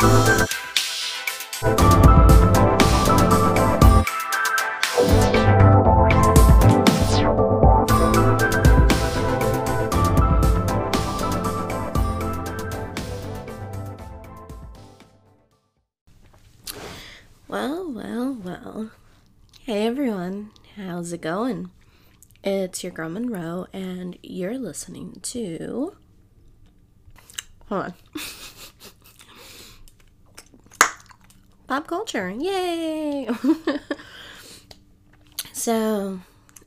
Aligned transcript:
Well, 0.00 0.46
well, 17.48 18.34
well. 18.44 18.90
Hey 19.64 19.84
everyone, 19.84 20.52
how's 20.76 21.12
it 21.12 21.22
going? 21.22 21.70
It's 22.44 22.84
your 22.84 22.92
girl 22.92 23.08
Monroe, 23.08 23.66
and 23.72 24.16
you're 24.22 24.58
listening 24.58 25.18
to. 25.22 25.96
Hold 27.68 27.82
on. 27.82 27.94
Pop 31.68 31.86
culture, 31.86 32.30
yay! 32.30 33.28
so, 35.52 36.20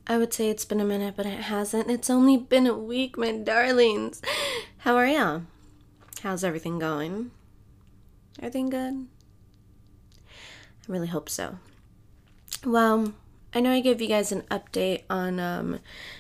I 0.06 0.20
would 0.20 0.32
say 0.32 0.48
it's 0.48 0.64
been 0.64 0.80
a 0.80 0.86
minute, 0.86 1.16
but 1.18 1.26
it 1.26 1.40
hasn't. 1.40 1.90
It's 1.90 2.12
only 2.12 2.38
been 2.38 2.68
a 2.68 2.78
week, 2.78 3.18
my 3.18 3.32
darlings. 3.32 4.22
How 4.78 4.96
are 4.96 5.08
ya? 5.08 5.40
How's 6.22 6.44
everything 6.44 6.78
going? 6.78 7.32
Everything 8.38 8.70
good? 8.70 9.08
I 10.28 10.86
really 10.88 11.08
hope 11.08 11.30
so. 11.30 11.58
Well, 12.64 13.16
I 13.56 13.60
know 13.60 13.72
I 13.72 13.82
gave 13.82 14.02
you 14.02 14.08
guys 14.08 14.32
an 14.32 14.44
update 14.52 15.02
on 15.10 15.40
um, 15.40 15.80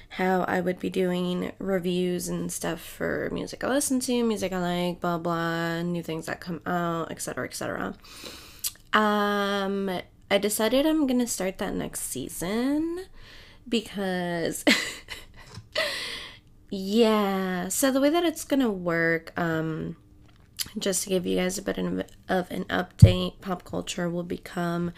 how 0.09 0.41
I 0.47 0.59
would 0.59 0.79
be 0.79 0.89
doing 0.89 1.51
reviews 1.59 2.27
and 2.27 2.51
stuff 2.51 2.81
for 2.81 3.29
music 3.31 3.63
I 3.63 3.67
listen 3.67 3.99
to, 3.99 4.23
music 4.23 4.51
I 4.51 4.87
like, 4.87 5.01
blah 5.01 5.19
blah, 5.19 5.83
new 5.83 6.01
things 6.01 6.25
that 6.25 6.41
come 6.41 6.61
out, 6.65 7.11
etc. 7.11 7.45
etc. 7.45 7.93
Um, 8.93 9.89
I 10.29 10.37
decided 10.37 10.85
I'm 10.85 11.07
gonna 11.07 11.27
start 11.27 11.57
that 11.59 11.73
next 11.73 12.01
season 12.01 13.05
because. 13.67 14.65
yeah, 16.69 17.67
so 17.67 17.91
the 17.91 18.01
way 18.01 18.09
that 18.09 18.23
it's 18.23 18.43
gonna 18.43 18.71
work, 18.71 19.37
um, 19.37 19.97
just 20.77 21.03
to 21.03 21.09
give 21.09 21.25
you 21.25 21.37
guys 21.37 21.57
a 21.57 21.61
bit 21.61 21.77
of 21.77 22.51
an 22.51 22.65
update, 22.65 23.41
pop 23.41 23.63
culture 23.63 24.09
will 24.09 24.23
become 24.23 24.91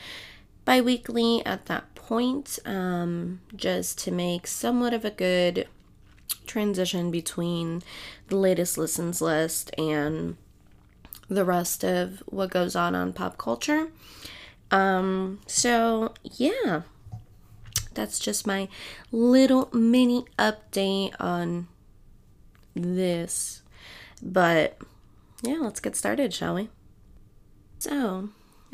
bi 0.66 0.82
weekly 0.82 1.46
at 1.46 1.66
that 1.66 1.94
point, 1.96 2.60
um, 2.66 3.42
just 3.56 3.98
to 4.00 4.12
make 4.12 4.48
somewhat 4.48 4.94
of 4.94 5.04
a 5.04 5.12
good 5.12 5.68
transition 6.46 7.12
between 7.12 7.82
the 8.28 8.36
latest 8.36 8.78
listens 8.78 9.22
list 9.22 9.72
and 9.78 10.38
the 11.34 11.46
rest 11.46 11.84
of 11.84 12.24
what 12.26 12.52
goes 12.52 12.76
on 12.76 12.96
on 12.96 13.14
pop 13.14 13.38
culture. 13.38 13.90
Um, 14.72 15.40
so, 15.46 16.14
yeah, 16.24 16.82
that's 17.94 18.20
just 18.20 18.48
my 18.48 18.68
little 19.12 19.70
mini 19.72 20.26
update 20.40 21.14
on 21.20 21.68
this. 22.76 23.62
But 24.22 24.78
yeah, 25.44 25.58
let's 25.60 25.80
get 25.80 25.96
started, 25.96 26.34
shall 26.34 26.56
we? 26.56 26.70
So, 27.80 28.30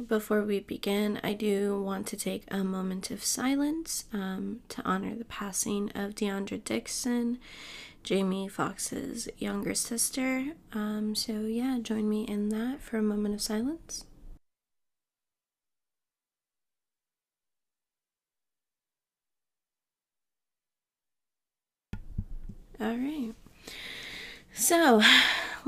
before 0.07 0.43
we 0.43 0.59
begin, 0.59 1.19
I 1.23 1.33
do 1.33 1.81
want 1.81 2.07
to 2.07 2.17
take 2.17 2.43
a 2.49 2.63
moment 2.63 3.11
of 3.11 3.23
silence 3.23 4.05
um, 4.13 4.61
to 4.69 4.81
honor 4.83 5.15
the 5.15 5.25
passing 5.25 5.91
of 5.95 6.15
DeOndra 6.15 6.63
Dixon, 6.63 7.39
Jamie 8.03 8.47
Foxx's 8.49 9.29
younger 9.37 9.73
sister. 9.73 10.53
Um, 10.73 11.15
so, 11.15 11.41
yeah, 11.41 11.79
join 11.81 12.09
me 12.09 12.23
in 12.23 12.49
that 12.49 12.81
for 12.81 12.97
a 12.97 13.01
moment 13.03 13.35
of 13.35 13.41
silence. 13.41 14.05
All 22.79 22.95
right. 22.97 23.33
So, 24.53 25.01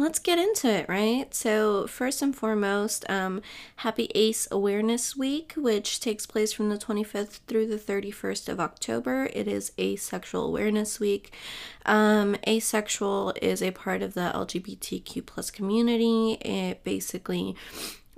let's 0.02 0.20
get 0.20 0.40
into 0.40 0.68
it, 0.68 0.90
right? 0.90 1.34
So, 1.34 1.86
first 1.86 2.22
and 2.22 2.36
foremost, 2.36 3.08
um, 3.10 3.42
Happy 3.78 4.10
Ace 4.16 4.48
Awareness 4.52 5.16
Week, 5.16 5.54
which 5.56 6.00
takes 6.00 6.26
place 6.26 6.52
from 6.52 6.70
the 6.70 6.78
25th 6.78 7.40
through 7.48 7.68
the 7.68 7.78
31st 7.78 8.50
of 8.50 8.60
October. 8.60 9.30
It 9.34 9.48
is 9.48 9.72
Asexual 9.80 10.48
Awareness 10.48 11.00
Week. 11.00 11.32
Um, 11.86 12.36
asexual 12.48 13.34
is 13.42 13.62
a 13.62 13.72
part 13.72 14.02
of 14.02 14.16
the 14.16 14.32
LGBTQ 14.34 15.26
plus 15.26 15.52
community. 15.52 16.34
It 16.42 16.84
basically 16.84 17.56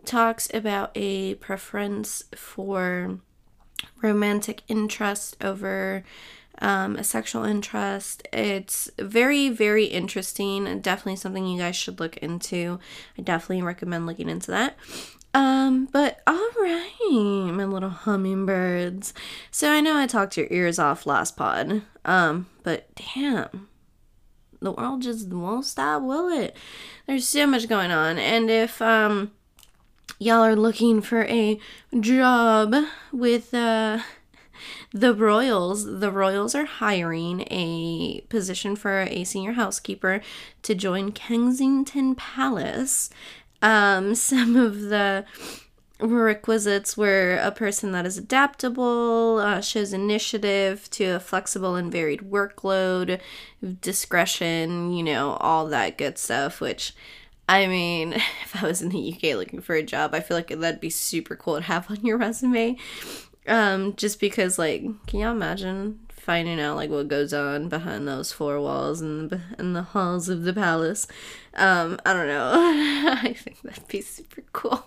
talks 0.06 0.50
about 0.54 0.92
a 0.96 1.36
preference 1.36 2.24
for 2.34 3.20
romantic 4.02 4.64
interest 4.68 5.36
over 5.42 6.04
um, 6.64 6.96
a 6.96 7.04
sexual 7.04 7.44
interest. 7.44 8.26
It's 8.32 8.90
very, 8.98 9.50
very 9.50 9.86
interesting 9.86 10.80
definitely 10.82 11.18
something 11.18 11.46
you 11.46 11.60
guys 11.60 11.76
should 11.76 12.00
look 12.00 12.18
into. 12.18 12.80
I 13.18 13.22
definitely 13.22 13.62
recommend 13.62 14.08
looking 14.08 14.30
into 14.30 14.50
that. 14.52 14.78
Um, 15.34 15.90
but 15.92 16.22
all 16.26 16.50
right, 16.60 17.52
my 17.52 17.66
little 17.66 17.90
hummingbirds. 17.90 19.14
So 19.52 19.72
I 19.72 19.82
know 19.82 19.98
I 19.98 20.08
talked 20.08 20.38
your 20.38 20.48
ears 20.50 20.80
off 20.80 21.06
last 21.06 21.36
pod. 21.36 21.82
Um, 22.06 22.48
but 22.64 22.88
damn, 22.96 23.68
the 24.62 24.72
world 24.72 25.02
just 25.02 25.28
won't 25.28 25.66
stop, 25.66 26.02
will 26.02 26.30
it? 26.30 26.56
There's 27.08 27.28
so 27.28 27.46
much 27.46 27.68
going 27.68 27.92
on, 27.92 28.18
and 28.18 28.50
if 28.50 28.82
um 28.82 29.32
y'all 30.20 30.44
are 30.44 30.56
looking 30.56 31.02
for 31.02 31.24
a 31.24 31.60
job 32.00 32.76
with 33.12 33.54
uh 33.54 34.00
the 34.92 35.14
Royals, 35.14 36.00
the 36.00 36.12
Royals 36.12 36.56
are 36.56 36.66
hiring 36.66 37.42
a 37.52 38.22
position 38.30 38.76
for 38.76 39.02
a 39.02 39.24
senior 39.24 39.54
housekeeper 39.54 40.22
to 40.64 40.76
join 40.76 41.12
Kensington 41.12 42.16
Palace. 42.16 43.10
Um, 43.62 44.16
some 44.16 44.56
of 44.56 44.82
the 44.82 45.26
requisites 46.00 46.98
were 46.98 47.40
a 47.42 47.52
person 47.52 47.92
that 47.94 48.06
is 48.06 48.18
adaptable, 48.18 49.40
uh, 49.40 49.62
shows 49.62 49.94
initiative 49.94 50.90
to 50.92 51.06
a 51.06 51.20
flexible 51.20 51.76
and 51.76 51.92
varied 51.92 52.22
workload, 52.22 53.20
discretion, 53.82 54.94
you 54.94 55.04
know, 55.04 55.38
all 55.40 55.68
that 55.68 55.98
good 55.98 56.18
stuff, 56.18 56.62
which. 56.62 56.94
I 57.50 57.68
mean, 57.68 58.14
if 58.44 58.64
I 58.64 58.66
was 58.66 58.82
in 58.82 58.88
the 58.88 59.14
UK 59.14 59.36
looking 59.36 59.60
for 59.60 59.76
a 59.76 59.84
job, 59.84 60.16
I 60.16 60.22
feel 60.22 60.38
like 60.38 60.48
that'd 60.48 60.80
be 60.80 60.90
super 60.90 61.36
cool 61.36 61.56
to 61.58 61.62
have 61.62 61.92
on 61.92 61.98
your 62.06 62.18
resume. 62.18 62.78
Um, 63.48 63.96
just 63.96 64.20
because, 64.20 64.58
like, 64.58 64.84
can 65.08 65.20
y'all 65.20 65.32
imagine 65.32 66.00
finding 66.10 66.60
out 66.60 66.78
like 66.78 66.90
what 66.90 67.10
goes 67.10 67.34
on 67.34 67.68
behind 67.68 68.08
those 68.08 68.32
four 68.32 68.58
walls 68.62 69.02
and 69.02 69.42
in 69.60 69.74
the 69.74 69.84
halls 69.84 70.30
of 70.30 70.44
the 70.44 70.54
palace? 70.54 71.08
Um, 71.54 72.00
I 72.06 72.14
don't 72.14 72.28
know. 72.28 72.52
I 73.22 73.34
think 73.34 73.62
that'd 73.62 73.88
be 73.88 74.02
super 74.02 74.44
cool. 74.54 74.86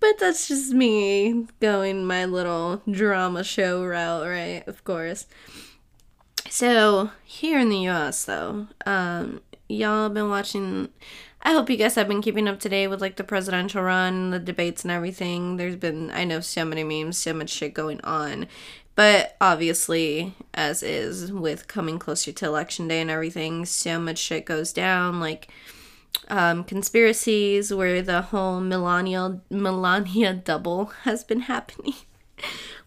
But 0.00 0.18
that's 0.18 0.48
just 0.48 0.72
me 0.72 1.46
going 1.60 2.06
my 2.06 2.24
little 2.24 2.82
drama 2.90 3.44
show 3.44 3.84
route, 3.84 4.26
right? 4.26 4.64
Of 4.66 4.82
course. 4.84 5.26
So 6.48 7.10
here 7.22 7.58
in 7.58 7.68
the 7.68 7.78
U.S., 7.78 8.24
though, 8.24 8.66
um, 8.86 9.40
y'all 9.68 10.08
been 10.08 10.30
watching 10.30 10.88
I 11.42 11.52
hope 11.52 11.70
you 11.70 11.76
guys 11.76 11.94
have 11.94 12.08
been 12.08 12.22
keeping 12.22 12.48
up 12.48 12.60
to 12.60 12.68
date 12.68 12.88
with 12.88 13.00
like 13.00 13.16
the 13.16 13.24
presidential 13.24 13.82
run, 13.82 14.30
the 14.30 14.38
debates, 14.38 14.82
and 14.82 14.90
everything. 14.90 15.56
There's 15.56 15.76
been, 15.76 16.10
I 16.10 16.24
know, 16.24 16.40
so 16.40 16.64
many 16.64 16.84
memes, 16.84 17.16
so 17.16 17.32
much 17.32 17.50
shit 17.50 17.72
going 17.72 18.00
on. 18.02 18.46
But 18.94 19.36
obviously, 19.40 20.34
as 20.52 20.82
is 20.82 21.32
with 21.32 21.68
coming 21.68 21.98
closer 21.98 22.32
to 22.32 22.46
election 22.46 22.88
day 22.88 23.00
and 23.00 23.10
everything, 23.10 23.64
so 23.64 23.98
much 23.98 24.18
shit 24.18 24.44
goes 24.44 24.72
down. 24.72 25.20
Like, 25.20 25.48
um, 26.28 26.64
conspiracies 26.64 27.72
where 27.72 28.02
the 28.02 28.22
whole 28.22 28.60
Melania 28.60 29.40
Melania 29.48 30.34
double 30.44 30.86
has 31.04 31.24
been 31.24 31.40
happening 31.40 31.94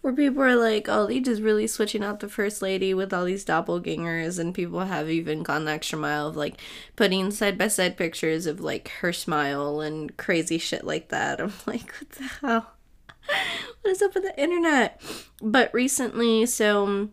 where 0.04 0.12
people 0.12 0.42
are 0.42 0.54
like, 0.54 0.86
oh, 0.86 1.06
they 1.06 1.18
just 1.18 1.40
really 1.40 1.66
switching 1.66 2.04
out 2.04 2.20
the 2.20 2.28
first 2.28 2.60
lady 2.60 2.92
with 2.92 3.10
all 3.10 3.24
these 3.24 3.42
doppelgangers, 3.42 4.38
and 4.38 4.54
people 4.54 4.80
have 4.80 5.08
even 5.08 5.42
gone 5.42 5.64
the 5.64 5.70
extra 5.70 5.98
mile 5.98 6.26
of 6.28 6.36
like 6.36 6.60
putting 6.94 7.30
side 7.30 7.56
by 7.56 7.68
side 7.68 7.96
pictures 7.96 8.44
of 8.44 8.60
like 8.60 8.88
her 9.00 9.14
smile 9.14 9.80
and 9.80 10.14
crazy 10.18 10.58
shit 10.58 10.84
like 10.84 11.08
that. 11.08 11.40
I'm 11.40 11.54
like, 11.66 11.90
what 11.94 12.10
the 12.10 12.24
hell? 12.24 12.72
what 13.80 13.90
is 13.92 14.02
up 14.02 14.14
with 14.14 14.24
the 14.24 14.38
internet? 14.38 15.00
But 15.40 15.72
recently, 15.72 16.44
so. 16.44 17.08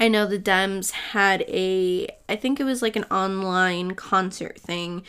I 0.00 0.06
know 0.06 0.26
the 0.26 0.38
Dems 0.38 0.92
had 0.92 1.42
a, 1.48 2.06
I 2.28 2.36
think 2.36 2.60
it 2.60 2.64
was 2.64 2.82
like 2.82 2.94
an 2.94 3.02
online 3.10 3.96
concert 3.96 4.56
thing. 4.60 5.02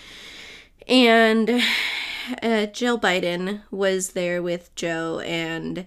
And 0.88 1.62
uh, 2.44 2.66
Jill 2.68 3.00
Biden 3.00 3.62
was 3.70 4.10
there 4.14 4.42
with 4.42 4.74
Joe, 4.74 5.20
and 5.20 5.86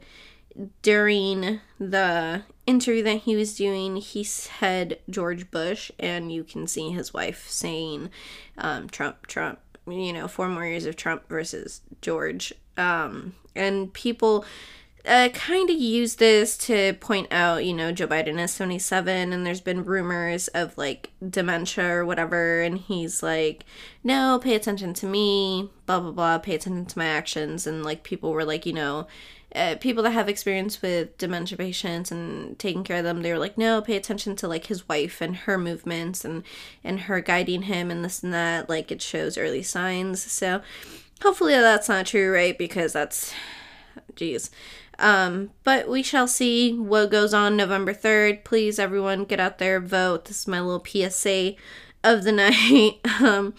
during 0.82 1.60
the 1.78 2.42
interview 2.66 3.02
that 3.02 3.22
he 3.22 3.36
was 3.36 3.56
doing, 3.56 3.96
he 3.96 4.24
said 4.24 4.98
George 5.08 5.50
Bush, 5.50 5.90
and 5.98 6.32
you 6.32 6.44
can 6.44 6.66
see 6.66 6.90
his 6.90 7.12
wife 7.12 7.48
saying 7.48 8.10
um, 8.58 8.88
Trump, 8.88 9.26
Trump. 9.26 9.58
you 9.86 10.12
know, 10.12 10.28
four 10.28 10.48
more 10.48 10.66
years 10.66 10.86
of 10.86 10.96
Trump 10.96 11.28
versus 11.28 11.80
George. 12.00 12.52
Um, 12.76 13.34
and 13.54 13.92
people 13.92 14.44
uh, 15.04 15.28
kind 15.34 15.68
of 15.68 15.76
use 15.76 16.16
this 16.16 16.56
to 16.56 16.92
point 16.94 17.26
out, 17.32 17.64
you 17.64 17.74
know, 17.74 17.90
Joe 17.90 18.06
Biden 18.06 18.38
is 18.38 18.52
77 18.52 19.32
and 19.32 19.44
there's 19.44 19.60
been 19.60 19.84
rumors 19.84 20.46
of 20.48 20.78
like 20.78 21.10
dementia 21.28 21.96
or 21.96 22.06
whatever. 22.06 22.62
And 22.62 22.78
he's 22.78 23.22
like, 23.22 23.64
no, 24.04 24.38
pay 24.40 24.54
attention 24.54 24.94
to 24.94 25.06
me, 25.06 25.70
blah, 25.86 26.00
blah, 26.00 26.12
blah, 26.12 26.38
pay 26.38 26.54
attention 26.54 26.86
to 26.86 26.98
my 26.98 27.06
actions. 27.06 27.66
And 27.66 27.84
like 27.84 28.04
people 28.04 28.30
were 28.30 28.44
like, 28.44 28.64
you 28.64 28.72
know, 28.72 29.08
uh, 29.54 29.76
people 29.80 30.02
that 30.02 30.10
have 30.12 30.28
experience 30.28 30.80
with 30.80 31.16
dementia 31.18 31.58
patients 31.58 32.10
and 32.10 32.58
taking 32.58 32.84
care 32.84 32.98
of 32.98 33.04
them 33.04 33.22
they 33.22 33.32
were 33.32 33.38
like 33.38 33.58
no 33.58 33.80
pay 33.80 33.96
attention 33.96 34.34
to 34.36 34.48
like 34.48 34.66
his 34.66 34.88
wife 34.88 35.20
and 35.20 35.36
her 35.36 35.58
movements 35.58 36.24
and 36.24 36.42
and 36.82 37.00
her 37.00 37.20
guiding 37.20 37.62
him 37.62 37.90
and 37.90 38.04
this 38.04 38.22
and 38.22 38.32
that 38.32 38.68
like 38.68 38.90
it 38.90 39.02
shows 39.02 39.36
early 39.36 39.62
signs 39.62 40.22
so 40.22 40.60
hopefully 41.22 41.52
that's 41.54 41.88
not 41.88 42.06
true 42.06 42.32
right 42.32 42.56
because 42.58 42.92
that's 42.92 43.32
geez 44.16 44.50
um, 44.98 45.50
but 45.64 45.88
we 45.88 46.02
shall 46.02 46.28
see 46.28 46.74
what 46.76 47.10
goes 47.10 47.34
on 47.34 47.56
November 47.56 47.92
3rd. 47.92 48.44
Please, 48.44 48.78
everyone, 48.78 49.24
get 49.24 49.40
out 49.40 49.58
there, 49.58 49.80
vote. 49.80 50.26
This 50.26 50.40
is 50.40 50.46
my 50.46 50.60
little 50.60 50.84
PSA 50.84 51.54
of 52.04 52.22
the 52.22 52.32
night. 52.32 53.00
um, 53.20 53.54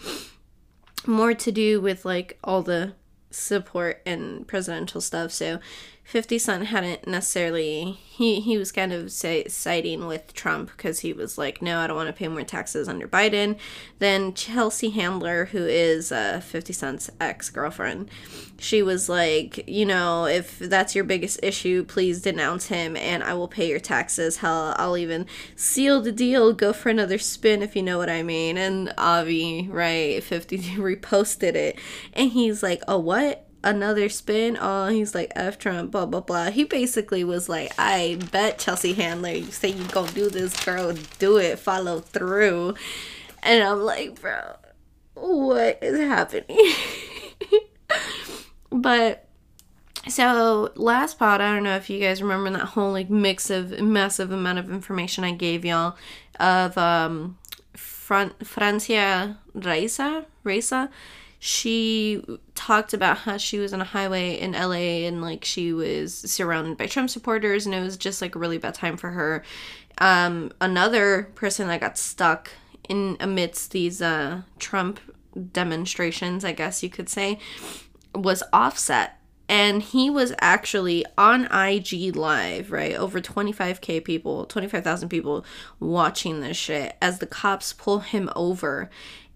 more 1.06 1.34
to 1.34 1.52
do 1.52 1.80
with 1.80 2.04
like 2.04 2.38
all 2.42 2.62
the 2.62 2.94
support 3.34 4.00
and 4.06 4.46
presidential 4.46 5.00
stuff. 5.00 5.32
So 5.32 5.58
50 6.04 6.38
Cent 6.38 6.66
hadn't 6.66 7.08
necessarily 7.08 7.98
he 8.16 8.40
he 8.40 8.56
was 8.58 8.70
kind 8.70 8.92
of 8.92 9.10
say, 9.10 9.48
siding 9.48 10.06
with 10.06 10.34
Trump 10.34 10.70
because 10.76 11.00
he 11.00 11.12
was 11.12 11.36
like, 11.36 11.60
no, 11.60 11.78
I 11.80 11.86
don't 11.86 11.96
want 11.96 12.08
to 12.08 12.12
pay 12.12 12.28
more 12.28 12.44
taxes 12.44 12.88
under 12.88 13.08
Biden. 13.08 13.56
Then 13.98 14.34
Chelsea 14.34 14.90
Handler, 14.90 15.46
who 15.46 15.64
is 15.64 16.12
uh, 16.12 16.40
50 16.40 16.72
Cent's 16.72 17.10
ex 17.20 17.50
girlfriend, 17.50 18.10
she 18.58 18.82
was 18.82 19.08
like, 19.08 19.66
you 19.66 19.86
know, 19.86 20.26
if 20.26 20.58
that's 20.58 20.94
your 20.94 21.04
biggest 21.04 21.40
issue, 21.42 21.84
please 21.84 22.22
denounce 22.22 22.66
him 22.66 22.96
and 22.96 23.24
I 23.24 23.34
will 23.34 23.48
pay 23.48 23.68
your 23.68 23.80
taxes. 23.80 24.36
Hell, 24.36 24.74
I'll 24.78 24.96
even 24.98 25.26
seal 25.56 26.00
the 26.00 26.12
deal, 26.12 26.52
go 26.52 26.72
for 26.72 26.90
another 26.90 27.18
spin 27.18 27.62
if 27.62 27.74
you 27.74 27.82
know 27.82 27.98
what 27.98 28.10
I 28.10 28.22
mean. 28.22 28.58
And 28.58 28.92
Avi, 28.98 29.68
right, 29.68 30.22
50 30.22 30.58
reposted 30.76 31.54
it, 31.54 31.78
and 32.12 32.30
he's 32.30 32.62
like, 32.62 32.82
oh 32.86 32.98
what? 32.98 33.43
Another 33.64 34.10
spin. 34.10 34.58
Oh, 34.60 34.88
he's 34.88 35.14
like 35.14 35.32
F 35.34 35.58
Trump, 35.58 35.90
blah 35.90 36.04
blah 36.04 36.20
blah. 36.20 36.50
He 36.50 36.64
basically 36.64 37.24
was 37.24 37.48
like, 37.48 37.72
I 37.78 38.18
bet 38.30 38.58
Chelsea 38.58 38.92
Handler, 38.92 39.30
you 39.30 39.50
say 39.50 39.70
you 39.70 39.84
gonna 39.84 40.12
do 40.12 40.28
this, 40.28 40.54
girl, 40.66 40.94
do 41.18 41.38
it, 41.38 41.58
follow 41.58 42.00
through. 42.00 42.74
And 43.42 43.64
I'm 43.64 43.80
like, 43.80 44.20
bro, 44.20 44.56
what 45.14 45.78
is 45.80 45.98
happening? 45.98 46.74
but 48.70 49.28
so 50.08 50.70
last 50.74 51.18
pod, 51.18 51.40
I 51.40 51.54
don't 51.54 51.62
know 51.62 51.76
if 51.76 51.88
you 51.88 52.00
guys 52.00 52.22
remember 52.22 52.50
that 52.50 52.66
whole 52.66 52.92
like 52.92 53.08
mix 53.08 53.48
of 53.48 53.80
massive 53.80 54.30
amount 54.30 54.58
of 54.58 54.70
information 54.70 55.24
I 55.24 55.32
gave 55.32 55.64
y'all 55.64 55.96
of 56.38 56.76
um 56.76 57.38
Fran- 57.74 58.34
Francia 58.42 59.38
Raisa, 59.54 60.26
Raisa 60.42 60.90
she 61.46 62.24
talked 62.54 62.94
about 62.94 63.18
how 63.18 63.36
she 63.36 63.58
was 63.58 63.74
on 63.74 63.80
a 63.82 63.84
highway 63.84 64.40
in 64.40 64.52
LA 64.52 65.04
and 65.06 65.20
like 65.20 65.44
she 65.44 65.74
was 65.74 66.14
surrounded 66.14 66.78
by 66.78 66.86
Trump 66.86 67.10
supporters 67.10 67.66
and 67.66 67.74
it 67.74 67.82
was 67.82 67.98
just 67.98 68.22
like 68.22 68.34
a 68.34 68.38
really 68.38 68.56
bad 68.56 68.72
time 68.72 68.96
for 68.96 69.10
her. 69.10 69.44
Um, 69.98 70.52
another 70.62 71.24
person 71.34 71.68
that 71.68 71.82
got 71.82 71.98
stuck 71.98 72.50
in 72.88 73.18
amidst 73.20 73.72
these 73.72 74.00
uh, 74.00 74.40
Trump 74.58 74.98
demonstrations, 75.52 76.46
I 76.46 76.52
guess 76.52 76.82
you 76.82 76.88
could 76.88 77.10
say, 77.10 77.38
was 78.14 78.42
Offset. 78.50 79.20
And 79.46 79.82
he 79.82 80.08
was 80.08 80.32
actually 80.40 81.04
on 81.18 81.44
IG 81.52 82.16
Live, 82.16 82.72
right? 82.72 82.94
Over 82.94 83.20
25k 83.20 84.02
people, 84.02 84.46
25,000 84.46 85.10
people 85.10 85.44
watching 85.78 86.40
this 86.40 86.56
shit 86.56 86.96
as 87.02 87.18
the 87.18 87.26
cops 87.26 87.74
pull 87.74 87.98
him 87.98 88.30
over 88.34 88.88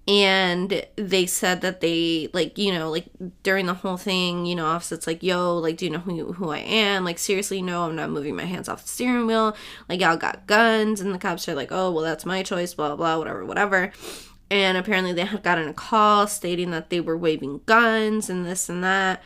and 0.08 0.86
they 0.96 1.26
said 1.26 1.60
that 1.60 1.82
they 1.82 2.30
like 2.32 2.56
you 2.56 2.72
know 2.72 2.90
like 2.90 3.04
during 3.42 3.66
the 3.66 3.74
whole 3.74 3.98
thing 3.98 4.46
you 4.46 4.56
know 4.56 4.64
offset's 4.64 5.06
like 5.06 5.22
yo 5.22 5.58
like 5.58 5.76
do 5.76 5.84
you 5.84 5.90
know 5.90 5.98
who, 5.98 6.32
who 6.32 6.48
i 6.48 6.58
am? 6.58 7.04
Like 7.04 7.18
seriously 7.18 7.60
no 7.60 7.84
i'm 7.84 7.94
not 7.94 8.08
moving 8.08 8.34
my 8.34 8.46
hands 8.46 8.70
off 8.70 8.82
the 8.82 8.88
steering 8.88 9.26
wheel. 9.26 9.54
Like 9.86 10.00
y'all 10.00 10.16
got 10.16 10.46
guns. 10.46 11.02
And 11.02 11.14
the 11.14 11.18
cops 11.18 11.46
are 11.48 11.54
like 11.54 11.68
oh 11.70 11.92
well 11.92 12.02
that's 12.02 12.24
my 12.24 12.42
choice 12.42 12.72
blah 12.72 12.96
blah 12.96 13.18
whatever 13.18 13.44
whatever. 13.44 13.92
And 14.50 14.78
apparently 14.78 15.12
they 15.12 15.26
had 15.26 15.42
gotten 15.42 15.68
a 15.68 15.74
call 15.74 16.26
stating 16.26 16.70
that 16.70 16.88
they 16.88 17.00
were 17.00 17.16
waving 17.16 17.60
guns 17.66 18.30
and 18.30 18.46
this 18.46 18.70
and 18.70 18.82
that. 18.82 19.22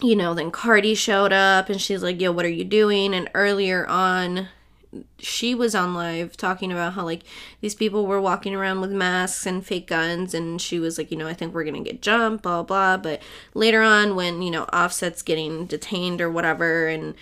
You 0.00 0.14
know 0.14 0.32
then 0.32 0.52
cardi 0.52 0.94
showed 0.94 1.32
up 1.32 1.68
and 1.68 1.80
she's 1.80 2.04
like 2.04 2.20
yo 2.20 2.30
what 2.30 2.44
are 2.44 2.48
you 2.48 2.64
doing? 2.64 3.14
And 3.14 3.28
earlier 3.34 3.84
on 3.88 4.46
she 5.18 5.54
was 5.54 5.74
on 5.74 5.94
live 5.94 6.36
talking 6.36 6.70
about 6.70 6.92
how 6.92 7.04
like 7.04 7.22
these 7.60 7.74
people 7.74 8.06
were 8.06 8.20
walking 8.20 8.54
around 8.54 8.80
with 8.80 8.90
masks 8.90 9.46
and 9.46 9.64
fake 9.64 9.86
guns 9.86 10.34
and 10.34 10.60
she 10.60 10.78
was 10.78 10.98
like 10.98 11.10
you 11.10 11.16
know 11.16 11.26
i 11.26 11.32
think 11.32 11.54
we're 11.54 11.64
gonna 11.64 11.80
get 11.80 12.02
jumped 12.02 12.42
blah 12.42 12.62
blah 12.62 12.96
but 12.96 13.22
later 13.54 13.80
on 13.80 14.14
when 14.14 14.42
you 14.42 14.50
know 14.50 14.64
offset's 14.64 15.22
getting 15.22 15.66
detained 15.66 16.20
or 16.20 16.30
whatever 16.30 16.88
and 16.88 17.14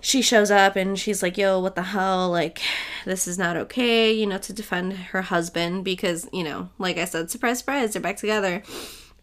she 0.00 0.22
shows 0.22 0.50
up 0.50 0.76
and 0.76 0.98
she's 0.98 1.22
like 1.22 1.36
yo 1.36 1.58
what 1.58 1.74
the 1.74 1.82
hell? 1.82 2.30
Like 2.30 2.60
this 3.04 3.26
is 3.26 3.38
not 3.38 3.56
okay 3.56 4.12
you 4.12 4.26
know 4.26 4.38
to 4.38 4.52
defend 4.52 4.92
her 4.92 5.22
husband 5.22 5.84
because 5.84 6.28
you 6.32 6.44
know 6.44 6.70
like 6.78 6.96
i 6.96 7.04
said 7.04 7.30
surprise 7.30 7.58
surprise 7.58 7.92
they're 7.92 8.02
back 8.02 8.16
together 8.16 8.62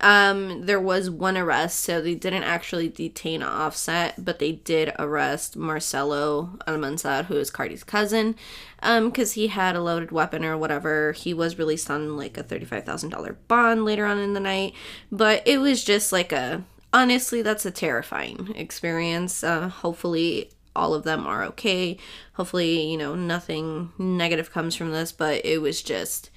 um, 0.03 0.65
there 0.65 0.81
was 0.81 1.09
one 1.09 1.38
arrest, 1.38 1.79
so 1.79 2.01
they 2.01 2.13
didn't 2.13 2.44
actually 2.44 2.89
detain 2.89 3.41
Offset, 3.41 4.23
but 4.23 4.38
they 4.38 4.51
did 4.51 4.91
arrest 5.00 5.55
Marcelo 5.55 6.57
Almanzar, 6.67 7.25
who 7.25 7.38
is 7.38 7.50
Cardi's 7.50 7.85
cousin, 7.85 8.35
um, 8.81 9.09
because 9.09 9.31
he 9.31 9.47
had 9.47 9.77
a 9.77 9.81
loaded 9.81 10.11
weapon 10.11 10.44
or 10.44 10.57
whatever. 10.57 11.13
He 11.13 11.33
was 11.33 11.57
released 11.57 11.89
on 11.89 12.17
like 12.17 12.38
a 12.38 12.44
thirty-five 12.44 12.83
thousand 12.83 13.11
dollar 13.11 13.38
bond 13.47 13.85
later 13.85 14.05
on 14.05 14.19
in 14.19 14.33
the 14.33 14.41
night, 14.41 14.73
but 15.09 15.41
it 15.45 15.59
was 15.59 15.85
just 15.85 16.11
like 16.11 16.33
a 16.33 16.65
honestly, 16.91 17.41
that's 17.41 17.65
a 17.65 17.71
terrifying 17.71 18.53
experience. 18.57 19.41
Uh, 19.41 19.69
hopefully, 19.69 20.51
all 20.75 20.94
of 20.94 21.03
them 21.05 21.25
are 21.25 21.45
okay. 21.45 21.97
Hopefully, 22.33 22.91
you 22.91 22.97
know, 22.97 23.15
nothing 23.15 23.94
negative 23.97 24.51
comes 24.51 24.75
from 24.75 24.91
this, 24.91 25.13
but 25.13 25.45
it 25.45 25.61
was 25.61 25.81
just 25.81 26.29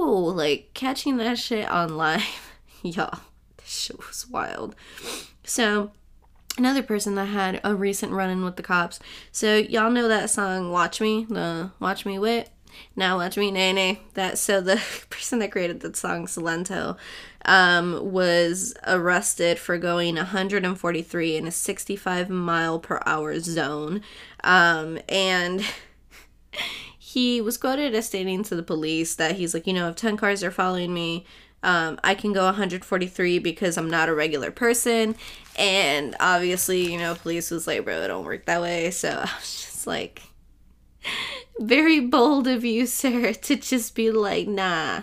like 0.00 0.70
catching 0.74 1.16
that 1.18 1.38
shit 1.38 1.68
on 1.68 1.96
live. 1.96 2.52
Y'all, 2.82 3.20
this 3.56 3.68
shit 3.68 3.98
was 3.98 4.26
wild. 4.28 4.74
So, 5.44 5.92
another 6.56 6.82
person 6.82 7.14
that 7.16 7.26
had 7.26 7.60
a 7.64 7.74
recent 7.74 8.12
run 8.12 8.30
in 8.30 8.44
with 8.44 8.56
the 8.56 8.62
cops. 8.62 8.98
So, 9.32 9.56
y'all 9.56 9.90
know 9.90 10.08
that 10.08 10.30
song 10.30 10.70
Watch 10.70 11.00
Me, 11.00 11.26
the 11.28 11.72
Watch 11.80 12.06
Me 12.06 12.18
Whip. 12.18 12.48
Now 12.96 13.18
watch 13.18 13.36
me 13.36 13.50
nay 13.50 13.72
nay. 13.72 14.00
That 14.14 14.38
so 14.38 14.60
the 14.60 14.80
person 15.10 15.38
that 15.40 15.52
created 15.52 15.80
that 15.80 15.96
song, 15.96 16.26
Silento, 16.26 16.96
um, 17.44 18.12
was 18.12 18.74
arrested 18.86 19.58
for 19.58 19.78
going 19.78 20.16
143 20.16 21.36
in 21.36 21.46
a 21.46 21.50
65 21.50 22.30
mile 22.30 22.78
per 22.78 23.00
hour 23.06 23.38
zone. 23.40 24.02
Um, 24.44 24.98
and 25.08 25.64
he 27.12 27.40
was 27.40 27.58
quoted 27.58 27.92
as 27.92 28.06
stating 28.06 28.44
to 28.44 28.54
the 28.54 28.62
police 28.62 29.16
that 29.16 29.34
he's 29.34 29.52
like, 29.52 29.66
you 29.66 29.72
know, 29.72 29.88
if 29.88 29.96
10 29.96 30.16
cars 30.16 30.44
are 30.44 30.50
following 30.52 30.94
me, 30.94 31.26
um, 31.60 31.98
I 32.04 32.14
can 32.14 32.32
go 32.32 32.44
143 32.44 33.40
because 33.40 33.76
I'm 33.76 33.90
not 33.90 34.08
a 34.08 34.14
regular 34.14 34.52
person. 34.52 35.16
And 35.56 36.14
obviously, 36.20 36.92
you 36.92 36.98
know, 36.98 37.16
police 37.16 37.50
was 37.50 37.66
like, 37.66 37.84
bro, 37.84 38.02
it 38.02 38.08
don't 38.08 38.24
work 38.24 38.46
that 38.46 38.60
way. 38.60 38.92
So 38.92 39.08
I 39.10 39.22
was 39.22 39.60
just 39.60 39.88
like, 39.88 40.22
very 41.58 41.98
bold 41.98 42.46
of 42.46 42.64
you, 42.64 42.86
sir, 42.86 43.32
to 43.42 43.56
just 43.56 43.96
be 43.96 44.12
like, 44.12 44.46
nah, 44.46 45.02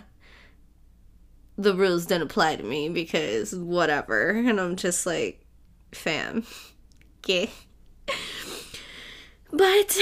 the 1.57 1.75
rules 1.75 2.05
don't 2.05 2.21
apply 2.21 2.55
to 2.55 2.63
me 2.63 2.87
because 2.87 3.53
whatever. 3.53 4.29
And 4.29 4.61
I'm 4.61 4.77
just 4.77 5.05
like, 5.05 5.45
fam, 5.91 6.45
okay. 7.19 7.51
But 9.57 9.97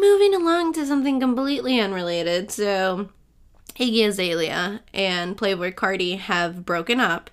moving 0.00 0.32
along 0.32 0.74
to 0.74 0.86
something 0.86 1.18
completely 1.18 1.80
unrelated. 1.80 2.52
So, 2.52 3.08
Iggy 3.74 4.06
Azalea 4.06 4.80
and 4.94 5.36
Playboi 5.36 5.74
Carti 5.74 6.18
have 6.18 6.64
broken 6.64 7.00
up. 7.00 7.28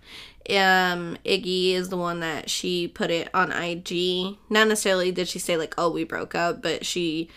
Um, 0.49 1.17
Iggy 1.23 1.73
is 1.73 1.89
the 1.89 1.97
one 1.97 2.21
that 2.21 2.49
she 2.49 2.87
put 2.87 3.11
it 3.11 3.29
on 3.35 3.51
IG. 3.51 4.37
Not 4.49 4.67
necessarily 4.67 5.11
did 5.11 5.27
she 5.27 5.37
say 5.37 5.57
like, 5.57 5.75
"Oh, 5.77 5.91
we 5.91 6.03
broke 6.03 6.33
up," 6.33 6.63
but 6.63 6.87
she 6.87 7.29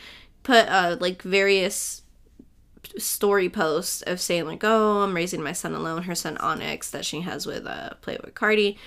put 0.42 0.66
uh 0.68 0.96
like 0.98 1.20
various 1.20 2.00
story 2.96 3.50
posts 3.50 4.00
of 4.02 4.18
saying 4.18 4.46
like, 4.46 4.64
"Oh, 4.64 5.02
I'm 5.02 5.14
raising 5.14 5.42
my 5.42 5.52
son 5.52 5.74
alone." 5.74 6.04
Her 6.04 6.14
son 6.14 6.38
Onyx 6.38 6.90
that 6.90 7.04
she 7.04 7.20
has 7.20 7.46
with 7.46 7.66
uh 7.66 7.90
Playboi 8.00 8.32
Carti 8.32 8.78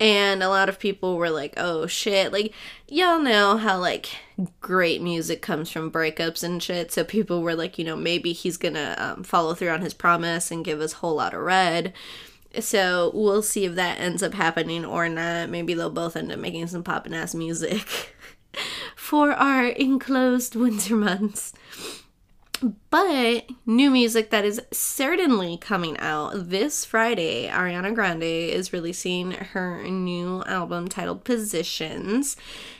And 0.00 0.42
a 0.42 0.48
lot 0.48 0.70
of 0.70 0.78
people 0.78 1.18
were 1.18 1.28
like, 1.28 1.52
oh 1.58 1.86
shit. 1.86 2.32
Like, 2.32 2.54
y'all 2.88 3.20
know 3.20 3.58
how, 3.58 3.78
like, 3.78 4.08
great 4.62 5.02
music 5.02 5.42
comes 5.42 5.70
from 5.70 5.90
breakups 5.90 6.42
and 6.42 6.62
shit. 6.62 6.90
So 6.90 7.04
people 7.04 7.42
were 7.42 7.54
like, 7.54 7.78
you 7.78 7.84
know, 7.84 7.96
maybe 7.96 8.32
he's 8.32 8.56
gonna 8.56 8.96
um, 8.98 9.22
follow 9.24 9.54
through 9.54 9.68
on 9.68 9.82
his 9.82 9.92
promise 9.92 10.50
and 10.50 10.64
give 10.64 10.80
us 10.80 10.94
Whole 10.94 11.16
Lotta 11.16 11.38
Red. 11.38 11.92
So 12.58 13.12
we'll 13.14 13.42
see 13.42 13.66
if 13.66 13.74
that 13.74 14.00
ends 14.00 14.22
up 14.22 14.34
happening 14.34 14.84
or 14.84 15.08
not. 15.08 15.50
Maybe 15.50 15.74
they'll 15.74 15.90
both 15.90 16.16
end 16.16 16.32
up 16.32 16.38
making 16.38 16.66
some 16.68 16.82
poppin' 16.82 17.14
ass 17.14 17.34
music 17.34 17.86
for 18.96 19.32
our 19.32 19.66
enclosed 19.66 20.56
winter 20.56 20.96
months. 20.96 21.52
But 22.90 23.46
new 23.64 23.90
music 23.90 24.30
that 24.30 24.44
is 24.44 24.60
certainly 24.72 25.56
coming 25.56 25.96
out 25.98 26.50
this 26.50 26.84
Friday, 26.84 27.48
Ariana 27.48 27.94
Grande 27.94 28.22
is 28.22 28.72
releasing 28.72 29.30
her 29.30 29.82
new 29.84 30.42
album 30.44 30.88
titled 30.88 31.24
Positions. 31.24 32.36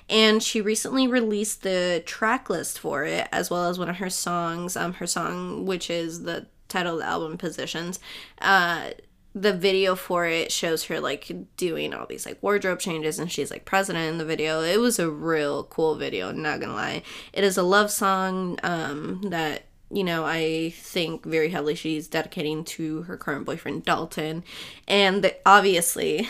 And 0.09 0.43
she 0.43 0.61
recently 0.61 1.07
released 1.07 1.63
the 1.63 2.03
track 2.05 2.51
list 2.51 2.79
for 2.79 3.05
it, 3.05 3.29
as 3.33 3.51
well 3.51 3.69
as 3.69 3.79
one 3.79 3.89
of 3.89 3.97
her 3.97 4.11
songs, 4.11 4.77
um, 4.77 4.95
her 4.95 5.07
song, 5.07 5.65
which 5.65 5.89
is 5.89 6.25
the 6.25 6.47
title 6.69 6.95
of 6.95 6.99
the 7.01 7.07
album 7.07 7.39
Positions. 7.39 8.01
Uh, 8.41 8.91
the 9.35 9.53
video 9.53 9.95
for 9.95 10.27
it 10.27 10.51
shows 10.51 10.85
her 10.85 10.99
like 10.99 11.31
doing 11.57 11.95
all 11.95 12.05
these 12.07 12.27
like 12.27 12.43
wardrobe 12.43 12.81
changes 12.81 13.19
and 13.19 13.31
she's 13.31 13.51
like 13.51 13.65
president 13.65 14.09
in 14.09 14.19
the 14.19 14.25
video 14.25 14.61
it 14.61 14.81
was 14.81 14.99
a 14.99 15.09
real 15.09 15.63
cool 15.65 15.95
video 15.95 16.33
not 16.33 16.59
gonna 16.59 16.75
lie 16.75 17.01
it 17.33 17.45
is 17.45 17.57
a 17.57 17.63
love 17.63 17.93
song 17.93 18.59
um 18.65 19.21
that 19.23 19.67
you 19.91 20.05
know, 20.05 20.25
I 20.25 20.71
think 20.77 21.25
very 21.25 21.51
heavily 21.51 21.75
she's 21.75 22.07
dedicating 22.07 22.65
to 22.65 23.03
her 23.03 23.17
current 23.17 23.45
boyfriend 23.45 23.85
Dalton. 23.85 24.45
And 24.87 25.33
obviously, 25.45 26.29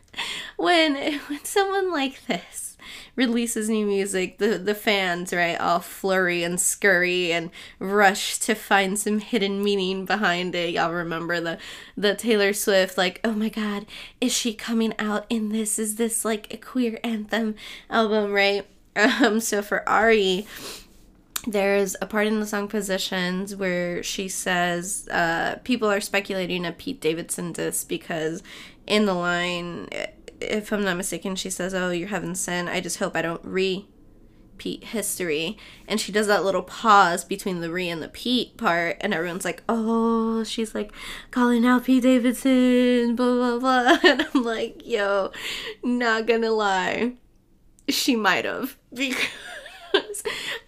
when 0.56 1.20
when 1.28 1.44
someone 1.44 1.92
like 1.92 2.26
this 2.26 2.76
releases 3.14 3.68
new 3.68 3.86
music, 3.86 4.38
the 4.38 4.58
the 4.58 4.74
fans, 4.74 5.32
right, 5.32 5.58
all 5.60 5.80
flurry 5.80 6.42
and 6.42 6.60
scurry 6.60 7.32
and 7.32 7.50
rush 7.78 8.38
to 8.38 8.54
find 8.54 8.98
some 8.98 9.20
hidden 9.20 9.62
meaning 9.62 10.04
behind 10.04 10.54
it. 10.54 10.74
Y'all 10.74 10.92
remember 10.92 11.40
the 11.40 11.58
the 11.96 12.14
Taylor 12.14 12.52
Swift 12.52 12.98
like, 12.98 13.20
"Oh 13.24 13.32
my 13.32 13.48
god, 13.48 13.86
is 14.20 14.32
she 14.32 14.52
coming 14.52 14.94
out 14.98 15.26
in 15.30 15.50
this? 15.50 15.78
Is 15.78 15.96
this 15.96 16.24
like 16.24 16.52
a 16.52 16.56
queer 16.56 16.98
anthem 17.02 17.54
album, 17.90 18.32
right?" 18.32 18.66
Um 18.96 19.40
so 19.40 19.60
for 19.60 19.86
Ari, 19.86 20.46
there's 21.46 21.96
a 22.02 22.06
part 22.06 22.26
in 22.26 22.40
the 22.40 22.46
song 22.46 22.68
Positions 22.68 23.54
where 23.54 24.02
she 24.02 24.28
says, 24.28 25.08
uh, 25.10 25.56
people 25.64 25.90
are 25.90 26.00
speculating 26.00 26.66
a 26.66 26.72
Pete 26.72 27.00
Davidson 27.00 27.52
diss 27.52 27.84
because 27.84 28.42
in 28.86 29.06
the 29.06 29.14
line, 29.14 29.88
if 30.40 30.72
I'm 30.72 30.84
not 30.84 30.96
mistaken, 30.96 31.36
she 31.36 31.50
says, 31.50 31.74
Oh, 31.74 31.90
you're 31.90 32.08
having 32.08 32.34
sent. 32.34 32.68
I 32.68 32.80
just 32.80 32.98
hope 32.98 33.16
I 33.16 33.22
don't 33.22 33.44
repeat 33.44 34.84
history. 34.84 35.56
And 35.88 36.00
she 36.00 36.12
does 36.12 36.26
that 36.26 36.44
little 36.44 36.62
pause 36.62 37.24
between 37.24 37.60
the 37.60 37.70
re 37.70 37.88
and 37.88 38.02
the 38.02 38.08
Pete 38.08 38.56
part, 38.56 38.96
and 39.00 39.14
everyone's 39.14 39.44
like, 39.44 39.62
Oh, 39.68 40.44
she's 40.44 40.74
like 40.74 40.92
calling 41.30 41.64
out 41.66 41.84
Pete 41.84 42.02
Davidson, 42.02 43.16
blah, 43.16 43.58
blah, 43.58 43.58
blah. 43.58 43.98
And 44.10 44.26
I'm 44.34 44.42
like, 44.42 44.86
Yo, 44.86 45.30
not 45.82 46.26
gonna 46.26 46.50
lie. 46.50 47.12
She 47.88 48.16
might 48.16 48.44
have. 48.44 48.76
Because 49.92 50.22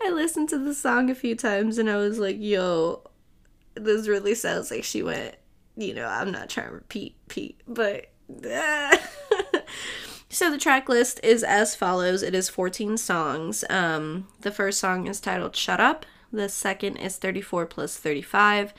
I 0.08 0.10
listened 0.12 0.48
to 0.50 0.58
the 0.58 0.74
song 0.74 1.10
a 1.10 1.14
few 1.14 1.34
times 1.34 1.76
and 1.76 1.90
I 1.90 1.96
was 1.96 2.18
like, 2.18 2.38
yo, 2.40 3.02
this 3.74 4.08
really 4.08 4.34
sounds 4.34 4.70
like 4.70 4.82
she 4.82 5.02
went, 5.02 5.36
you 5.76 5.92
know, 5.92 6.06
I'm 6.06 6.32
not 6.32 6.48
trying 6.48 6.68
to 6.68 6.74
repeat 6.74 7.16
Pete, 7.28 7.60
but. 7.68 8.06
so 10.30 10.50
the 10.50 10.56
track 10.56 10.88
list 10.88 11.20
is 11.22 11.42
as 11.42 11.74
follows 11.74 12.22
it 12.22 12.34
is 12.34 12.48
14 12.48 12.96
songs. 12.96 13.64
Um, 13.68 14.28
the 14.40 14.50
first 14.50 14.78
song 14.78 15.06
is 15.06 15.20
titled 15.20 15.54
Shut 15.54 15.78
Up, 15.78 16.06
the 16.32 16.48
second 16.48 16.96
is 16.96 17.18
34 17.18 17.66
plus 17.66 17.98
35. 17.98 18.72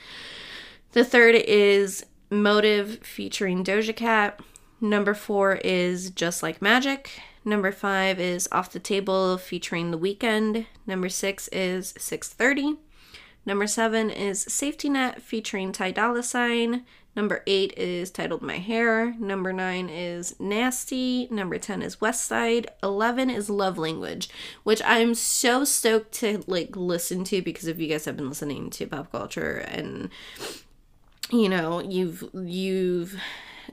The 0.93 1.05
third 1.05 1.35
is 1.35 2.07
Motive 2.31 3.03
featuring 3.03 3.63
Doja 3.63 3.95
Cat. 3.95 4.39
Number 4.81 5.13
four 5.13 5.55
is 5.63 6.09
Just 6.09 6.41
Like 6.41 6.59
Magic. 6.59 7.21
Number 7.45 7.71
five 7.71 8.19
is 8.19 8.49
Off 8.51 8.71
the 8.71 8.79
Table 8.79 9.37
featuring 9.37 9.91
The 9.91 9.99
Weeknd. 9.99 10.65
Number 10.85 11.09
six 11.09 11.47
is 11.49 11.93
630. 11.97 12.77
Number 13.45 13.65
seven 13.65 14.09
is 14.09 14.41
Safety 14.41 14.89
Net 14.89 15.21
featuring 15.21 15.71
Ty 15.71 15.91
Dolla 15.91 16.21
Sign. 16.21 16.85
Number 17.15 17.43
eight 17.47 17.73
is 17.75 18.11
titled 18.11 18.41
My 18.41 18.57
Hair. 18.57 19.15
Number 19.19 19.51
nine 19.51 19.89
is 19.89 20.39
Nasty. 20.39 21.27
Number 21.31 21.57
10 21.57 21.81
is 21.81 21.99
West 21.99 22.25
Side. 22.25 22.67
11 22.83 23.29
is 23.29 23.49
Love 23.49 23.77
Language, 23.77 24.29
which 24.63 24.81
I'm 24.85 25.15
so 25.15 25.65
stoked 25.65 26.11
to 26.15 26.43
like 26.47 26.75
listen 26.75 27.23
to 27.25 27.41
because 27.41 27.67
if 27.67 27.79
you 27.79 27.87
guys 27.87 28.05
have 28.05 28.15
been 28.17 28.29
listening 28.29 28.69
to 28.69 28.87
pop 28.87 29.11
culture 29.11 29.57
and 29.67 30.09
you 31.31 31.49
know, 31.49 31.79
you've 31.81 32.23
you've 32.33 33.19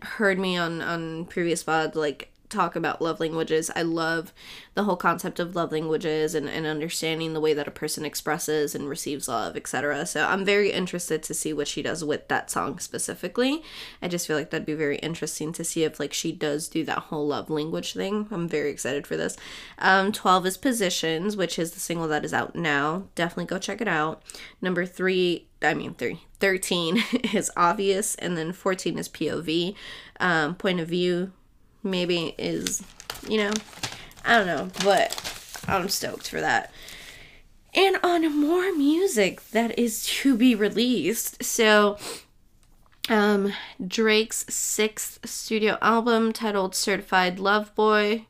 heard 0.03 0.39
me 0.39 0.57
on 0.57 0.81
on 0.83 1.27
previous 1.27 1.63
pods 1.63 1.95
like 1.95 2.33
talk 2.57 2.75
about 2.75 3.03
love 3.03 3.21
languages. 3.21 3.71
I 3.77 3.83
love 3.83 4.33
the 4.75 4.85
whole 4.85 4.97
concept 4.97 5.39
of 5.39 5.55
love 5.55 5.73
languages 5.73 6.35
and, 6.35 6.49
and 6.49 6.67
understanding 6.67 7.33
the 7.33 7.41
way 7.41 7.53
that 7.55 7.69
a 7.69 7.73
person 7.73 8.05
expresses 8.05 8.75
and 8.75 8.89
receives 8.89 9.29
love, 9.29 9.57
etc. 9.57 10.07
So 10.07 10.27
I'm 10.27 10.45
very 10.45 10.73
interested 10.73 11.23
to 11.25 11.35
see 11.35 11.53
what 11.53 11.69
she 11.69 11.83
does 11.83 12.03
with 12.03 12.29
that 12.29 12.51
song 12.51 12.79
specifically. 12.79 13.63
I 14.01 14.09
just 14.09 14.27
feel 14.27 14.37
like 14.37 14.51
that'd 14.51 14.67
be 14.67 14.75
very 14.75 14.97
interesting 14.99 15.53
to 15.53 15.65
see 15.65 15.85
if 15.85 16.01
like 16.01 16.13
she 16.13 16.33
does 16.33 16.69
do 16.69 16.85
that 16.85 16.99
whole 16.99 17.27
love 17.27 17.51
language 17.51 17.93
thing. 17.93 18.29
I'm 18.31 18.49
very 18.49 18.71
excited 18.71 19.07
for 19.07 19.17
this. 19.17 19.37
Um, 19.79 20.13
12 20.13 20.47
is 20.47 20.57
Positions, 20.57 21.37
which 21.37 21.59
is 21.59 21.73
the 21.73 21.81
single 21.81 22.09
that 22.09 22.25
is 22.25 22.35
out 22.35 22.57
now. 22.57 23.05
Definitely 23.15 23.47
go 23.47 23.59
check 23.59 23.81
it 23.81 23.89
out. 23.89 24.23
Number 24.61 24.87
three, 24.87 25.47
I 25.63 25.75
mean 25.75 25.95
three. 25.95 26.21
13 26.41 27.03
is 27.35 27.51
obvious 27.57 28.15
and 28.17 28.37
then 28.37 28.53
14 28.53 28.99
is 28.99 29.09
POV 29.09 29.75
um, 30.21 30.55
point 30.55 30.81
of 30.81 30.89
view 30.89 31.33
maybe 31.87 32.35
is, 32.37 32.83
you 33.29 33.39
know, 33.39 33.53
I 34.25 34.39
don't 34.39 34.47
know, 34.47 34.69
but 34.85 35.63
I'm 35.69 35.89
stoked 35.89 36.29
for 36.29 36.41
that. 36.41 36.73
And 37.75 37.99
on 38.03 38.41
more 38.41 38.75
music 38.75 39.51
that 39.51 39.79
is 39.79 40.05
to 40.07 40.37
be 40.37 40.55
released. 40.55 41.43
So, 41.45 41.99
um, 43.09 43.53
Drake's 43.87 44.47
sixth 44.49 45.29
studio 45.29 45.79
album 45.81 46.33
titled 46.33 46.75
Certified 46.75 47.39
Love 47.39 47.75
Boy, 47.75 48.27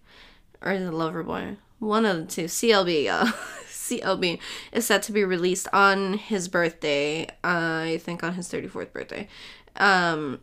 or 0.60 0.78
the 0.78 0.92
Lover 0.92 1.22
Boy, 1.22 1.56
one 1.78 2.04
of 2.04 2.16
the 2.16 2.24
two, 2.24 2.44
CLB. 2.44 3.08
CLB 3.86 4.40
is 4.72 4.86
set 4.86 5.04
to 5.04 5.12
be 5.12 5.22
released 5.22 5.68
on 5.72 6.14
his 6.14 6.48
birthday. 6.48 7.26
Uh, 7.44 7.84
I 7.84 8.00
think 8.02 8.24
on 8.24 8.34
his 8.34 8.48
34th 8.48 8.92
birthday. 8.92 9.28
Um, 9.76 10.40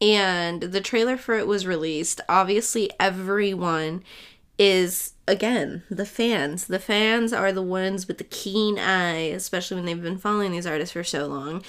and 0.00 0.62
the 0.62 0.80
trailer 0.80 1.16
for 1.16 1.34
it 1.34 1.46
was 1.46 1.66
released. 1.66 2.20
Obviously, 2.28 2.90
everyone 3.00 4.02
is 4.58 5.12
again 5.26 5.82
the 5.90 6.06
fans. 6.06 6.66
The 6.66 6.78
fans 6.78 7.32
are 7.32 7.52
the 7.52 7.62
ones 7.62 8.08
with 8.08 8.18
the 8.18 8.24
keen 8.24 8.78
eye, 8.78 9.30
especially 9.30 9.76
when 9.76 9.86
they've 9.86 10.02
been 10.02 10.18
following 10.18 10.52
these 10.52 10.66
artists 10.66 10.92
for 10.92 11.04
so 11.04 11.26
long. 11.26 11.62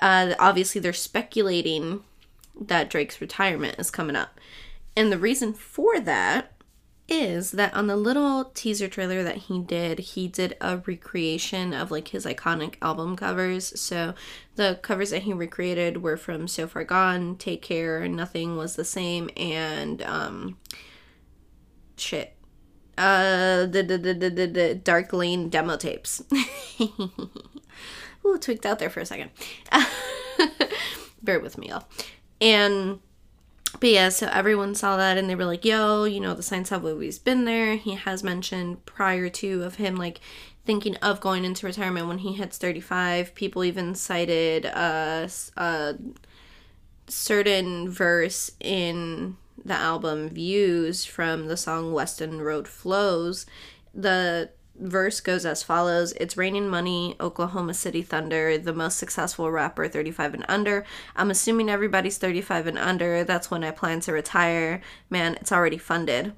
Uh, 0.00 0.34
obviously, 0.38 0.80
they're 0.80 0.92
speculating 0.92 2.02
that 2.60 2.90
Drake's 2.90 3.20
retirement 3.20 3.76
is 3.78 3.90
coming 3.90 4.16
up, 4.16 4.38
and 4.96 5.12
the 5.12 5.18
reason 5.18 5.52
for 5.52 6.00
that 6.00 6.52
is 7.08 7.52
that 7.52 7.72
on 7.72 7.86
the 7.86 7.96
little 7.96 8.46
teaser 8.54 8.88
trailer 8.88 9.22
that 9.22 9.36
he 9.36 9.60
did, 9.60 9.98
he 10.00 10.26
did 10.26 10.56
a 10.60 10.78
recreation 10.78 11.72
of 11.72 11.90
like 11.90 12.08
his 12.08 12.26
iconic 12.26 12.74
album 12.82 13.14
covers. 13.16 13.78
So 13.80 14.14
the 14.56 14.80
covers 14.82 15.10
that 15.10 15.22
he 15.22 15.32
recreated 15.32 16.02
were 16.02 16.16
from 16.16 16.48
So 16.48 16.66
Far 16.66 16.84
Gone, 16.84 17.36
Take 17.36 17.62
Care, 17.62 18.08
Nothing 18.08 18.56
Was 18.56 18.74
the 18.74 18.84
Same, 18.84 19.30
and 19.36 20.02
um 20.02 20.58
shit. 21.96 22.34
Uh 22.98 23.66
the 23.66 23.82
the 23.82 23.98
the 23.98 24.14
the, 24.14 24.46
the, 24.46 24.74
Dark 24.74 25.12
Lane 25.12 25.48
demo 25.48 25.76
tapes. 25.76 26.22
Ooh, 28.26 28.38
tweaked 28.38 28.66
out 28.66 28.80
there 28.80 28.90
for 28.90 29.00
a 29.00 29.06
second. 29.06 29.30
Bear 31.22 31.38
with 31.38 31.56
me, 31.56 31.68
y'all. 31.68 31.86
And 32.40 33.00
but 33.80 33.90
yeah, 33.90 34.08
so 34.08 34.28
everyone 34.32 34.74
saw 34.74 34.96
that 34.96 35.18
and 35.18 35.28
they 35.28 35.34
were 35.34 35.44
like, 35.44 35.64
yo, 35.64 36.04
you 36.04 36.20
know, 36.20 36.34
the 36.34 36.42
signs 36.42 36.70
have 36.70 36.84
always 36.84 37.18
been 37.18 37.44
there. 37.44 37.76
He 37.76 37.94
has 37.94 38.22
mentioned 38.22 38.84
prior 38.86 39.28
to 39.28 39.64
of 39.64 39.76
him 39.76 39.96
like 39.96 40.20
thinking 40.64 40.96
of 40.96 41.20
going 41.20 41.44
into 41.44 41.66
retirement 41.66 42.08
when 42.08 42.18
he 42.18 42.32
hits 42.32 42.58
35. 42.58 43.34
People 43.34 43.64
even 43.64 43.94
cited 43.94 44.64
a, 44.64 45.28
a 45.56 45.94
certain 47.06 47.88
verse 47.90 48.50
in 48.60 49.36
the 49.64 49.74
album 49.74 50.28
Views 50.28 51.04
from 51.04 51.46
the 51.46 51.56
song 51.56 51.92
Weston 51.92 52.40
Road 52.40 52.66
Flows. 52.68 53.46
The 53.94 54.50
verse 54.78 55.20
goes 55.20 55.46
as 55.46 55.62
follows 55.62 56.12
It's 56.12 56.36
raining 56.36 56.68
money, 56.68 57.16
Oklahoma 57.20 57.74
City 57.74 58.02
Thunder, 58.02 58.58
the 58.58 58.72
most 58.72 58.98
successful 58.98 59.50
rapper 59.50 59.88
35 59.88 60.34
and 60.34 60.44
under. 60.48 60.84
I'm 61.14 61.30
assuming 61.30 61.68
everybody's 61.68 62.18
35 62.18 62.66
and 62.66 62.78
under. 62.78 63.24
That's 63.24 63.50
when 63.50 63.64
I 63.64 63.70
plan 63.70 64.00
to 64.00 64.12
retire. 64.12 64.80
Man, 65.10 65.34
it's 65.34 65.52
already 65.52 65.78
funded. 65.78 66.32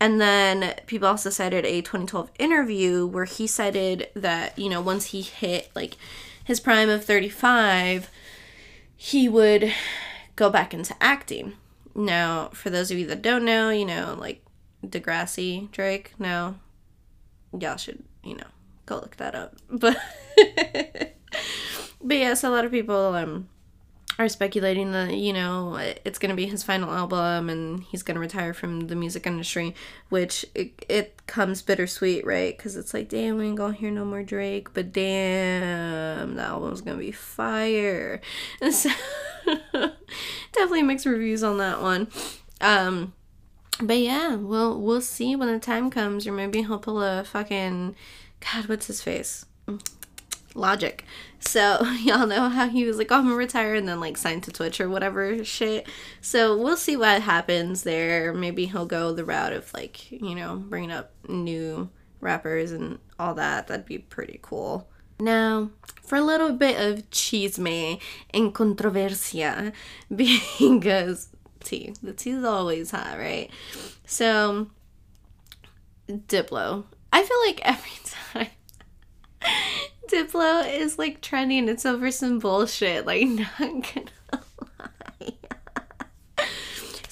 And 0.00 0.20
then 0.20 0.74
people 0.86 1.08
also 1.08 1.30
cited 1.30 1.64
a 1.64 1.80
2012 1.80 2.30
interview 2.38 3.06
where 3.06 3.24
he 3.24 3.46
cited 3.46 4.08
that, 4.14 4.58
you 4.58 4.68
know, 4.68 4.80
once 4.80 5.06
he 5.06 5.22
hit 5.22 5.70
like 5.74 5.96
his 6.44 6.60
prime 6.60 6.88
of 6.88 7.04
35, 7.04 8.08
he 8.96 9.28
would 9.28 9.72
go 10.36 10.50
back 10.50 10.72
into 10.72 10.94
acting. 11.00 11.54
Now, 11.94 12.50
for 12.52 12.70
those 12.70 12.90
of 12.92 12.98
you 12.98 13.06
that 13.08 13.22
don't 13.22 13.44
know, 13.44 13.70
you 13.70 13.84
know, 13.84 14.16
like 14.18 14.44
Degrassi 14.86 15.70
Drake, 15.72 16.12
no, 16.18 16.54
y'all 17.58 17.76
should, 17.76 18.02
you 18.24 18.36
know, 18.36 18.46
go 18.86 18.96
look 18.96 19.16
that 19.16 19.34
up. 19.34 19.56
But 19.70 19.96
but 22.00 22.16
yes, 22.16 22.44
a 22.44 22.50
lot 22.50 22.64
of 22.64 22.70
people 22.70 23.14
um 23.14 23.48
are 24.18 24.28
speculating 24.28 24.90
that 24.92 25.14
you 25.14 25.32
know 25.32 25.76
it's 26.04 26.18
going 26.18 26.30
to 26.30 26.34
be 26.34 26.46
his 26.46 26.64
final 26.64 26.92
album 26.92 27.48
and 27.48 27.84
he's 27.84 28.02
going 28.02 28.16
to 28.16 28.20
retire 28.20 28.52
from 28.52 28.88
the 28.88 28.96
music 28.96 29.26
industry 29.26 29.74
which 30.08 30.44
it, 30.56 30.84
it 30.88 31.26
comes 31.26 31.62
bittersweet 31.62 32.26
right? 32.26 32.56
Because 32.56 32.76
it's 32.76 32.92
like 32.92 33.08
damn 33.08 33.38
we 33.38 33.46
ain't 33.46 33.56
gonna 33.56 33.74
hear 33.74 33.90
no 33.90 34.04
more 34.04 34.24
drake 34.24 34.72
but 34.74 34.92
damn 34.92 36.34
the 36.34 36.42
album's 36.42 36.80
gonna 36.80 36.98
be 36.98 37.12
fire. 37.12 38.20
And 38.60 38.74
so 38.74 38.90
definitely 40.52 40.82
mixed 40.82 41.06
reviews 41.06 41.44
on 41.44 41.58
that 41.58 41.80
one. 41.80 42.08
Um 42.60 43.12
but 43.80 43.98
yeah 43.98 44.34
we'll 44.34 44.80
we'll 44.80 45.00
see 45.00 45.36
when 45.36 45.52
the 45.52 45.58
time 45.58 45.90
comes 45.90 46.26
or 46.26 46.32
maybe 46.32 46.62
he'll 46.62 46.78
pull 46.78 47.02
a 47.02 47.24
fucking 47.24 47.94
god 48.40 48.68
what's 48.68 48.86
his 48.86 49.02
face 49.02 49.44
logic. 50.58 51.04
So 51.40 51.82
y'all 52.00 52.26
know 52.26 52.48
how 52.48 52.68
he 52.68 52.84
was 52.84 52.98
like, 52.98 53.10
oh, 53.10 53.16
I'm 53.16 53.24
gonna 53.24 53.36
retire 53.36 53.74
and 53.74 53.88
then 53.88 54.00
like 54.00 54.16
sign 54.16 54.40
to 54.42 54.52
Twitch 54.52 54.80
or 54.80 54.88
whatever 54.88 55.44
shit. 55.44 55.88
So 56.20 56.56
we'll 56.56 56.76
see 56.76 56.96
what 56.96 57.22
happens 57.22 57.84
there. 57.84 58.34
Maybe 58.34 58.66
he'll 58.66 58.86
go 58.86 59.12
the 59.12 59.24
route 59.24 59.52
of 59.52 59.72
like, 59.72 60.10
you 60.10 60.34
know, 60.34 60.56
bringing 60.56 60.90
up 60.90 61.12
new 61.28 61.88
rappers 62.20 62.72
and 62.72 62.98
all 63.18 63.34
that. 63.34 63.68
That'd 63.68 63.86
be 63.86 63.98
pretty 63.98 64.40
cool. 64.42 64.88
Now, 65.20 65.70
for 66.02 66.16
a 66.16 66.22
little 66.22 66.52
bit 66.52 66.78
of 66.80 67.10
chisme 67.10 68.00
and 68.32 68.54
controversia, 68.54 69.72
because 70.14 71.28
tea, 71.62 71.94
the 72.02 72.12
tea 72.12 72.30
is 72.30 72.44
always 72.44 72.90
hot, 72.90 73.18
right? 73.18 73.50
So, 74.06 74.68
Diplo. 76.08 76.84
I 77.12 77.22
feel 77.22 77.40
like 77.46 77.60
every 77.62 77.90
time 78.50 78.50
Diplo 80.08 80.68
is 80.70 80.98
like 80.98 81.20
trending. 81.20 81.68
It's 81.68 81.86
over 81.86 82.10
some 82.10 82.38
bullshit. 82.38 83.06
Like, 83.06 83.26
not 83.26 83.58
gonna 83.58 83.82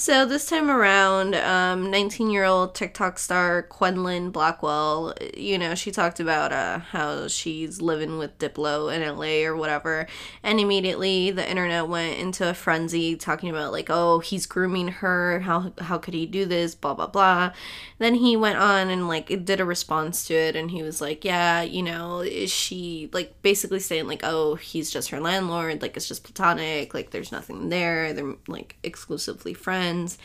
so 0.06 0.24
this 0.24 0.46
time 0.46 0.70
around, 0.70 1.34
um, 1.34 1.90
19 1.90 2.30
year 2.30 2.44
old 2.44 2.76
TikTok 2.76 3.18
star 3.18 3.66
Quenlin 3.68 4.30
Blackwell, 4.30 5.12
you 5.36 5.58
know, 5.58 5.74
she 5.74 5.90
talked 5.90 6.20
about 6.20 6.52
uh, 6.52 6.78
how 6.78 7.26
she's 7.26 7.82
living 7.82 8.16
with 8.16 8.38
Diplo 8.38 8.94
in 8.94 9.02
LA 9.02 9.44
or 9.44 9.56
whatever. 9.56 10.06
And 10.44 10.60
immediately 10.60 11.32
the 11.32 11.50
internet 11.50 11.88
went 11.88 12.20
into 12.20 12.48
a 12.48 12.54
frenzy 12.54 13.16
talking 13.16 13.50
about, 13.50 13.72
like, 13.72 13.88
oh, 13.90 14.20
he's 14.20 14.46
grooming 14.46 14.86
her. 14.86 15.40
How, 15.40 15.72
how 15.80 15.98
could 15.98 16.14
he 16.14 16.24
do 16.24 16.44
this? 16.44 16.76
Blah, 16.76 16.94
blah, 16.94 17.08
blah. 17.08 17.52
Then 17.98 18.14
he 18.14 18.36
went 18.36 18.58
on 18.58 18.90
and, 18.90 19.08
like, 19.08 19.44
did 19.44 19.58
a 19.58 19.64
response 19.64 20.24
to 20.28 20.34
it. 20.34 20.54
And 20.54 20.70
he 20.70 20.84
was 20.84 21.00
like, 21.00 21.24
yeah, 21.24 21.62
you 21.62 21.82
know, 21.82 22.20
is 22.20 22.52
she, 22.52 23.10
like, 23.12 23.42
basically 23.42 23.80
saying, 23.80 24.06
like, 24.06 24.20
oh, 24.22 24.54
he's 24.54 24.88
just 24.88 25.10
her 25.10 25.18
landlord. 25.18 25.82
Like, 25.82 25.96
it's 25.96 26.06
just 26.06 26.22
platonic. 26.22 26.94
Like, 26.94 27.10
there's 27.10 27.32
nothing 27.32 27.70
there. 27.70 28.12
They're, 28.12 28.36
like, 28.46 28.76
exclusively 28.84 29.52
friends 29.52 29.95
friends. 29.96 30.18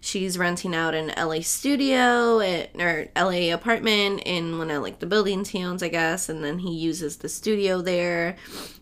She's 0.00 0.38
renting 0.38 0.74
out 0.74 0.94
an 0.94 1.12
LA 1.16 1.40
studio 1.40 2.38
at, 2.38 2.70
or 2.78 3.08
LA 3.16 3.52
apartment 3.52 4.22
in 4.24 4.56
one 4.58 4.70
of 4.70 4.82
like 4.82 5.00
the 5.00 5.06
buildings 5.06 5.48
he 5.48 5.64
owns, 5.64 5.82
I 5.82 5.88
guess, 5.88 6.28
and 6.28 6.44
then 6.44 6.60
he 6.60 6.72
uses 6.72 7.16
the 7.16 7.28
studio 7.28 7.82
there. 7.82 8.36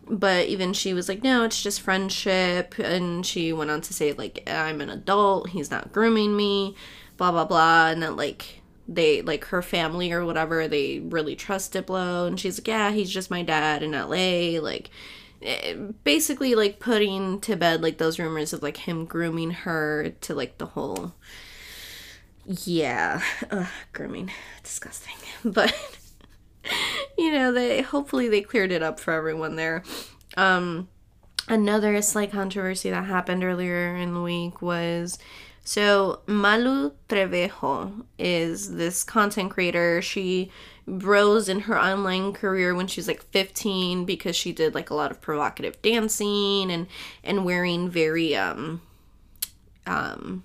But 0.07 0.49
even 0.49 0.75
she 0.75 0.93
was 0.93 1.09
like, 1.09 1.23
no, 1.23 1.45
it's 1.45 1.63
just 1.63 1.81
friendship. 1.81 2.79
And 2.79 3.25
she 3.25 3.55
went 3.55 3.71
on 3.71 3.81
to 3.83 3.95
say, 3.95 4.13
like, 4.13 4.43
I'm 4.47 4.83
an 4.83 4.91
adult, 4.91 5.51
he's 5.51 5.71
not 5.71 5.93
grooming 5.93 6.37
me, 6.37 6.75
blah, 7.17 7.31
blah, 7.31 7.47
blah. 7.47 7.89
And 7.89 8.03
that, 8.03 8.17
like, 8.17 8.61
they 8.87 9.23
like 9.23 9.47
her 9.47 9.63
family 9.63 10.13
or 10.13 10.27
whatever 10.27 10.69
they 10.69 10.99
really 10.99 11.35
trust 11.35 11.73
diplo 11.73 12.27
and 12.27 12.39
she's 12.39 12.61
like 12.61 12.69
yeah 12.69 12.91
he's 12.91 13.09
just 13.09 13.31
my 13.31 13.41
dad 13.43 13.83
in 13.83 13.93
la 13.93 14.61
like 14.63 14.91
basically 16.05 16.55
like 16.55 16.79
putting 16.79 17.41
to 17.41 17.57
bed 17.57 17.83
like 17.83 17.99
those 17.99 18.19
rumors 18.19 18.53
of 18.53 18.63
like 18.63 18.79
him 18.79 19.05
grooming 19.05 19.51
her 19.51 20.11
to 20.21 20.35
like 20.35 20.59
the 20.59 20.67
whole 20.67 21.13
yeah 22.47 23.23
Ugh, 23.51 23.67
grooming 23.93 24.31
disgusting 24.63 25.17
but 25.45 25.75
you 27.19 27.31
know 27.33 27.53
they 27.53 27.83
hopefully 27.83 28.29
they 28.29 28.41
cleared 28.41 28.73
it 28.73 28.83
up 28.83 28.99
for 28.99 29.13
everyone 29.13 29.57
there. 29.57 29.83
Um 30.37 30.89
another 31.47 32.01
slight 32.01 32.33
controversy 32.33 32.91
that 32.91 33.05
happened 33.05 33.45
earlier 33.45 33.95
in 33.97 34.15
the 34.15 34.23
week 34.23 34.63
was 34.63 35.19
so 35.63 36.21
malu 36.27 36.93
trevejo 37.09 38.05
is 38.19 38.77
this 38.77 39.05
content 39.05 39.51
creator. 39.51 40.01
She 40.01 40.51
rose 40.87 41.49
in 41.49 41.61
her 41.61 41.79
online 41.79 42.33
career 42.33 42.75
when 42.75 42.87
she 42.87 43.01
was 43.01 43.09
like 43.09 43.23
15 43.31 44.05
because 44.05 44.37
she 44.37 44.53
did 44.53 44.75
like 44.75 44.91
a 44.91 44.95
lot 44.95 45.11
of 45.11 45.21
provocative 45.21 45.81
dancing 45.81 46.71
and 46.71 46.87
and 47.23 47.45
wearing 47.45 47.89
very 47.89 48.37
um 48.37 48.83
um 49.87 50.45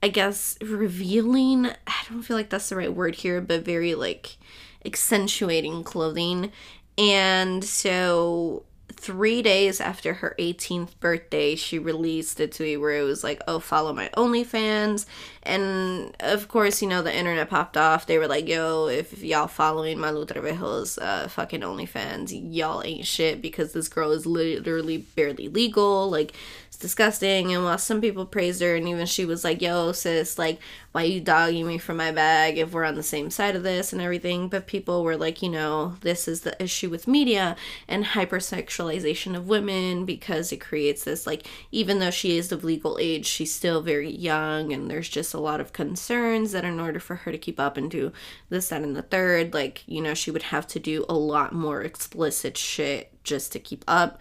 I 0.00 0.08
guess 0.08 0.56
revealing. 0.60 1.66
I 1.66 2.04
don't 2.08 2.22
feel 2.22 2.36
like 2.36 2.50
that's 2.50 2.68
the 2.68 2.76
right 2.76 2.92
word 2.92 3.16
here 3.16 3.40
but 3.40 3.64
very 3.64 3.94
like 3.94 4.36
accentuating 4.84 5.82
clothing. 5.82 6.52
And 6.96 7.64
so 7.64 8.64
three 8.98 9.42
days 9.42 9.80
after 9.80 10.14
her 10.14 10.34
18th 10.38 10.98
birthday, 10.98 11.54
she 11.54 11.78
released 11.78 12.40
a 12.40 12.48
tweet 12.48 12.80
where 12.80 12.98
it 12.98 13.04
was 13.04 13.22
like, 13.22 13.40
oh, 13.46 13.60
follow 13.60 13.92
my 13.92 14.10
OnlyFans. 14.16 15.06
And 15.44 16.14
of 16.20 16.48
course, 16.48 16.82
you 16.82 16.88
know, 16.88 17.00
the 17.00 17.16
internet 17.16 17.48
popped 17.48 17.76
off. 17.76 18.06
They 18.06 18.18
were 18.18 18.26
like, 18.26 18.48
yo, 18.48 18.88
if 18.88 19.22
y'all 19.22 19.46
following 19.46 19.98
Malu 19.98 20.26
Trevejo's 20.26 20.98
uh, 20.98 21.28
fucking 21.28 21.60
OnlyFans, 21.60 22.32
y'all 22.52 22.82
ain't 22.84 23.06
shit 23.06 23.40
because 23.40 23.72
this 23.72 23.88
girl 23.88 24.10
is 24.10 24.26
literally 24.26 24.98
barely 24.98 25.48
legal. 25.48 26.10
Like, 26.10 26.34
disgusting. 26.78 27.52
And 27.52 27.64
while 27.64 27.78
some 27.78 28.00
people 28.00 28.24
praised 28.26 28.62
her, 28.62 28.76
and 28.76 28.88
even 28.88 29.06
she 29.06 29.24
was 29.24 29.44
like, 29.44 29.60
yo, 29.60 29.92
sis, 29.92 30.38
like, 30.38 30.60
why 30.92 31.02
you 31.02 31.20
dogging 31.20 31.66
me 31.66 31.78
for 31.78 31.94
my 31.94 32.10
bag 32.10 32.58
if 32.58 32.72
we're 32.72 32.84
on 32.84 32.94
the 32.94 33.02
same 33.02 33.30
side 33.30 33.54
of 33.54 33.62
this 33.62 33.92
and 33.92 34.00
everything? 34.00 34.48
But 34.48 34.66
people 34.66 35.04
were 35.04 35.16
like, 35.16 35.42
you 35.42 35.48
know, 35.48 35.96
this 36.00 36.26
is 36.26 36.40
the 36.40 36.60
issue 36.62 36.88
with 36.88 37.06
media 37.06 37.56
and 37.86 38.04
hypersexualization 38.04 39.36
of 39.36 39.48
women 39.48 40.04
because 40.04 40.52
it 40.52 40.60
creates 40.60 41.04
this, 41.04 41.26
like, 41.26 41.46
even 41.70 41.98
though 41.98 42.10
she 42.10 42.38
is 42.38 42.50
of 42.52 42.64
legal 42.64 42.98
age, 43.00 43.26
she's 43.26 43.54
still 43.54 43.82
very 43.82 44.10
young, 44.10 44.72
and 44.72 44.90
there's 44.90 45.08
just 45.08 45.34
a 45.34 45.40
lot 45.40 45.60
of 45.60 45.72
concerns 45.72 46.52
that 46.52 46.64
in 46.64 46.80
order 46.80 47.00
for 47.00 47.16
her 47.16 47.32
to 47.32 47.38
keep 47.38 47.60
up 47.60 47.76
and 47.76 47.90
do 47.90 48.12
this, 48.48 48.68
that, 48.68 48.82
and 48.82 48.96
the 48.96 49.02
third, 49.02 49.52
like, 49.52 49.82
you 49.86 50.00
know, 50.00 50.14
she 50.14 50.30
would 50.30 50.44
have 50.44 50.66
to 50.68 50.78
do 50.78 51.04
a 51.08 51.14
lot 51.14 51.52
more 51.52 51.82
explicit 51.82 52.56
shit 52.56 53.12
just 53.24 53.52
to 53.52 53.58
keep 53.58 53.84
up. 53.86 54.20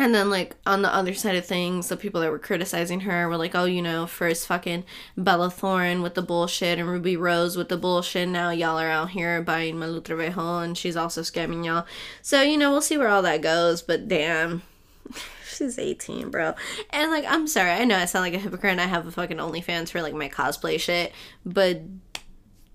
And 0.00 0.14
then, 0.14 0.30
like, 0.30 0.54
on 0.64 0.82
the 0.82 0.94
other 0.94 1.12
side 1.12 1.34
of 1.34 1.44
things, 1.44 1.88
the 1.88 1.96
people 1.96 2.20
that 2.20 2.30
were 2.30 2.38
criticizing 2.38 3.00
her 3.00 3.28
were 3.28 3.36
like, 3.36 3.56
oh, 3.56 3.64
you 3.64 3.82
know, 3.82 4.06
first 4.06 4.46
fucking 4.46 4.84
Bella 5.16 5.50
Thorne 5.50 6.02
with 6.02 6.14
the 6.14 6.22
bullshit 6.22 6.78
and 6.78 6.88
Ruby 6.88 7.16
Rose 7.16 7.56
with 7.56 7.68
the 7.68 7.76
bullshit. 7.76 8.28
Now 8.28 8.50
y'all 8.50 8.78
are 8.78 8.88
out 8.88 9.10
here 9.10 9.42
buying 9.42 9.76
Malu 9.76 10.00
Trevejo 10.00 10.62
and 10.62 10.78
she's 10.78 10.96
also 10.96 11.22
scamming 11.22 11.66
y'all. 11.66 11.84
So, 12.22 12.42
you 12.42 12.56
know, 12.56 12.70
we'll 12.70 12.80
see 12.80 12.96
where 12.96 13.08
all 13.08 13.22
that 13.22 13.42
goes. 13.42 13.82
But 13.82 14.06
damn, 14.06 14.62
she's 15.44 15.80
18, 15.80 16.30
bro. 16.30 16.54
And, 16.90 17.10
like, 17.10 17.24
I'm 17.26 17.48
sorry. 17.48 17.72
I 17.72 17.84
know 17.84 17.96
I 17.96 18.04
sound 18.04 18.22
like 18.22 18.34
a 18.34 18.38
hypocrite 18.38 18.70
and 18.70 18.80
I 18.80 18.86
have 18.86 19.04
a 19.04 19.10
fucking 19.10 19.38
OnlyFans 19.38 19.90
for, 19.90 20.00
like, 20.00 20.14
my 20.14 20.28
cosplay 20.28 20.78
shit. 20.78 21.12
But 21.44 21.82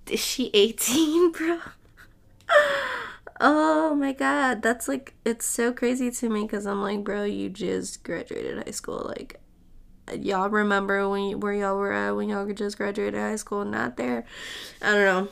is 0.09 0.19
she 0.19 0.51
18, 0.53 1.31
bro? 1.31 1.59
Oh 3.45 3.93
my 3.93 4.13
god, 4.13 4.61
that's 4.61 4.87
like 4.87 5.15
it's 5.25 5.45
so 5.45 5.73
crazy 5.73 6.09
to 6.09 6.29
me 6.29 6.43
because 6.43 6.65
I'm 6.65 6.81
like, 6.81 7.03
bro, 7.03 7.25
you 7.25 7.49
just 7.49 8.01
graduated 8.01 8.63
high 8.63 8.71
school. 8.71 9.03
Like, 9.05 9.41
y'all 10.17 10.49
remember 10.49 11.09
when 11.09 11.23
you, 11.23 11.37
where 11.37 11.51
y'all 11.51 11.75
were 11.75 11.91
at 11.91 12.11
when 12.11 12.29
y'all 12.29 12.49
just 12.53 12.77
graduated 12.77 13.19
high 13.19 13.35
school? 13.35 13.65
Not 13.65 13.97
there. 13.97 14.23
I 14.81 14.93
don't 14.93 15.03
know. 15.03 15.27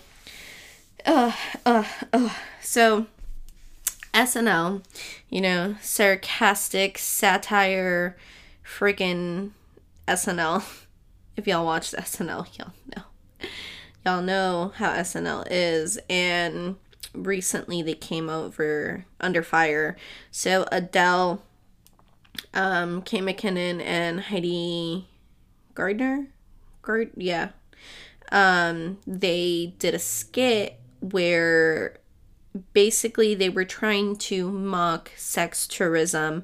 Uh, 1.06 1.32
uh, 1.65 1.84
uh. 2.12 2.30
So, 2.62 3.06
SNL, 4.13 4.84
you 5.30 5.39
know, 5.39 5.78
sarcastic 5.82 6.97
satire, 6.97 8.17
freaking 8.65 9.52
SNL. 10.08 10.63
If 11.38 11.47
y'all 11.47 11.65
watched 11.65 11.93
SNL, 11.95 12.45
y'all 12.60 12.74
know 12.93 13.04
y'all 14.06 14.21
know 14.21 14.74
how 14.76 14.91
SNL 14.91 15.47
is, 15.50 15.97
and 16.10 16.76
recently 17.13 17.82
they 17.82 17.93
came 17.93 18.30
over 18.30 19.06
under 19.19 19.43
fire. 19.43 19.97
So 20.30 20.65
Adele, 20.71 21.41
um, 22.54 23.02
Kate 23.02 23.24
McKinnon, 23.24 23.82
and 23.82 24.21
Heidi 24.21 25.08
Gardner, 25.74 26.28
Gard, 26.82 27.12
yeah, 27.15 27.50
um, 28.32 28.97
they 29.06 29.76
did 29.80 29.93
a 29.93 30.00
skit 30.00 30.80
where 31.00 31.97
basically 32.74 33.36
they 33.36 33.50
were 33.50 33.65
trying 33.65 34.15
to 34.15 34.52
mock 34.52 35.12
sex 35.15 35.67
tourism 35.67 36.43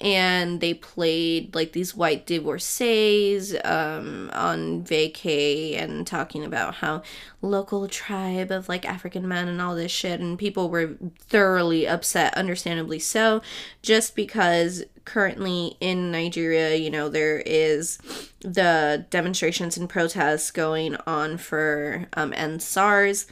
and 0.00 0.60
they 0.60 0.74
played 0.74 1.54
like 1.54 1.72
these 1.72 1.94
white 1.94 2.26
divorcees 2.26 3.54
um, 3.64 4.28
on 4.32 4.82
vacay 4.82 5.80
and 5.80 6.06
talking 6.06 6.44
about 6.44 6.74
how 6.76 7.00
local 7.42 7.86
tribe 7.86 8.50
of 8.50 8.68
like 8.68 8.84
african 8.84 9.26
men 9.28 9.46
and 9.46 9.60
all 9.60 9.74
this 9.74 9.92
shit 9.92 10.18
and 10.20 10.38
people 10.38 10.68
were 10.68 10.96
thoroughly 11.18 11.86
upset 11.86 12.34
understandably 12.34 12.98
so 12.98 13.40
just 13.82 14.16
because 14.16 14.84
currently 15.04 15.76
in 15.80 16.10
nigeria 16.10 16.74
you 16.74 16.90
know 16.90 17.08
there 17.08 17.38
is 17.46 17.98
the 18.40 19.06
demonstrations 19.10 19.76
and 19.76 19.88
protests 19.88 20.50
going 20.50 20.96
on 21.06 21.36
for 21.38 22.06
um, 22.14 22.32
end 22.32 22.60
sars 22.60 23.26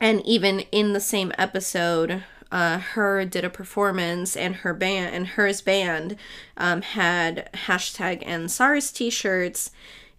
and 0.00 0.24
even 0.24 0.60
in 0.72 0.92
the 0.92 1.00
same 1.00 1.32
episode 1.36 2.22
uh, 2.50 2.80
H.E.R. 2.80 3.24
did 3.24 3.44
a 3.44 3.50
performance 3.50 4.36
and 4.36 4.54
H.E.R. 4.54 4.74
band 4.74 5.14
and 5.14 5.26
H.E.R.'s 5.26 5.60
band 5.60 6.16
um, 6.56 6.82
had 6.82 7.50
hashtag 7.52 8.22
End 8.22 8.50
SARS 8.50 8.90
t-shirts. 8.90 9.70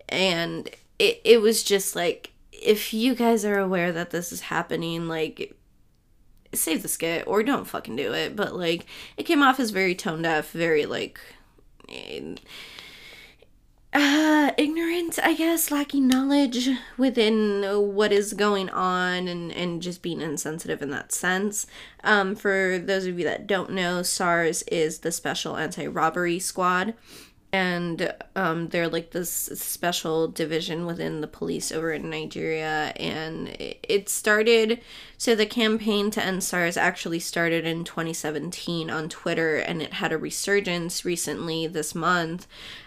And 0.08 0.70
it, 0.98 1.22
it 1.24 1.42
was 1.42 1.64
just 1.64 1.96
like 1.96 2.32
if 2.52 2.94
you 2.94 3.16
guys 3.16 3.46
are 3.46 3.60
aware 3.60 3.92
that 3.92 4.12
this 4.12 4.32
is 4.32 4.42
happening 4.42 5.08
like 5.08 5.56
save 6.54 6.82
the 6.82 6.88
skit 6.88 7.26
or 7.28 7.44
don't 7.44 7.66
fucking 7.66 7.96
do 7.96 8.14
it. 8.14 8.36
But 8.36 8.56
like 8.56 8.86
it 9.18 9.24
came 9.24 9.42
off 9.42 9.60
as 9.60 9.72
very 9.72 9.96
tone 9.96 10.22
deaf 10.22 10.52
very 10.52 10.86
like 10.86 11.20
uh 13.92 14.52
ignorant 14.58 15.18
i 15.24 15.34
guess 15.34 15.72
lacking 15.72 16.08
knowledge 16.08 16.70
within 16.98 17.64
what 17.96 18.12
is 18.12 18.34
going 18.34 18.70
on 18.70 19.28
and 19.28 19.52
and 19.52 19.82
just 19.82 20.04
being 20.04 20.22
insensitive 20.22 20.82
in 20.84 20.92
that 20.92 21.12
sense. 21.12 21.66
Um 22.04 22.36
for 22.36 22.78
those 22.78 23.08
of 23.08 23.18
you 23.18 23.26
that 23.26 23.48
don't 23.48 23.72
know 23.72 24.04
sars 24.04 24.62
is 24.64 25.00
the 25.00 25.12
special 25.12 25.58
anti-robbery 25.58 26.38
squad 26.38 26.94
and 27.52 28.14
um, 28.36 28.68
they're 28.68 28.88
like 28.88 29.10
this 29.10 29.32
special 29.32 30.28
division 30.28 30.86
within 30.86 31.22
the 31.22 31.28
police 31.28 31.72
over 31.72 31.92
in 31.92 32.10
Nigeria. 32.10 32.94
And 32.96 33.48
it 33.58 34.08
started, 34.08 34.82
so 35.18 35.34
the 35.34 35.48
campaign 35.48 36.12
to 36.12 36.24
end 36.24 36.44
SARS 36.44 36.78
actually 36.78 37.20
started 37.20 37.66
in 37.66 37.84
2017 37.84 38.92
on 38.92 39.10
Twitter, 39.10 39.58
and 39.58 39.82
it 39.82 39.94
had 39.94 40.12
a 40.12 40.18
resurgence 40.18 41.04
recently 41.04 41.66
this 41.66 41.96
month, 41.96 42.46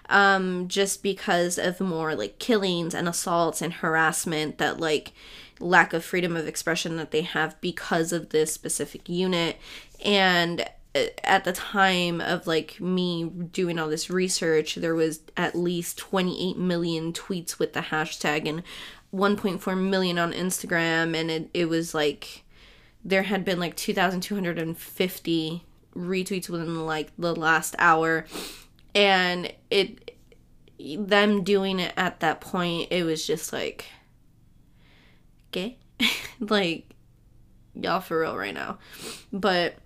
um, 0.08 0.68
just 0.68 1.02
because 1.02 1.58
of 1.58 1.80
more 1.80 2.14
like 2.14 2.38
killings 2.38 2.94
and 2.94 3.08
assaults 3.08 3.62
and 3.62 3.74
harassment 3.74 4.58
that 4.58 4.78
like 4.78 5.12
lack 5.58 5.92
of 5.92 6.04
freedom 6.04 6.36
of 6.36 6.46
expression 6.46 6.96
that 6.98 7.10
they 7.10 7.22
have 7.22 7.60
because 7.60 8.12
of 8.12 8.28
this 8.28 8.52
specific 8.52 9.08
unit. 9.08 9.56
And 10.04 10.64
at 10.94 11.44
the 11.44 11.52
time 11.52 12.20
of 12.20 12.46
like 12.46 12.80
me 12.80 13.24
doing 13.24 13.78
all 13.78 13.88
this 13.88 14.10
research, 14.10 14.74
there 14.74 14.94
was 14.94 15.20
at 15.36 15.54
least 15.54 15.98
28 15.98 16.58
million 16.58 17.12
tweets 17.12 17.58
with 17.58 17.72
the 17.72 17.80
hashtag 17.80 18.48
and 18.48 18.62
1.4 19.14 19.78
million 19.78 20.18
on 20.18 20.32
Instagram. 20.32 21.16
And 21.16 21.30
it, 21.30 21.50
it 21.54 21.68
was 21.68 21.94
like 21.94 22.44
there 23.04 23.22
had 23.22 23.44
been 23.44 23.58
like 23.58 23.76
2,250 23.76 25.64
retweets 25.96 26.48
within 26.48 26.86
like 26.86 27.10
the 27.18 27.34
last 27.34 27.74
hour. 27.78 28.26
And 28.94 29.52
it, 29.70 30.16
them 30.78 31.42
doing 31.42 31.80
it 31.80 31.94
at 31.96 32.20
that 32.20 32.42
point, 32.42 32.88
it 32.90 33.04
was 33.04 33.26
just 33.26 33.52
like, 33.52 33.86
okay, 35.48 35.78
like, 36.40 36.90
y'all 37.74 38.00
for 38.00 38.20
real 38.20 38.36
right 38.36 38.52
now. 38.52 38.78
But 39.32 39.76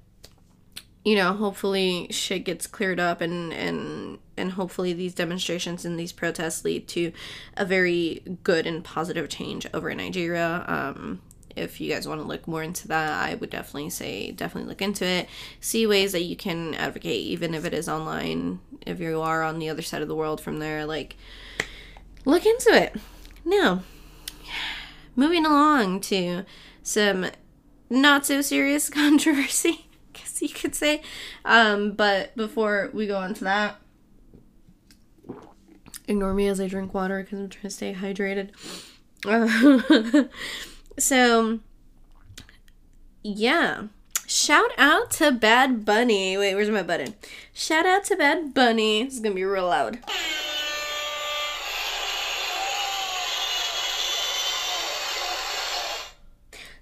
you 1.06 1.14
know, 1.14 1.34
hopefully 1.34 2.08
shit 2.10 2.42
gets 2.42 2.66
cleared 2.66 2.98
up 2.98 3.20
and 3.20 3.52
and 3.52 4.18
and 4.36 4.50
hopefully 4.50 4.92
these 4.92 5.14
demonstrations 5.14 5.84
and 5.84 5.96
these 5.96 6.10
protests 6.10 6.64
lead 6.64 6.88
to 6.88 7.12
a 7.56 7.64
very 7.64 8.22
good 8.42 8.66
and 8.66 8.82
positive 8.82 9.28
change 9.28 9.68
over 9.72 9.88
in 9.88 9.98
Nigeria. 9.98 10.64
Um, 10.66 11.22
if 11.54 11.80
you 11.80 11.92
guys 11.92 12.08
want 12.08 12.20
to 12.20 12.26
look 12.26 12.48
more 12.48 12.60
into 12.60 12.88
that, 12.88 13.22
I 13.22 13.36
would 13.36 13.50
definitely 13.50 13.90
say 13.90 14.32
definitely 14.32 14.68
look 14.68 14.82
into 14.82 15.04
it. 15.04 15.28
See 15.60 15.86
ways 15.86 16.10
that 16.10 16.24
you 16.24 16.34
can 16.34 16.74
advocate, 16.74 17.20
even 17.20 17.54
if 17.54 17.64
it 17.64 17.72
is 17.72 17.88
online. 17.88 18.58
If 18.84 18.98
you 18.98 19.20
are 19.20 19.44
on 19.44 19.60
the 19.60 19.68
other 19.68 19.82
side 19.82 20.02
of 20.02 20.08
the 20.08 20.16
world 20.16 20.40
from 20.40 20.58
there, 20.58 20.84
like 20.84 21.16
look 22.24 22.44
into 22.44 22.70
it. 22.74 22.96
Now, 23.44 23.84
moving 25.14 25.46
along 25.46 26.00
to 26.00 26.44
some 26.82 27.30
not 27.88 28.26
so 28.26 28.40
serious 28.40 28.90
controversy 28.90 29.85
guess 30.36 30.42
you 30.54 30.54
could 30.54 30.74
say. 30.74 31.02
Um, 31.44 31.92
but 31.92 32.36
before 32.36 32.90
we 32.92 33.06
go 33.06 33.16
on 33.16 33.34
to 33.34 33.44
that, 33.44 33.76
ignore 36.08 36.34
me 36.34 36.48
as 36.48 36.60
I 36.60 36.68
drink 36.68 36.94
water 36.94 37.22
because 37.22 37.38
I'm 37.38 37.48
trying 37.48 37.62
to 37.62 37.70
stay 37.70 37.94
hydrated. 37.94 38.50
so, 40.98 41.60
yeah. 43.22 43.84
Shout 44.28 44.70
out 44.76 45.12
to 45.12 45.30
Bad 45.30 45.84
Bunny. 45.84 46.36
Wait, 46.36 46.54
where's 46.56 46.68
my 46.68 46.82
button? 46.82 47.14
Shout 47.52 47.86
out 47.86 48.04
to 48.06 48.16
Bad 48.16 48.54
Bunny. 48.54 49.04
This 49.04 49.14
is 49.14 49.20
gonna 49.20 49.36
be 49.36 49.44
real 49.44 49.68
loud. 49.68 50.00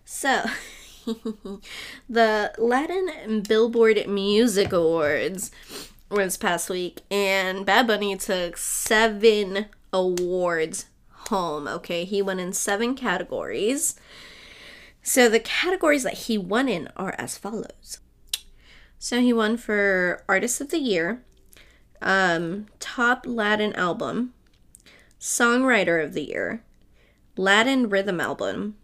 So, 0.06 0.44
the 2.08 2.52
Latin 2.56 3.42
Billboard 3.42 4.06
Music 4.08 4.72
Awards 4.72 5.50
were 6.08 6.24
this 6.24 6.36
past 6.36 6.70
week, 6.70 7.02
and 7.10 7.66
Bad 7.66 7.86
Bunny 7.86 8.16
took 8.16 8.56
seven 8.56 9.66
awards 9.92 10.86
home. 11.10 11.68
Okay, 11.68 12.04
he 12.04 12.22
won 12.22 12.40
in 12.40 12.52
seven 12.52 12.94
categories. 12.94 13.96
So 15.02 15.28
the 15.28 15.40
categories 15.40 16.04
that 16.04 16.14
he 16.14 16.38
won 16.38 16.68
in 16.68 16.88
are 16.96 17.14
as 17.18 17.36
follows. 17.36 17.98
So 18.98 19.20
he 19.20 19.34
won 19.34 19.58
for 19.58 20.24
Artist 20.26 20.62
of 20.62 20.70
the 20.70 20.78
Year, 20.78 21.22
um, 22.00 22.66
Top 22.80 23.26
Latin 23.26 23.74
Album, 23.74 24.32
Songwriter 25.20 26.02
of 26.02 26.14
the 26.14 26.22
Year, 26.22 26.64
Latin 27.36 27.90
Rhythm 27.90 28.20
Album, 28.20 28.76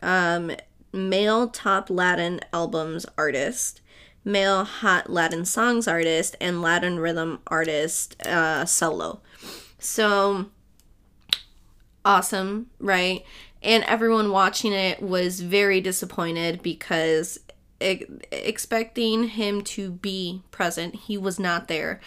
um, 0.00 0.52
male 0.96 1.48
top 1.48 1.90
Latin 1.90 2.40
albums 2.52 3.06
artist, 3.16 3.80
male 4.24 4.64
hot 4.64 5.10
Latin 5.10 5.44
songs 5.44 5.86
artist, 5.86 6.36
and 6.40 6.62
Latin 6.62 6.98
rhythm 6.98 7.40
artist 7.46 8.20
uh, 8.26 8.64
solo. 8.64 9.20
So 9.78 10.46
awesome, 12.04 12.70
right? 12.78 13.24
And 13.62 13.84
everyone 13.84 14.30
watching 14.30 14.72
it 14.72 15.02
was 15.02 15.40
very 15.40 15.80
disappointed 15.80 16.62
because 16.62 17.38
expecting 17.80 19.24
him 19.24 19.60
to 19.62 19.90
be 19.90 20.42
present, 20.50 20.94
he 20.94 21.18
was 21.18 21.38
not 21.38 21.68
there. 21.68 22.00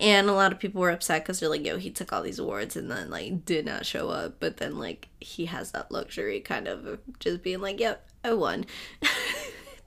And 0.00 0.28
a 0.28 0.32
lot 0.32 0.52
of 0.52 0.58
people 0.58 0.80
were 0.80 0.90
upset 0.90 1.22
because 1.22 1.40
they're 1.40 1.48
like, 1.48 1.64
yo, 1.64 1.78
he 1.78 1.90
took 1.90 2.12
all 2.12 2.22
these 2.22 2.38
awards 2.38 2.76
and 2.76 2.90
then, 2.90 3.10
like, 3.10 3.44
did 3.44 3.66
not 3.66 3.86
show 3.86 4.08
up. 4.08 4.36
But 4.40 4.56
then, 4.56 4.78
like, 4.78 5.08
he 5.20 5.46
has 5.46 5.72
that 5.72 5.92
luxury 5.92 6.40
kind 6.40 6.66
of 6.66 6.98
just 7.20 7.42
being 7.42 7.60
like, 7.60 7.78
yep, 7.78 8.08
I 8.24 8.32
won. 8.32 8.66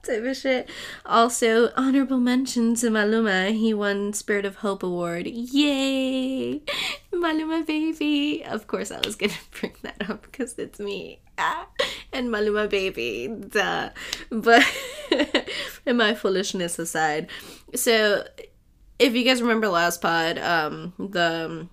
type 0.06 0.24
of 0.24 0.36
shit. 0.36 0.70
Also, 1.04 1.72
honorable 1.76 2.18
mention 2.18 2.74
to 2.76 2.86
Maluma. 2.88 3.52
He 3.52 3.74
won 3.74 4.12
Spirit 4.12 4.44
of 4.44 4.56
Hope 4.56 4.82
Award. 4.82 5.26
Yay! 5.26 6.62
Maluma 7.12 7.66
baby. 7.66 8.44
Of 8.44 8.66
course, 8.66 8.90
I 8.90 9.00
was 9.04 9.16
gonna 9.16 9.32
bring 9.60 9.74
that 9.82 10.08
up 10.08 10.22
because 10.22 10.54
it's 10.58 10.78
me. 10.78 11.20
Ah, 11.38 11.66
and 12.12 12.28
Maluma 12.28 12.68
baby. 12.70 13.28
Duh. 13.28 13.90
But, 14.30 14.64
my 15.86 16.14
foolishness 16.14 16.78
aside. 16.78 17.28
So, 17.74 18.24
if 18.98 19.14
you 19.14 19.24
guys 19.24 19.42
remember 19.42 19.68
last 19.68 20.00
pod, 20.00 20.38
um, 20.38 20.92
the 20.98 21.68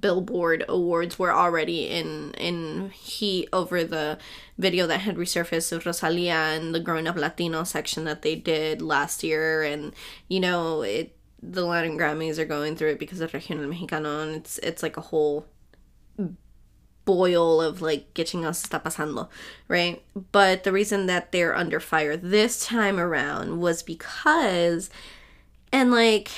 Billboard 0.00 0.64
awards 0.68 1.18
were 1.18 1.32
already 1.32 1.88
in 1.88 2.32
in 2.38 2.90
heat 2.90 3.48
over 3.52 3.84
the 3.84 4.18
video 4.56 4.86
that 4.86 5.00
had 5.00 5.16
resurfaced 5.16 5.72
of 5.72 5.84
Rosalia 5.84 6.32
and 6.32 6.74
the 6.74 6.80
growing 6.80 7.06
up 7.06 7.16
Latino 7.16 7.64
section 7.64 8.04
that 8.04 8.22
they 8.22 8.34
did 8.34 8.80
last 8.80 9.22
year 9.22 9.62
and 9.62 9.94
you 10.28 10.40
know 10.40 10.80
it 10.80 11.14
the 11.42 11.66
Latin 11.66 11.98
Grammys 11.98 12.38
are 12.38 12.46
going 12.46 12.76
through 12.76 12.92
it 12.92 12.98
because 12.98 13.20
of 13.20 13.34
Regional 13.34 13.70
Mexicano 13.70 14.22
and 14.22 14.36
it's 14.36 14.56
it's 14.60 14.82
like 14.82 14.96
a 14.96 15.02
whole 15.02 15.46
boil 17.04 17.60
of 17.60 17.82
like 17.82 18.14
que 18.14 18.24
chingados 18.24 18.62
está 18.64 18.82
pasando, 18.82 19.28
right? 19.68 20.02
But 20.32 20.64
the 20.64 20.72
reason 20.72 21.06
that 21.06 21.32
they're 21.32 21.54
under 21.54 21.80
fire 21.80 22.16
this 22.16 22.64
time 22.64 22.98
around 22.98 23.60
was 23.60 23.82
because, 23.82 24.90
and 25.74 25.90
like, 25.90 26.30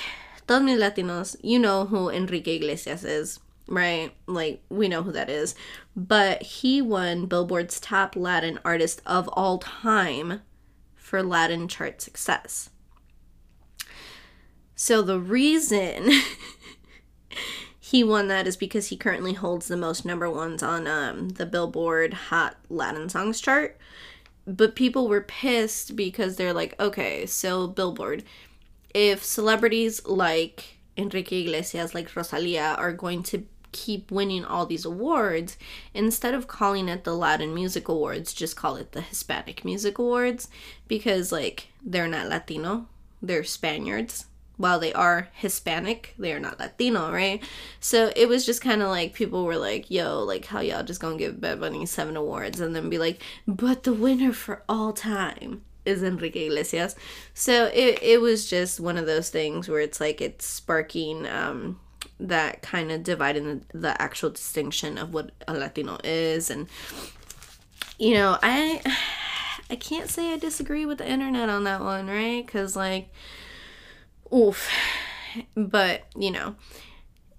todos 0.46 0.62
mis 0.62 0.80
Latinos, 0.80 1.36
you 1.42 1.58
know 1.58 1.84
who 1.84 2.08
Enrique 2.08 2.56
Iglesias 2.56 3.04
is, 3.04 3.38
right? 3.68 4.10
Like, 4.26 4.62
we 4.70 4.88
know 4.88 5.02
who 5.02 5.12
that 5.12 5.28
is. 5.28 5.54
But 5.94 6.42
he 6.42 6.80
won 6.80 7.26
Billboard's 7.26 7.78
top 7.78 8.16
Latin 8.16 8.58
artist 8.64 9.02
of 9.04 9.28
all 9.34 9.58
time 9.58 10.40
for 10.94 11.22
Latin 11.22 11.68
chart 11.68 12.00
success. 12.00 12.70
So 14.74 15.02
the 15.02 15.20
reason 15.20 16.08
he 17.78 18.02
won 18.02 18.28
that 18.28 18.46
is 18.46 18.56
because 18.56 18.88
he 18.88 18.96
currently 18.96 19.34
holds 19.34 19.68
the 19.68 19.76
most 19.76 20.06
number 20.06 20.30
ones 20.30 20.62
on 20.62 20.86
um, 20.86 21.28
the 21.28 21.44
Billboard 21.44 22.14
Hot 22.14 22.56
Latin 22.70 23.10
Songs 23.10 23.42
chart. 23.42 23.76
But 24.46 24.76
people 24.76 25.08
were 25.08 25.20
pissed 25.20 25.94
because 25.94 26.36
they're 26.36 26.54
like, 26.54 26.80
okay, 26.80 27.26
so 27.26 27.66
Billboard, 27.66 28.24
if 28.96 29.22
celebrities 29.22 30.06
like 30.06 30.78
Enrique 30.96 31.42
Iglesias, 31.42 31.94
like 31.94 32.16
Rosalia, 32.16 32.74
are 32.78 32.94
going 32.94 33.22
to 33.24 33.44
keep 33.72 34.10
winning 34.10 34.42
all 34.42 34.64
these 34.64 34.86
awards, 34.86 35.58
instead 35.92 36.32
of 36.32 36.48
calling 36.48 36.88
it 36.88 37.04
the 37.04 37.14
Latin 37.14 37.54
Music 37.54 37.88
Awards, 37.88 38.32
just 38.32 38.56
call 38.56 38.76
it 38.76 38.92
the 38.92 39.02
Hispanic 39.02 39.66
Music 39.66 39.98
Awards 39.98 40.48
because, 40.88 41.30
like, 41.30 41.68
they're 41.84 42.08
not 42.08 42.28
Latino, 42.28 42.88
they're 43.20 43.44
Spaniards. 43.44 44.26
While 44.56 44.80
they 44.80 44.94
are 44.94 45.28
Hispanic, 45.34 46.14
they 46.18 46.32
are 46.32 46.40
not 46.40 46.58
Latino, 46.58 47.12
right? 47.12 47.42
So 47.78 48.10
it 48.16 48.26
was 48.26 48.46
just 48.46 48.62
kind 48.62 48.80
of 48.80 48.88
like 48.88 49.12
people 49.12 49.44
were 49.44 49.58
like, 49.58 49.90
yo, 49.90 50.24
like, 50.24 50.46
how 50.46 50.60
y'all 50.60 50.82
just 50.82 51.02
gonna 51.02 51.18
give 51.18 51.38
Bad 51.38 51.60
Bunny 51.60 51.84
seven 51.84 52.16
awards? 52.16 52.60
And 52.60 52.74
then 52.74 52.88
be 52.88 52.96
like, 52.96 53.20
but 53.46 53.82
the 53.82 53.92
winner 53.92 54.32
for 54.32 54.62
all 54.66 54.94
time 54.94 55.60
is 55.86 56.02
Enrique 56.02 56.46
Iglesias. 56.46 56.96
So 57.34 57.66
it, 57.66 58.02
it 58.02 58.20
was 58.20 58.48
just 58.48 58.80
one 58.80 58.96
of 58.96 59.06
those 59.06 59.30
things 59.30 59.68
where 59.68 59.80
it's 59.80 60.00
like 60.00 60.20
it's 60.20 60.44
sparking 60.44 61.26
um, 61.26 61.80
that 62.20 62.62
kind 62.62 62.90
of 62.90 63.02
dividing 63.02 63.62
the, 63.72 63.78
the 63.78 64.02
actual 64.02 64.30
distinction 64.30 64.98
of 64.98 65.12
what 65.12 65.30
a 65.46 65.54
Latino 65.54 65.98
is. 66.04 66.50
And, 66.50 66.68
you 67.98 68.14
know, 68.14 68.38
I. 68.42 68.82
I 69.68 69.74
can't 69.74 70.08
say 70.08 70.32
I 70.32 70.36
disagree 70.36 70.86
with 70.86 70.98
the 70.98 71.10
internet 71.10 71.48
on 71.48 71.64
that 71.64 71.80
one, 71.80 72.06
right? 72.06 72.46
Because, 72.46 72.76
like, 72.76 73.08
oof. 74.32 74.68
But, 75.54 76.04
you 76.16 76.30
know, 76.30 76.54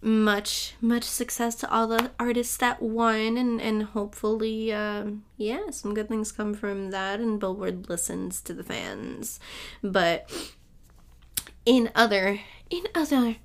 much 0.08 0.74
much 0.80 1.04
success 1.04 1.54
to 1.56 1.70
all 1.70 1.86
the 1.86 2.10
artists 2.18 2.56
that 2.58 2.82
won 2.82 3.36
and 3.36 3.62
and 3.62 3.84
hopefully 3.84 4.72
um 4.72 5.24
yeah 5.36 5.70
some 5.70 5.94
good 5.94 6.08
things 6.08 6.32
come 6.32 6.54
from 6.54 6.92
that 6.92 7.20
and 7.20 7.42
billboard 7.42 7.90
listens 7.90 8.42
to 8.42 8.54
the 8.54 8.64
fans. 8.64 9.40
But 9.84 10.32
in 11.66 11.92
other 11.94 12.40
in 12.70 12.88
other 12.96 13.36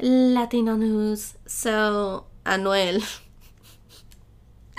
latino 0.00 0.76
news 0.76 1.34
so 1.46 2.26
anuel. 2.46 3.20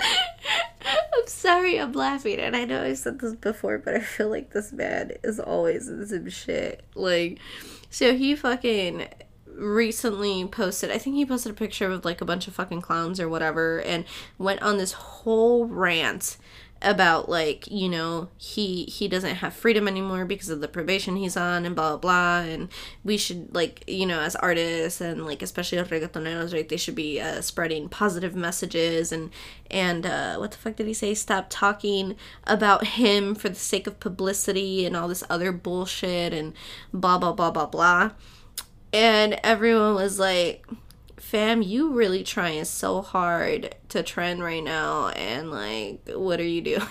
I'm 0.00 1.26
sorry 1.26 1.78
I'm 1.78 1.92
laughing 1.92 2.40
and 2.40 2.56
I 2.56 2.64
know 2.64 2.82
I 2.82 2.94
said 2.94 3.20
this 3.20 3.34
before 3.34 3.78
but 3.78 3.94
I 3.94 4.00
feel 4.00 4.28
like 4.28 4.50
this 4.52 4.72
man 4.72 5.12
is 5.22 5.38
always 5.38 5.88
in 5.88 6.04
some 6.04 6.28
shit. 6.28 6.82
Like 6.96 7.38
so 7.90 8.16
he 8.16 8.34
fucking 8.34 9.06
recently 9.58 10.46
posted 10.46 10.90
I 10.90 10.98
think 10.98 11.16
he 11.16 11.26
posted 11.26 11.52
a 11.52 11.54
picture 11.54 11.90
of 11.90 12.04
like 12.04 12.20
a 12.20 12.24
bunch 12.24 12.48
of 12.48 12.54
fucking 12.54 12.80
clowns 12.80 13.20
or 13.20 13.28
whatever 13.28 13.80
and 13.80 14.04
went 14.38 14.62
on 14.62 14.78
this 14.78 14.92
whole 14.92 15.66
rant 15.66 16.36
about 16.80 17.28
like 17.28 17.66
you 17.68 17.88
know 17.88 18.28
he 18.36 18.84
he 18.84 19.08
doesn't 19.08 19.36
have 19.36 19.52
freedom 19.52 19.88
anymore 19.88 20.24
because 20.24 20.48
of 20.48 20.60
the 20.60 20.68
probation 20.68 21.16
he's 21.16 21.36
on 21.36 21.66
and 21.66 21.74
blah 21.74 21.96
blah 21.96 21.98
blah. 21.98 22.48
And 22.48 22.68
we 23.02 23.16
should 23.16 23.52
like 23.54 23.82
you 23.86 24.06
know 24.06 24.20
as 24.20 24.36
artists 24.36 25.00
and 25.00 25.26
like 25.26 25.42
especially 25.42 25.78
reggaetoneros 25.78 26.52
right 26.52 26.68
they 26.68 26.76
should 26.76 26.94
be 26.94 27.20
uh, 27.20 27.40
spreading 27.40 27.88
positive 27.88 28.36
messages 28.36 29.10
and 29.10 29.30
and 29.70 30.06
uh, 30.06 30.36
what 30.36 30.52
the 30.52 30.58
fuck 30.58 30.76
did 30.76 30.86
he 30.86 30.94
say? 30.94 31.14
Stop 31.14 31.46
talking 31.48 32.16
about 32.44 32.86
him 32.86 33.34
for 33.34 33.48
the 33.48 33.54
sake 33.56 33.86
of 33.86 33.98
publicity 33.98 34.86
and 34.86 34.96
all 34.96 35.08
this 35.08 35.24
other 35.28 35.50
bullshit 35.50 36.32
and 36.32 36.54
blah 36.92 37.18
blah 37.18 37.32
blah 37.32 37.50
blah 37.50 37.66
blah 37.66 38.12
and 38.92 39.38
everyone 39.42 39.94
was 39.94 40.18
like 40.18 40.66
fam, 41.28 41.60
you 41.60 41.92
really 41.92 42.24
trying 42.24 42.64
so 42.64 43.02
hard 43.02 43.74
to 43.90 44.02
trend 44.02 44.42
right 44.42 44.64
now, 44.64 45.08
and 45.08 45.50
like, 45.50 46.08
what 46.14 46.40
are 46.40 46.44
you 46.44 46.62
doing? 46.62 46.80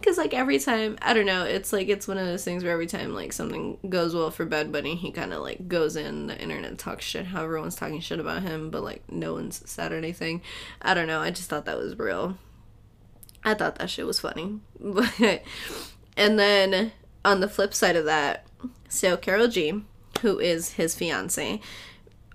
Because, 0.00 0.18
like, 0.18 0.34
every 0.34 0.58
time, 0.58 0.98
I 1.00 1.14
don't 1.14 1.24
know, 1.24 1.44
it's 1.44 1.72
like, 1.72 1.88
it's 1.88 2.06
one 2.06 2.18
of 2.18 2.26
those 2.26 2.44
things 2.44 2.62
where 2.62 2.72
every 2.72 2.88
time, 2.88 3.14
like, 3.14 3.32
something 3.32 3.78
goes 3.88 4.14
well 4.14 4.30
for 4.30 4.44
Bad 4.44 4.70
Bunny, 4.70 4.96
he 4.96 5.12
kind 5.12 5.32
of, 5.32 5.40
like, 5.40 5.66
goes 5.66 5.96
in 5.96 6.26
the 6.26 6.38
internet, 6.38 6.76
talks 6.76 7.04
shit, 7.04 7.26
how 7.26 7.44
everyone's 7.44 7.76
talking 7.76 8.00
shit 8.00 8.20
about 8.20 8.42
him, 8.42 8.68
but, 8.68 8.82
like, 8.82 9.10
no 9.10 9.32
one's 9.32 9.62
said 9.64 9.92
anything. 9.92 10.42
I 10.82 10.92
don't 10.92 11.06
know, 11.06 11.20
I 11.20 11.30
just 11.30 11.48
thought 11.48 11.64
that 11.64 11.78
was 11.78 11.98
real. 11.98 12.36
I 13.44 13.54
thought 13.54 13.76
that 13.76 13.88
shit 13.88 14.06
was 14.06 14.20
funny. 14.20 14.60
But, 14.78 15.42
and 16.18 16.38
then 16.38 16.92
on 17.24 17.40
the 17.40 17.48
flip 17.48 17.72
side 17.72 17.96
of 17.96 18.04
that, 18.04 18.44
so 18.88 19.16
Karol 19.16 19.48
G, 19.48 19.84
who 20.20 20.38
is 20.38 20.72
his 20.72 20.94
fiance, 20.94 21.60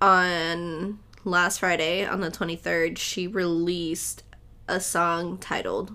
on 0.00 0.98
last 1.24 1.58
Friday, 1.58 2.04
on 2.04 2.20
the 2.20 2.30
23rd, 2.30 2.98
she 2.98 3.26
released 3.26 4.22
a 4.68 4.80
song 4.80 5.38
titled 5.38 5.94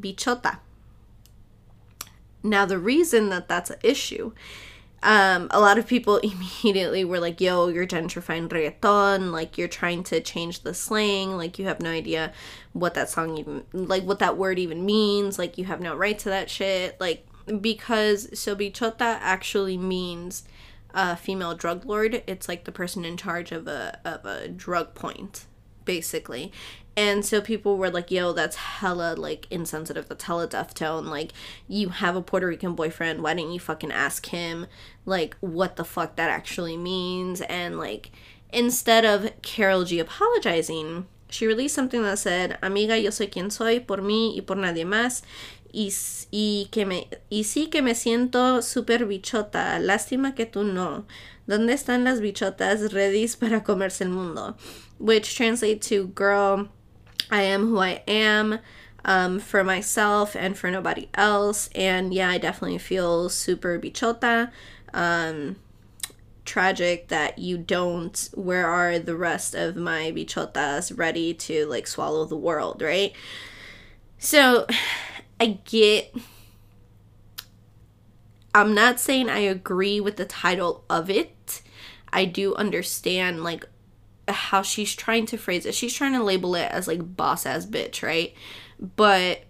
Bichota. 0.00 0.58
Now, 2.42 2.64
the 2.64 2.78
reason 2.78 3.28
that 3.30 3.48
that's 3.48 3.70
an 3.70 3.78
issue, 3.82 4.32
um, 5.02 5.48
a 5.50 5.60
lot 5.60 5.78
of 5.78 5.86
people 5.86 6.16
immediately 6.62 7.04
were 7.04 7.20
like, 7.20 7.40
yo, 7.40 7.68
you're 7.68 7.86
gentrifying 7.86 8.48
reggaeton, 8.48 9.32
like 9.32 9.58
you're 9.58 9.68
trying 9.68 10.02
to 10.04 10.20
change 10.20 10.62
the 10.62 10.74
slang, 10.74 11.36
like 11.36 11.58
you 11.58 11.66
have 11.66 11.80
no 11.80 11.90
idea 11.90 12.32
what 12.72 12.94
that 12.94 13.10
song 13.10 13.36
even, 13.38 13.64
like 13.72 14.04
what 14.04 14.20
that 14.20 14.36
word 14.36 14.58
even 14.58 14.86
means, 14.86 15.38
like 15.38 15.58
you 15.58 15.64
have 15.64 15.80
no 15.80 15.94
right 15.94 16.18
to 16.20 16.28
that 16.28 16.48
shit, 16.48 16.98
like 17.00 17.26
because 17.60 18.38
so 18.38 18.56
bichota 18.56 19.18
actually 19.20 19.76
means 19.76 20.42
a 20.96 21.14
female 21.14 21.54
drug 21.54 21.84
lord. 21.84 22.22
It's 22.26 22.48
like 22.48 22.64
the 22.64 22.72
person 22.72 23.04
in 23.04 23.16
charge 23.16 23.52
of 23.52 23.68
a 23.68 24.00
of 24.04 24.24
a 24.24 24.48
drug 24.48 24.94
point, 24.94 25.46
basically. 25.84 26.50
And 26.96 27.26
so 27.26 27.42
people 27.42 27.76
were 27.76 27.90
like, 27.90 28.10
yo, 28.10 28.32
that's 28.32 28.56
hella 28.56 29.14
like 29.16 29.46
insensitive. 29.50 30.08
That's 30.08 30.24
hella 30.24 30.46
death 30.46 30.72
tone. 30.72 31.06
Like, 31.06 31.32
you 31.68 31.90
have 31.90 32.16
a 32.16 32.22
Puerto 32.22 32.46
Rican 32.46 32.74
boyfriend. 32.74 33.22
Why 33.22 33.34
didn't 33.34 33.52
you 33.52 33.60
fucking 33.60 33.92
ask 33.92 34.26
him 34.26 34.66
like 35.04 35.36
what 35.40 35.76
the 35.76 35.84
fuck 35.84 36.16
that 36.16 36.30
actually 36.30 36.78
means? 36.78 37.42
And 37.42 37.78
like 37.78 38.10
instead 38.50 39.04
of 39.04 39.30
Karol 39.42 39.84
G 39.84 39.98
apologizing, 39.98 41.06
she 41.28 41.46
released 41.46 41.74
something 41.74 42.02
that 42.02 42.18
said, 42.18 42.58
Amiga, 42.62 42.98
yo 42.98 43.10
soy 43.10 43.26
quien 43.28 43.50
soy, 43.50 43.80
por 43.80 43.98
mí 43.98 44.36
y 44.36 44.42
por 44.42 44.56
nadie 44.56 44.84
más 44.84 45.22
y, 45.76 45.92
y, 46.30 46.68
que 46.70 46.86
me, 46.86 47.08
y 47.28 47.44
sí 47.44 47.68
que 47.68 47.82
me 47.82 47.94
siento 47.94 48.62
súper 48.62 49.04
bichota. 49.06 49.78
Lástima 49.78 50.34
que 50.34 50.46
tú 50.46 50.64
no. 50.64 51.04
¿Dónde 51.46 51.74
están 51.74 52.02
las 52.02 52.20
bichotas 52.20 52.92
ready 52.92 53.28
para 53.38 53.62
comerse 53.62 54.04
el 54.04 54.10
mundo? 54.10 54.56
Which 54.98 55.36
translates 55.36 55.88
to, 55.88 56.08
girl, 56.08 56.68
I 57.30 57.42
am 57.42 57.68
who 57.68 57.78
I 57.78 58.02
am. 58.08 58.60
Um, 59.04 59.38
for 59.38 59.62
myself 59.62 60.34
and 60.34 60.58
for 60.58 60.68
nobody 60.68 61.08
else. 61.14 61.70
And 61.76 62.12
yeah, 62.12 62.28
I 62.28 62.38
definitely 62.38 62.78
feel 62.78 63.28
super 63.28 63.78
bichota. 63.78 64.50
Um, 64.92 65.56
tragic 66.46 67.08
that 67.08 67.38
you 67.38 67.58
don't. 67.58 68.28
Where 68.34 68.66
are 68.66 68.98
the 68.98 69.16
rest 69.16 69.54
of 69.54 69.76
my 69.76 70.12
bichotas 70.12 70.96
ready 70.96 71.34
to 71.34 71.66
like 71.66 71.86
swallow 71.86 72.24
the 72.24 72.36
world, 72.36 72.82
right? 72.82 73.12
So 74.18 74.66
I 75.40 75.58
get. 75.64 76.14
I'm 78.54 78.74
not 78.74 78.98
saying 78.98 79.28
I 79.28 79.40
agree 79.40 80.00
with 80.00 80.16
the 80.16 80.24
title 80.24 80.84
of 80.88 81.10
it. 81.10 81.60
I 82.10 82.24
do 82.24 82.54
understand, 82.54 83.44
like, 83.44 83.66
how 84.26 84.62
she's 84.62 84.94
trying 84.94 85.26
to 85.26 85.36
phrase 85.36 85.66
it. 85.66 85.74
She's 85.74 85.92
trying 85.92 86.14
to 86.14 86.24
label 86.24 86.54
it 86.54 86.70
as, 86.72 86.88
like, 86.88 87.16
boss 87.16 87.44
ass 87.44 87.66
bitch, 87.66 88.02
right? 88.02 88.32
But 88.80 89.40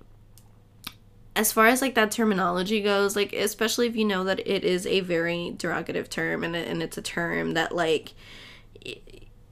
as 1.36 1.52
far 1.52 1.66
as 1.66 1.82
like 1.82 1.94
that 1.94 2.10
terminology 2.10 2.80
goes 2.80 3.14
like 3.14 3.32
especially 3.32 3.86
if 3.86 3.94
you 3.94 4.04
know 4.04 4.24
that 4.24 4.40
it 4.46 4.64
is 4.64 4.86
a 4.86 5.00
very 5.00 5.54
derogative 5.56 6.08
term 6.08 6.42
and, 6.42 6.56
and 6.56 6.82
it's 6.82 6.98
a 6.98 7.02
term 7.02 7.52
that 7.52 7.74
like 7.74 8.14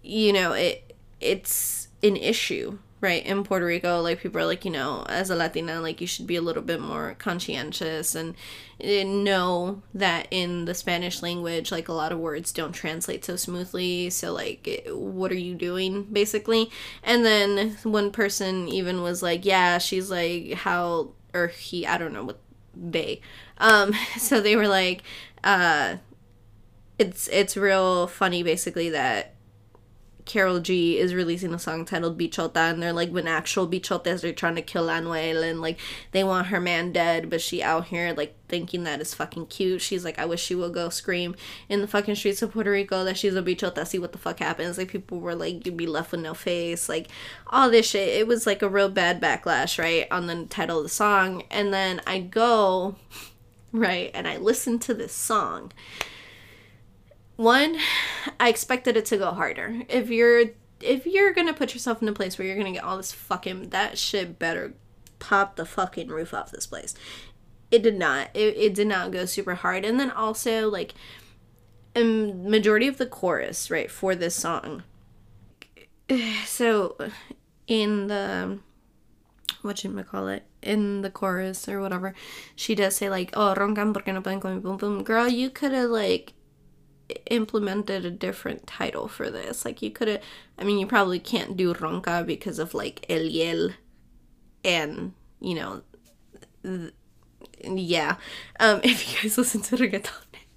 you 0.03 0.33
know 0.33 0.53
it 0.53 0.97
it's 1.21 1.89
an 2.03 2.17
issue 2.17 2.79
right 3.05 3.25
in 3.27 3.45
Puerto 3.45 3.67
Rico. 3.67 4.01
Like 4.01 4.21
people 4.21 4.41
are 4.41 4.47
like 4.47 4.65
you 4.65 4.71
know 4.71 5.05
as 5.09 5.31
a 5.31 5.37
Latina 5.37 5.81
like 5.81 6.01
you 6.01 6.07
should 6.07 6.27
be 6.27 6.37
a 6.37 6.43
little 6.43 6.63
bit 6.63 6.81
more 6.81 7.15
conscientious 7.19 8.15
and, 8.15 8.35
know 8.81 9.83
that 9.95 10.27
in 10.31 10.65
the 10.65 10.75
Spanish 10.75 11.23
language 11.23 11.71
like 11.71 11.89
a 11.89 11.93
lot 11.93 12.13
of 12.13 12.19
words 12.19 12.53
don't 12.53 12.73
translate 12.73 13.25
so 13.25 13.37
smoothly. 13.37 14.11
So 14.11 14.33
like 14.33 14.87
what 14.89 15.31
are 15.31 15.37
you 15.37 15.55
doing 15.55 16.05
basically? 16.05 16.71
And 17.03 17.25
then 17.25 17.77
one 17.83 18.11
person 18.11 18.69
even 18.69 19.03
was 19.03 19.23
like 19.23 19.45
yeah 19.45 19.79
she's 19.79 20.11
like 20.11 20.55
how 20.55 21.11
or 21.35 21.49
he 21.49 21.87
I 21.87 21.99
don't 21.99 22.13
know 22.13 22.25
what 22.25 22.41
they 22.75 23.21
um 23.59 23.93
so 24.19 24.41
they 24.41 24.57
were 24.57 24.69
like 24.69 25.03
uh 25.43 25.97
it's 26.99 27.29
it's 27.29 27.57
real 27.57 28.07
funny 28.07 28.43
basically 28.43 28.91
that 28.91 29.34
Karol 30.25 30.61
G 30.61 30.99
is 30.99 31.15
releasing 31.15 31.53
a 31.53 31.59
song 31.59 31.85
titled 31.85 32.19
Bichota, 32.19 32.71
and 32.71 32.83
they're 32.83 32.93
like 32.93 33.11
when 33.11 33.29
actual 33.29 33.69
bichotes 33.69 34.25
are 34.25 34.33
trying 34.33 34.55
to 34.55 34.63
kill 34.63 34.87
Anuel, 34.87 35.49
and 35.49 35.61
like 35.61 35.79
they 36.13 36.25
want 36.25 36.47
her 36.47 36.61
man 36.61 36.93
dead, 36.93 37.29
but 37.29 37.43
she 37.43 37.63
out 37.63 37.87
here 37.87 38.15
like 38.17 38.35
thinking 38.49 38.85
that 38.85 39.01
is 39.01 39.13
fucking 39.15 39.47
cute. 39.47 39.83
She's 39.83 40.05
like, 40.05 40.19
I 40.19 40.25
wish 40.25 40.43
she 40.43 40.55
would 40.55 40.73
go 40.73 40.89
scream 40.89 41.37
in 41.69 41.81
the 41.83 41.87
fucking 41.87 42.15
streets 42.15 42.41
of 42.41 42.53
Puerto 42.53 42.71
Rico 42.71 43.05
that 43.05 43.19
she's 43.19 43.35
a 43.35 43.43
bichota, 43.43 43.87
see 43.87 43.99
what 43.99 44.13
the 44.13 44.19
fuck 44.19 44.39
happens. 44.39 44.79
Like 44.79 44.89
people 44.89 45.21
were 45.21 45.35
like, 45.35 45.67
you'd 45.67 45.77
be 45.77 45.87
left 45.87 46.13
with 46.13 46.23
no 46.23 46.33
face, 46.33 46.89
like 46.89 47.09
all 47.49 47.71
this 47.71 47.91
shit. 47.91 48.09
It 48.09 48.27
was 48.27 48.47
like 48.47 48.63
a 48.63 48.69
real 48.69 48.89
bad 48.89 49.21
backlash, 49.21 49.79
right, 49.79 50.07
on 50.11 50.27
the 50.27 50.47
title 50.47 50.79
of 50.79 50.85
the 50.85 50.89
song, 50.89 51.43
and 51.51 51.73
then 51.73 52.01
I 52.07 52.21
go, 52.21 52.97
right, 53.73 54.11
and 54.15 54.27
I 54.27 54.39
listen 54.39 54.79
to 54.81 54.95
this 54.95 55.13
song 55.13 55.71
one, 57.37 57.77
I 58.39 58.49
expected 58.49 58.97
it 58.97 59.07
to 59.07 59.17
go 59.17 59.33
harder. 59.33 59.83
If 59.89 60.11
you're 60.11 60.45
if 60.81 61.07
you're 61.07 61.33
gonna 61.33 61.55
put 61.55 61.73
yourself 61.73 62.03
in 62.03 62.09
a 62.09 62.13
place 62.13 62.39
where 62.39 62.47
you're 62.47 62.57
gonna 62.57 62.73
get 62.73 62.85
all 62.85 62.97
this 62.97 63.13
fucking 63.13 63.71
that 63.71 63.99
shit 63.99 64.39
better 64.39 64.75
pop 65.19 65.57
the 65.57 65.65
fucking 65.65 66.09
roof 66.09 66.35
off 66.35 66.51
this 66.51 66.67
place. 66.67 66.95
It 67.71 67.83
did 67.83 67.99
not. 67.99 68.29
It, 68.35 68.57
it 68.57 68.75
did 68.75 68.87
not 68.87 69.11
go 69.11 69.25
super 69.25 69.55
hard. 69.57 69.85
And 69.85 69.99
then 69.99 70.11
also 70.11 70.69
like 70.69 70.95
a 71.97 72.05
majority 72.05 72.87
of 72.89 72.99
the 72.99 73.07
chorus, 73.07 73.71
right, 73.71 73.91
for 73.91 74.15
this 74.15 74.35
song. 74.35 74.83
So 76.47 76.97
in 77.67 78.09
the 78.09 78.59
what 79.63 79.79
should 79.79 79.99
I 79.99 80.03
call 80.03 80.29
it? 80.29 80.45
In 80.63 81.01
the 81.01 81.11
chorus 81.11 81.69
or 81.69 81.81
whatever, 81.81 82.15
she 82.55 82.75
does 82.75 82.97
say 82.97 83.09
like, 83.09 83.31
"Oh, 83.35 83.55
porque 83.55 84.09
no 84.09 84.21
boom 84.21 84.77
boom." 84.77 85.03
Girl, 85.03 85.27
you 85.27 85.49
could 85.49 85.73
have 85.73 85.89
like 85.89 86.35
implemented 87.31 88.05
a 88.05 88.11
different 88.11 88.67
title 88.67 89.09
for 89.09 89.31
this. 89.31 89.65
Like 89.65 89.83
you 89.83 89.91
could 89.91 90.09
have 90.09 90.23
I 90.59 90.65
mean 90.65 90.79
you 90.79 90.87
probably 90.87 91.19
can't 91.19 91.57
do 91.57 91.75
ronca 91.75 92.25
because 92.27 92.59
of 92.59 92.75
like 92.75 93.07
Eliel 93.09 93.75
and 94.65 95.13
you 95.41 95.55
know 95.55 95.83
th- 96.63 96.93
yeah. 97.63 98.17
Um 98.61 98.81
if 98.85 99.13
you 99.13 99.23
guys 99.23 99.39
listen 99.39 99.63
to 99.63 99.77
reggaeton 99.77 100.13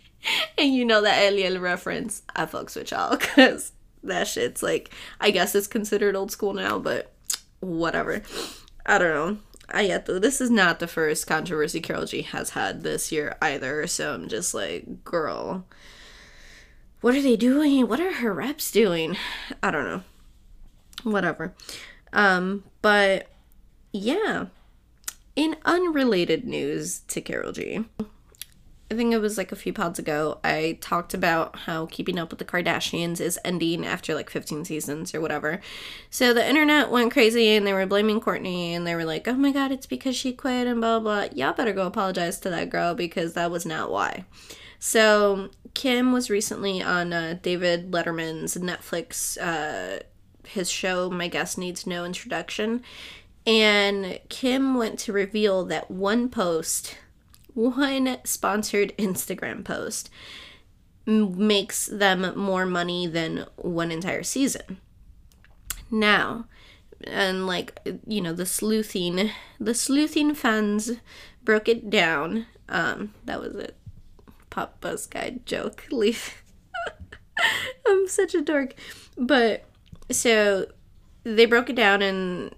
and 0.58 0.74
you 0.74 0.86
know 0.86 1.02
that 1.02 1.32
Eliel 1.32 1.62
reference, 1.62 2.24
I 2.36 2.46
fucks 2.46 2.76
with 2.76 2.92
y'all 2.92 3.18
cuz 3.18 3.72
that 4.04 4.28
shit's 4.28 4.64
like 4.64 4.94
I 5.20 5.32
guess 5.32 5.56
it's 5.56 5.68
considered 5.68 6.16
old 6.16 6.32
school 6.32 6.54
now, 6.54 6.80
but 6.80 7.14
whatever. 7.60 8.22
I 8.86 8.98
don't 8.98 9.14
know. 9.14 9.38
I 9.70 9.88
to. 9.88 10.20
This 10.20 10.40
is 10.40 10.50
not 10.50 10.80
the 10.80 10.88
first 10.88 11.28
controversy 11.28 11.82
Karol 11.82 12.06
G 12.06 12.22
has 12.22 12.52
had 12.52 12.84
this 12.84 13.12
year 13.12 13.36
either, 13.42 13.86
so 13.88 14.14
I'm 14.14 14.30
just 14.30 14.54
like, 14.54 15.04
girl, 15.04 15.66
what 17.02 17.16
are 17.16 17.22
they 17.22 17.36
doing? 17.36 17.88
What 17.88 18.00
are 18.00 18.14
her 18.14 18.34
reps 18.34 18.72
doing? 18.72 19.18
I 19.62 19.72
don't 19.72 19.86
know. 19.86 20.04
Whatever. 21.04 21.54
Um, 22.14 22.64
but 22.82 23.28
yeah. 23.92 24.48
In 25.36 25.56
unrelated 25.66 26.46
news 26.46 27.02
to 27.10 27.22
Karol 27.22 27.52
G, 27.52 27.86
I 28.90 28.96
think 28.96 29.14
it 29.14 29.20
was 29.20 29.38
like 29.38 29.52
a 29.52 29.58
few 29.58 29.74
pods 29.74 30.00
ago, 30.00 30.40
I 30.46 30.78
talked 30.80 31.14
about 31.14 31.58
how 31.58 31.88
Keeping 31.88 32.18
Up 32.18 32.30
with 32.30 32.40
the 32.40 32.46
Kardashians 32.46 33.20
is 33.20 33.38
ending 33.44 33.86
after 33.86 34.16
like 34.16 34.30
15 34.30 34.64
seasons 34.64 35.14
or 35.14 35.20
whatever. 35.20 35.60
So 36.10 36.34
the 36.34 36.48
internet 36.48 36.90
went 36.90 37.12
crazy 37.12 37.50
and 37.50 37.68
they 37.68 37.74
were 37.74 37.86
blaming 37.86 38.22
Kourtney 38.22 38.72
and 38.72 38.88
they 38.88 38.96
were 38.96 39.04
like, 39.04 39.28
oh 39.28 39.34
my 39.34 39.52
god, 39.52 39.72
it's 39.72 39.86
because 39.86 40.16
she 40.16 40.32
quit 40.32 40.68
and 40.68 40.80
blah 40.80 41.00
blah. 41.00 41.28
Y'all 41.36 41.54
better 41.54 41.74
go 41.74 41.86
apologize 41.86 42.40
to 42.40 42.50
that 42.50 42.70
girl 42.70 42.96
because 42.96 43.34
that 43.34 43.52
was 43.52 43.66
not 43.66 43.92
why. 43.92 44.24
So 44.88 45.50
Kim 45.74 46.14
was 46.14 46.30
recently 46.30 46.82
on 46.82 47.12
uh, 47.12 47.38
David 47.42 47.92
Letterman's 47.92 48.56
Netflix, 48.56 49.38
uh, 49.38 50.02
his 50.48 50.72
show, 50.72 51.10
My 51.10 51.28
Guest 51.28 51.58
Needs 51.58 51.86
No 51.86 52.06
Introduction. 52.06 52.82
And 53.46 54.18
Kim 54.30 54.76
went 54.76 54.98
to 55.00 55.12
reveal 55.12 55.66
that 55.66 55.92
one 55.92 56.30
post, 56.30 56.98
one 57.54 58.20
sponsored 58.24 58.98
Instagram 58.98 59.66
post, 59.66 60.10
makes 61.06 61.88
them 61.88 62.34
more 62.40 62.66
money 62.66 63.08
than 63.08 63.46
one 63.58 63.92
entire 63.92 64.24
season. 64.24 64.80
Now, 65.92 66.46
and 67.04 67.46
like 67.46 67.78
you 68.08 68.22
know 68.22 68.34
the 68.34 68.46
sleuthing 68.46 69.32
the 69.60 69.76
sleuthing 69.76 70.34
fans 70.34 70.94
broke 71.44 71.70
it 71.70 71.92
down 71.92 72.48
um 72.70 73.14
that 73.26 73.40
was 73.40 73.54
it 73.54 73.77
pop 74.58 74.82
buzz 74.82 75.06
guide 75.06 75.46
joke. 75.46 75.86
Leave. 75.92 76.42
I'm 77.88 78.08
such 78.08 78.34
a 78.34 78.42
dork. 78.42 78.74
But 79.16 79.66
so 80.10 80.66
they 81.24 81.46
broke 81.46 81.70
it 81.70 81.76
down 81.76 82.02
and 82.02 82.56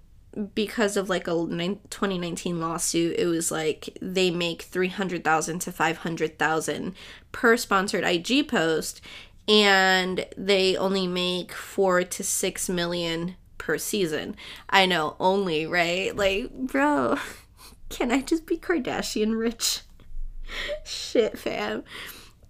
because 0.56 0.96
of 0.96 1.10
like 1.10 1.28
a 1.28 1.32
2019 1.32 2.62
lawsuit 2.62 3.18
it 3.18 3.26
was 3.26 3.52
like 3.52 3.98
they 4.00 4.30
make 4.32 4.62
300,000 4.62 5.60
to 5.60 5.72
500,000 5.72 6.96
per 7.32 7.58
sponsored 7.58 8.06
IG 8.06 8.48
post 8.48 9.02
and 9.50 10.26
they 10.38 10.78
only 10.78 11.08
make 11.08 11.52
4 11.52 12.04
to 12.04 12.24
6 12.24 12.70
million 12.70 13.36
per 13.58 13.78
season. 13.78 14.38
I 14.70 14.86
know, 14.86 15.18
only, 15.20 15.66
right? 15.66 16.16
Like, 16.16 16.54
bro, 16.54 17.18
can 17.90 18.12
I 18.12 18.22
just 18.22 18.46
be 18.46 18.56
Kardashian 18.56 19.38
rich? 19.38 19.82
Shit, 20.86 21.38
fam. 21.38 21.84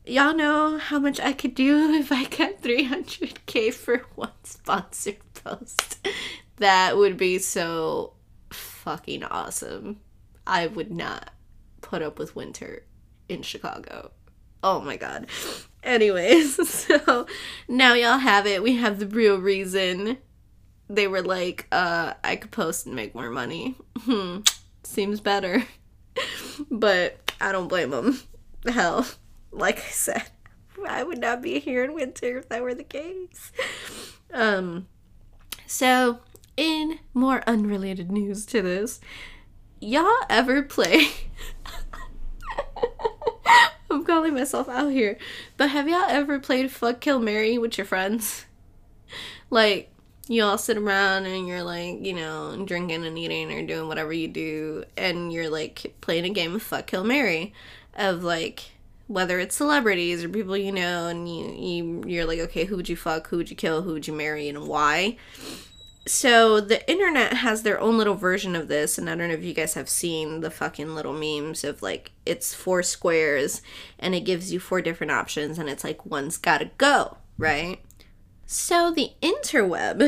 Y'all 0.05 0.33
know 0.33 0.77
how 0.77 0.99
much 0.99 1.19
I 1.19 1.33
could 1.33 1.55
do 1.55 1.93
if 1.93 2.11
I 2.11 2.23
got 2.25 2.61
300k 2.61 3.73
for 3.73 4.05
one 4.15 4.31
sponsored 4.43 5.17
post. 5.33 6.07
That 6.57 6.97
would 6.97 7.17
be 7.17 7.39
so 7.39 8.13
fucking 8.51 9.23
awesome. 9.23 9.99
I 10.45 10.67
would 10.67 10.91
not 10.91 11.31
put 11.81 12.01
up 12.01 12.19
with 12.19 12.35
winter 12.35 12.85
in 13.27 13.43
Chicago. 13.43 14.11
Oh 14.63 14.81
my 14.81 14.97
god. 14.97 15.27
Anyways, 15.83 16.67
so 16.87 17.25
now 17.67 17.93
y'all 17.93 18.17
have 18.17 18.45
it. 18.45 18.61
We 18.61 18.75
have 18.75 18.99
the 18.99 19.07
real 19.07 19.37
reason. 19.37 20.17
They 20.89 21.07
were 21.07 21.21
like, 21.21 21.67
uh, 21.71 22.13
I 22.23 22.35
could 22.35 22.51
post 22.51 22.85
and 22.85 22.95
make 22.95 23.13
more 23.15 23.29
money. 23.29 23.75
Hmm. 23.99 24.39
Seems 24.83 25.21
better. 25.21 25.63
but 26.71 27.28
I 27.41 27.51
don't 27.51 27.67
blame 27.67 27.91
them. 27.91 28.19
Hell, 28.67 29.07
like 29.51 29.79
I 29.79 29.89
said, 29.89 30.23
I 30.87 31.03
would 31.03 31.19
not 31.19 31.41
be 31.41 31.59
here 31.59 31.83
in 31.83 31.93
winter 31.93 32.39
if 32.39 32.49
that 32.49 32.61
were 32.61 32.73
the 32.73 32.83
case. 32.83 33.51
Um, 34.33 34.87
so, 35.65 36.19
in 36.57 36.99
more 37.13 37.43
unrelated 37.47 38.11
news 38.11 38.45
to 38.47 38.61
this, 38.61 38.99
y'all 39.79 40.25
ever 40.29 40.63
play? 40.63 41.07
I'm 43.91 44.05
calling 44.05 44.33
myself 44.33 44.69
out 44.69 44.89
here, 44.89 45.17
but 45.57 45.69
have 45.69 45.87
y'all 45.87 46.09
ever 46.09 46.39
played 46.39 46.71
Fuck 46.71 47.01
Kill 47.01 47.19
Mary 47.19 47.57
with 47.57 47.77
your 47.77 47.85
friends? 47.85 48.45
Like, 49.49 49.91
you 50.29 50.43
all 50.43 50.59
sit 50.59 50.77
around 50.77 51.25
and 51.25 51.47
you're 51.47 51.63
like, 51.63 52.05
you 52.05 52.13
know, 52.13 52.63
drinking 52.63 53.03
and 53.03 53.17
eating 53.17 53.51
or 53.51 53.65
doing 53.65 53.87
whatever 53.87 54.13
you 54.13 54.27
do, 54.27 54.83
and 54.95 55.33
you're 55.33 55.49
like 55.49 55.95
playing 56.01 56.25
a 56.25 56.29
game 56.29 56.55
of 56.55 56.61
fuck 56.61 56.85
kill 56.85 57.03
Mary, 57.03 57.51
of 57.95 58.23
like 58.23 58.71
whether 59.07 59.39
it's 59.39 59.55
celebrities 59.55 60.23
or 60.23 60.29
people 60.29 60.55
you 60.55 60.71
know, 60.71 61.07
and 61.07 61.27
you 61.27 61.51
you 61.51 62.03
you're 62.05 62.25
like, 62.25 62.39
okay, 62.39 62.65
who 62.65 62.75
would 62.75 62.87
you 62.87 62.95
fuck, 62.95 63.27
who 63.29 63.37
would 63.37 63.49
you 63.49 63.55
kill, 63.55 63.81
who 63.81 63.93
would 63.93 64.07
you 64.07 64.13
marry, 64.13 64.47
and 64.47 64.67
why. 64.67 65.17
So 66.05 66.61
the 66.61 66.87
internet 66.89 67.33
has 67.33 67.63
their 67.63 67.79
own 67.79 67.97
little 67.97 68.13
version 68.13 68.55
of 68.55 68.67
this, 68.67 68.99
and 68.99 69.09
I 69.09 69.15
don't 69.15 69.29
know 69.29 69.33
if 69.33 69.43
you 69.43 69.55
guys 69.55 69.73
have 69.73 69.89
seen 69.89 70.41
the 70.41 70.51
fucking 70.51 70.93
little 70.93 71.13
memes 71.13 71.63
of 71.63 71.81
like 71.81 72.11
it's 72.27 72.53
four 72.53 72.83
squares 72.83 73.63
and 73.97 74.13
it 74.13 74.21
gives 74.21 74.53
you 74.53 74.59
four 74.59 74.81
different 74.83 75.11
options, 75.11 75.57
and 75.57 75.67
it's 75.69 75.83
like 75.83 76.05
one's 76.05 76.37
gotta 76.37 76.69
go, 76.77 77.17
right? 77.39 77.79
So 78.51 78.89
the 78.89 79.11
interweb. 79.21 80.01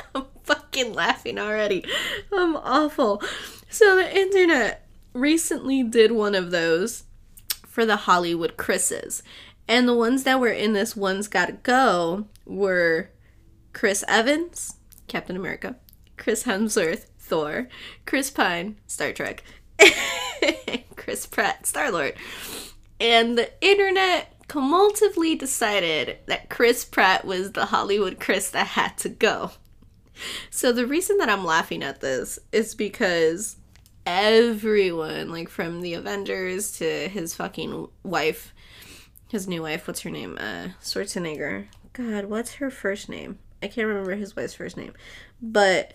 I'm 0.14 0.24
fucking 0.44 0.94
laughing 0.94 1.38
already. 1.38 1.84
I'm 2.32 2.56
awful. 2.56 3.22
So 3.68 3.96
the 3.96 4.16
internet 4.16 4.88
recently 5.12 5.82
did 5.82 6.10
one 6.12 6.34
of 6.34 6.50
those 6.50 7.04
for 7.66 7.84
the 7.84 7.96
Hollywood 7.96 8.56
Chris's. 8.56 9.22
And 9.68 9.86
the 9.86 9.94
ones 9.94 10.22
that 10.22 10.40
were 10.40 10.48
in 10.48 10.72
this 10.72 10.96
One's 10.96 11.28
Gotta 11.28 11.52
Go 11.52 12.28
were 12.46 13.10
Chris 13.74 14.02
Evans, 14.08 14.78
Captain 15.06 15.36
America, 15.36 15.76
Chris 16.16 16.44
Hemsworth, 16.44 17.08
Thor, 17.18 17.68
Chris 18.06 18.30
Pine, 18.30 18.78
Star 18.86 19.12
Trek, 19.12 19.44
Chris 20.96 21.26
Pratt, 21.26 21.66
Star 21.66 21.92
Lord. 21.92 22.14
And 22.98 23.36
the 23.36 23.50
internet 23.60 24.37
cumulatively 24.48 25.34
decided 25.34 26.18
that 26.26 26.48
Chris 26.48 26.84
Pratt 26.84 27.24
was 27.24 27.52
the 27.52 27.66
Hollywood 27.66 28.18
Chris 28.18 28.50
that 28.50 28.68
had 28.68 28.96
to 28.98 29.08
go. 29.08 29.52
So 30.50 30.72
the 30.72 30.86
reason 30.86 31.18
that 31.18 31.28
I'm 31.28 31.44
laughing 31.44 31.82
at 31.82 32.00
this 32.00 32.38
is 32.50 32.74
because 32.74 33.56
everyone, 34.04 35.30
like 35.30 35.48
from 35.48 35.80
the 35.80 35.94
Avengers 35.94 36.72
to 36.78 37.08
his 37.08 37.34
fucking 37.34 37.88
wife, 38.02 38.52
his 39.28 39.46
new 39.46 39.62
wife, 39.62 39.86
what's 39.86 40.00
her 40.00 40.10
name? 40.10 40.38
Uh 40.40 40.68
Schwarzenegger. 40.82 41.66
God, 41.92 42.24
what's 42.24 42.54
her 42.54 42.70
first 42.70 43.08
name? 43.08 43.38
I 43.62 43.68
can't 43.68 43.86
remember 43.86 44.14
his 44.14 44.34
wife's 44.34 44.54
first 44.54 44.76
name. 44.76 44.94
But 45.42 45.92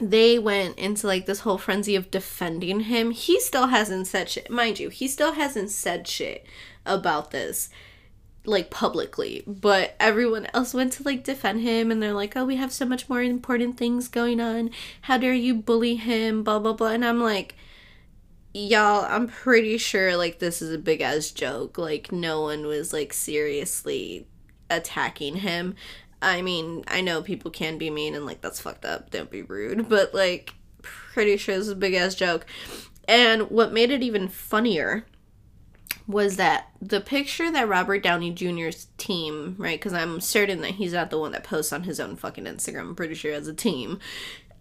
they 0.00 0.38
went 0.38 0.78
into 0.78 1.06
like 1.06 1.26
this 1.26 1.40
whole 1.40 1.58
frenzy 1.58 1.94
of 1.94 2.10
defending 2.10 2.80
him. 2.80 3.10
He 3.10 3.38
still 3.40 3.68
hasn't 3.68 4.06
said 4.06 4.28
shit. 4.28 4.50
Mind 4.50 4.78
you, 4.78 4.88
he 4.88 5.06
still 5.06 5.32
hasn't 5.32 5.70
said 5.70 6.08
shit 6.08 6.46
about 6.86 7.30
this 7.30 7.68
like 8.46 8.70
publicly, 8.70 9.44
but 9.46 9.94
everyone 10.00 10.46
else 10.54 10.72
went 10.72 10.92
to 10.94 11.02
like 11.02 11.24
defend 11.24 11.60
him 11.60 11.90
and 11.90 12.02
they're 12.02 12.14
like, 12.14 12.36
"Oh, 12.36 12.44
we 12.44 12.56
have 12.56 12.72
so 12.72 12.86
much 12.86 13.08
more 13.08 13.22
important 13.22 13.76
things 13.76 14.08
going 14.08 14.40
on. 14.40 14.70
How 15.02 15.18
dare 15.18 15.34
you 15.34 15.54
bully 15.54 15.96
him?" 15.96 16.42
blah 16.42 16.58
blah 16.58 16.72
blah. 16.72 16.88
And 16.88 17.04
I'm 17.04 17.20
like, 17.20 17.54
y'all, 18.54 19.04
I'm 19.08 19.28
pretty 19.28 19.78
sure 19.78 20.16
like 20.16 20.38
this 20.38 20.62
is 20.62 20.72
a 20.72 20.78
big 20.78 21.00
ass 21.00 21.30
joke. 21.30 21.78
Like 21.78 22.12
no 22.12 22.42
one 22.42 22.66
was 22.66 22.92
like 22.92 23.12
seriously 23.12 24.26
attacking 24.68 25.36
him. 25.36 25.74
I 26.22 26.42
mean, 26.42 26.84
I 26.88 27.00
know 27.00 27.22
people 27.22 27.50
can 27.50 27.78
be 27.78 27.90
mean 27.90 28.14
and 28.14 28.26
like 28.26 28.40
that's 28.40 28.60
fucked 28.60 28.84
up. 28.84 29.10
Don't 29.10 29.30
be 29.30 29.42
rude, 29.42 29.88
but 29.88 30.14
like 30.14 30.54
pretty 30.82 31.36
sure 31.36 31.56
this 31.56 31.66
is 31.66 31.72
a 31.72 31.76
big 31.76 31.94
ass 31.94 32.14
joke. 32.14 32.46
And 33.08 33.50
what 33.50 33.72
made 33.72 33.90
it 33.90 34.02
even 34.02 34.28
funnier 34.28 35.04
was 36.10 36.36
that 36.36 36.68
the 36.80 37.00
picture 37.00 37.50
that 37.50 37.68
Robert 37.68 38.02
Downey 38.02 38.32
Jr.'s 38.32 38.88
team, 38.98 39.54
right? 39.58 39.78
Because 39.78 39.92
I'm 39.92 40.20
certain 40.20 40.60
that 40.62 40.72
he's 40.72 40.92
not 40.92 41.10
the 41.10 41.18
one 41.18 41.32
that 41.32 41.44
posts 41.44 41.72
on 41.72 41.84
his 41.84 42.00
own 42.00 42.16
fucking 42.16 42.44
Instagram. 42.44 42.80
I'm 42.80 42.94
pretty 42.94 43.14
sure 43.14 43.32
as 43.32 43.46
a 43.46 43.54
team. 43.54 43.98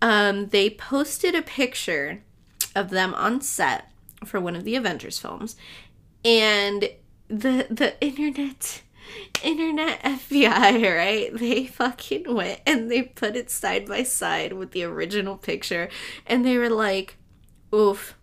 Um, 0.01 0.47
they 0.47 0.69
posted 0.69 1.35
a 1.35 1.41
picture 1.41 2.21
of 2.75 2.89
them 2.89 3.13
on 3.15 3.41
set 3.41 3.91
for 4.25 4.39
one 4.39 4.55
of 4.55 4.63
the 4.63 4.75
Avengers 4.75 5.19
films, 5.19 5.55
and 6.23 6.89
the 7.27 7.67
the 7.69 7.95
internet 8.01 8.81
internet 9.43 10.01
FBI, 10.03 10.97
right? 10.97 11.33
They 11.33 11.65
fucking 11.65 12.33
went 12.33 12.61
and 12.65 12.91
they 12.91 13.03
put 13.03 13.35
it 13.35 13.49
side 13.49 13.87
by 13.87 14.03
side 14.03 14.53
with 14.53 14.71
the 14.71 14.83
original 14.83 15.37
picture, 15.37 15.89
and 16.25 16.45
they 16.45 16.57
were 16.57 16.69
like, 16.69 17.17
"Oof." 17.73 18.15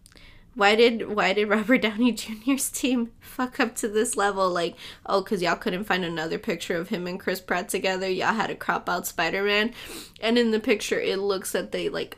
Why 0.57 0.74
did 0.74 1.14
why 1.14 1.34
did 1.34 1.48
Robert 1.48 1.82
Downey 1.82 2.12
Jr.'s 2.12 2.70
team 2.70 3.12
fuck 3.20 3.61
up 3.61 3.76
to 3.76 3.88
this 3.88 4.16
level? 4.16 4.50
Like, 4.50 4.74
oh, 5.04 5.22
because 5.22 5.42
y'all 5.42 5.54
couldn't 5.54 5.84
find 5.84 6.04
another 6.04 6.38
picture 6.38 6.76
of 6.76 6.88
him 6.88 7.07
and 7.07 7.20
Chris 7.20 7.40
Pratt 7.40 7.68
together. 7.68 8.09
Y'all 8.09 8.34
had 8.34 8.46
to 8.48 8.54
crop 8.54 8.88
out 8.88 9.07
Spider 9.07 9.44
Man, 9.44 9.72
and 10.20 10.38
in 10.38 10.50
the 10.50 10.59
picture, 10.59 10.98
it 10.98 11.18
looks 11.18 11.52
that 11.52 11.72
they 11.72 11.90
like 11.90 12.16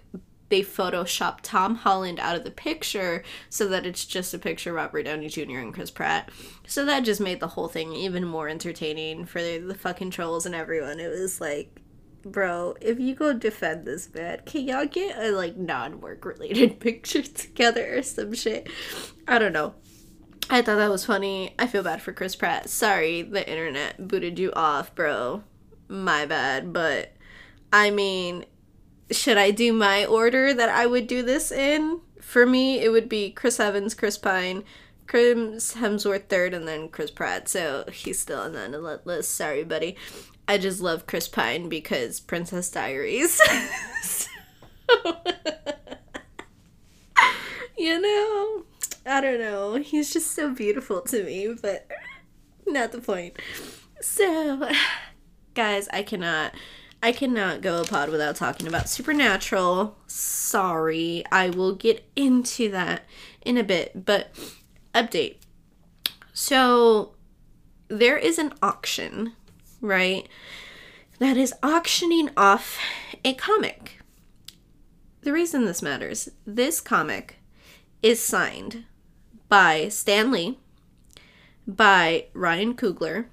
they 0.50 0.62
photoshopped 0.62 1.40
Tom 1.42 1.74
Holland 1.74 2.20
out 2.20 2.36
of 2.36 2.44
the 2.44 2.50
picture 2.50 3.22
so 3.50 3.66
that 3.68 3.84
it's 3.84 4.06
just 4.06 4.32
a 4.32 4.38
picture 4.38 4.70
of 4.70 4.76
Robert 4.76 5.02
Downey 5.02 5.28
Jr. 5.28 5.58
and 5.58 5.74
Chris 5.74 5.90
Pratt. 5.90 6.30
So 6.66 6.84
that 6.84 7.00
just 7.00 7.20
made 7.20 7.40
the 7.40 7.48
whole 7.48 7.68
thing 7.68 7.92
even 7.92 8.24
more 8.24 8.48
entertaining 8.48 9.26
for 9.26 9.42
the 9.42 9.76
fucking 9.78 10.10
trolls 10.10 10.46
and 10.46 10.54
everyone. 10.54 11.00
It 11.00 11.08
was 11.08 11.40
like 11.40 11.82
bro, 12.30 12.74
if 12.80 12.98
you 12.98 13.14
go 13.14 13.32
defend 13.32 13.86
this 13.86 14.12
man, 14.14 14.40
can 14.46 14.66
y'all 14.66 14.86
get 14.86 15.18
a 15.18 15.30
like 15.30 15.56
non 15.56 16.00
work 16.00 16.24
related 16.24 16.80
picture 16.80 17.22
together 17.22 17.98
or 17.98 18.02
some 18.02 18.34
shit? 18.34 18.68
I 19.26 19.38
don't 19.38 19.52
know. 19.52 19.74
I 20.50 20.62
thought 20.62 20.76
that 20.76 20.90
was 20.90 21.04
funny. 21.04 21.54
I 21.58 21.66
feel 21.66 21.82
bad 21.82 22.00
for 22.00 22.12
Chris 22.12 22.34
Pratt. 22.34 22.70
Sorry, 22.70 23.22
the 23.22 23.48
internet 23.48 24.08
booted 24.08 24.38
you 24.38 24.52
off, 24.54 24.94
bro. 24.94 25.42
My 25.88 26.24
bad. 26.24 26.72
But 26.72 27.12
I 27.72 27.90
mean, 27.90 28.46
should 29.10 29.36
I 29.36 29.50
do 29.50 29.72
my 29.72 30.06
order 30.06 30.54
that 30.54 30.70
I 30.70 30.86
would 30.86 31.06
do 31.06 31.22
this 31.22 31.52
in? 31.52 32.00
For 32.20 32.46
me, 32.46 32.80
it 32.80 32.90
would 32.90 33.08
be 33.08 33.30
Chris 33.30 33.60
Evans, 33.60 33.94
Chris 33.94 34.16
Pine, 34.18 34.64
Chris 35.06 35.74
Hemsworth 35.74 36.28
third, 36.28 36.54
and 36.54 36.66
then 36.66 36.88
Chris 36.88 37.10
Pratt. 37.10 37.48
So 37.48 37.84
he's 37.92 38.18
still 38.18 38.40
on 38.40 38.52
that 38.52 39.06
list. 39.06 39.34
Sorry, 39.34 39.64
buddy. 39.64 39.96
I 40.50 40.56
just 40.56 40.80
love 40.80 41.06
Chris 41.06 41.28
Pine 41.28 41.68
because 41.68 42.20
Princess 42.20 42.70
Diaries. 42.70 43.38
so, 44.02 44.30
you 47.76 48.00
know, 48.00 48.64
I 49.04 49.20
don't 49.20 49.40
know. 49.40 49.74
He's 49.74 50.10
just 50.10 50.32
so 50.32 50.48
beautiful 50.48 51.02
to 51.02 51.22
me, 51.22 51.54
but 51.60 51.86
not 52.66 52.92
the 52.92 53.00
point. 53.02 53.38
So, 54.00 54.70
guys, 55.52 55.86
I 55.92 56.02
cannot. 56.02 56.54
I 57.02 57.12
cannot 57.12 57.60
go 57.60 57.82
a 57.82 57.84
pod 57.84 58.08
without 58.08 58.34
talking 58.34 58.66
about 58.66 58.88
Supernatural. 58.88 59.98
Sorry. 60.06 61.24
I 61.30 61.50
will 61.50 61.74
get 61.74 62.04
into 62.16 62.70
that 62.70 63.04
in 63.42 63.56
a 63.58 63.62
bit, 63.62 64.04
but 64.06 64.34
update. 64.94 65.36
So, 66.32 67.14
there 67.88 68.16
is 68.16 68.38
an 68.38 68.54
auction 68.62 69.34
right, 69.80 70.28
that 71.18 71.36
is 71.36 71.54
auctioning 71.62 72.30
off 72.36 72.78
a 73.24 73.34
comic. 73.34 74.00
The 75.22 75.32
reason 75.32 75.64
this 75.64 75.82
matters 75.82 76.28
this 76.46 76.80
comic 76.80 77.36
is 78.02 78.22
signed 78.22 78.84
by 79.48 79.88
Stan 79.88 80.30
Lee, 80.30 80.58
by 81.66 82.26
Ryan 82.32 82.74
Coogler, 82.74 83.26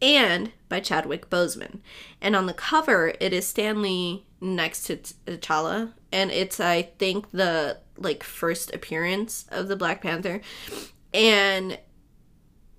and 0.00 0.52
by 0.68 0.80
Chadwick 0.80 1.30
Boseman. 1.30 1.80
And 2.20 2.36
on 2.36 2.46
the 2.46 2.54
cover, 2.54 3.14
it 3.20 3.32
is 3.32 3.46
Stan 3.46 3.82
Lee 3.82 4.26
next 4.40 4.84
to 4.84 4.94
uh, 4.94 5.32
T'Challa, 5.32 5.92
and 6.12 6.30
it's 6.30 6.60
I 6.60 6.82
think 6.82 7.30
the 7.30 7.78
like 7.96 8.22
first 8.22 8.74
appearance 8.74 9.46
of 9.50 9.68
the 9.68 9.76
Black 9.76 10.02
Panther. 10.02 10.40
And 11.12 11.78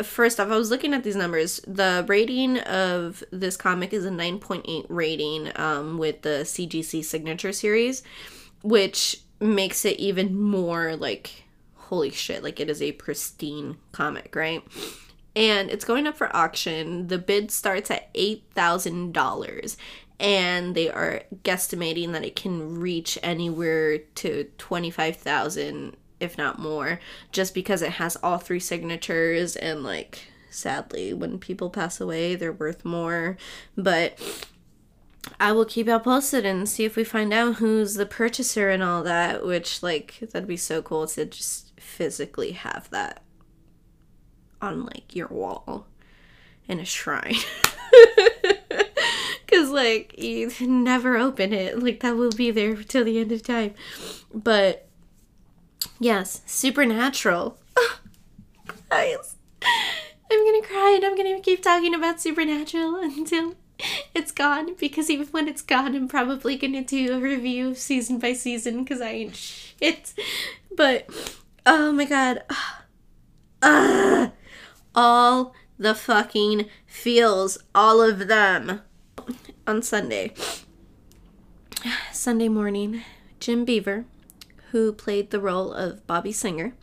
first 0.02 0.40
off, 0.40 0.50
I 0.50 0.58
was 0.58 0.70
looking 0.70 0.94
at 0.94 1.04
these 1.04 1.16
numbers. 1.16 1.62
The 1.68 2.06
rating 2.08 2.60
of 2.60 3.24
this 3.32 3.56
comic 3.58 3.94
is 3.94 4.06
a 4.06 4.10
9.8 4.10 4.86
rating 4.90 5.52
um, 5.56 5.98
with 5.98 6.22
the 6.22 6.44
CGC 6.44 7.04
Signature 7.04 7.54
Series, 7.54 8.04
which 8.62 9.22
makes 9.40 9.86
it 9.86 10.00
even 10.00 10.40
more 10.40 10.96
like, 10.96 11.44
holy 11.76 12.12
shit, 12.12 12.44
like 12.44 12.60
it 12.60 12.70
is 12.70 12.82
a 12.82 12.94
pristine 12.94 13.78
comic, 13.92 14.36
right? 14.36 14.64
And 15.36 15.70
it's 15.70 15.86
going 15.86 16.08
up 16.08 16.18
for 16.18 16.34
auction. 16.36 17.08
The 17.08 17.18
bid 17.18 17.52
starts 17.52 17.92
at 17.92 18.14
$8,000 18.14 19.76
and 20.20 20.76
they 20.76 20.90
are 20.90 21.24
guesstimating 21.44 22.14
that 22.14 22.24
it 22.24 22.36
can 22.36 22.80
reach 22.80 23.20
anywhere 23.22 23.98
to 23.98 24.46
25,000 24.58 25.98
if 26.20 26.38
not 26.38 26.60
more, 26.60 27.00
just 27.32 27.54
because 27.54 27.82
it 27.82 27.94
has 27.94 28.16
all 28.18 28.38
three 28.38 28.60
signatures 28.60 29.56
and 29.56 29.84
like 29.84 30.28
sadly 30.50 31.14
when 31.14 31.38
people 31.38 31.70
pass 31.70 32.00
away 32.00 32.36
they're 32.36 32.54
worth 32.54 32.86
more. 32.86 33.38
But 33.76 34.18
I 35.40 35.52
will 35.52 35.66
keep 35.66 35.88
y'all 35.88 36.00
posted 36.00 36.46
and 36.46 36.70
see 36.70 36.86
if 36.86 36.96
we 36.96 37.04
find 37.04 37.34
out 37.34 37.56
who's 37.56 37.96
the 37.96 38.06
purchaser 38.06 38.70
and 38.70 38.84
all 38.84 39.04
that, 39.04 39.46
which 39.46 39.84
like 39.84 40.20
that'd 40.22 40.48
be 40.48 40.58
so 40.58 40.82
cool 40.82 41.08
to 41.08 41.26
just 41.26 41.80
physically 41.80 42.52
have 42.52 42.90
that 42.92 43.22
on 44.62 44.86
like 44.86 45.16
your 45.16 45.28
wall 45.28 45.88
in 46.68 46.80
a 46.80 46.86
shrine. 46.86 47.36
Cause 49.48 49.70
like 49.70 50.18
you 50.18 50.52
never 50.62 51.18
open 51.18 51.54
it. 51.54 51.82
Like 51.82 52.00
that 52.02 52.16
will 52.16 52.32
be 52.32 52.52
there 52.52 52.76
till 52.76 53.04
the 53.06 53.20
end 53.20 53.32
of 53.32 53.44
time. 53.44 53.74
But 54.34 54.88
Yes, 56.00 56.42
supernatural. 56.46 57.58
Guys, 58.90 59.36
I'm 59.62 60.46
gonna 60.46 60.66
cry 60.66 60.94
and 60.96 61.06
I'm 61.06 61.16
gonna 61.16 61.40
keep 61.42 61.64
talking 61.64 61.94
about 61.94 62.22
supernatural 62.22 62.96
until 63.02 63.56
it's 64.14 64.32
gone 64.32 64.76
because 64.76 65.10
even 65.10 65.28
when 65.28 65.48
it's 65.48 65.62
gone, 65.62 65.96
I'm 65.96 66.08
probably 66.08 66.58
gonna 66.58 66.84
do 66.84 67.14
a 67.14 67.20
review 67.20 67.76
season 67.76 68.20
by 68.20 68.34
season 68.34 68.84
because 68.84 69.02
I 69.02 69.10
ain't 69.10 69.36
shit. 69.36 70.14
But 70.76 71.10
oh 71.66 71.92
my 71.92 72.06
god, 72.06 72.44
uh, 73.62 74.30
all 74.94 75.54
the 75.78 75.96
fucking 75.96 76.66
feels, 76.86 77.58
all 77.74 78.02
of 78.02 78.28
them 78.28 78.82
on 79.68 79.82
Sunday. 79.82 80.34
Sunday 82.12 82.50
morning, 82.50 83.04
Jim 83.40 83.66
Beaver 83.66 84.06
who 84.76 84.92
played 84.92 85.32
the 85.32 85.40
role 85.40 85.72
of 85.72 86.06
Bobby 86.06 86.34
Singer. 86.34 86.74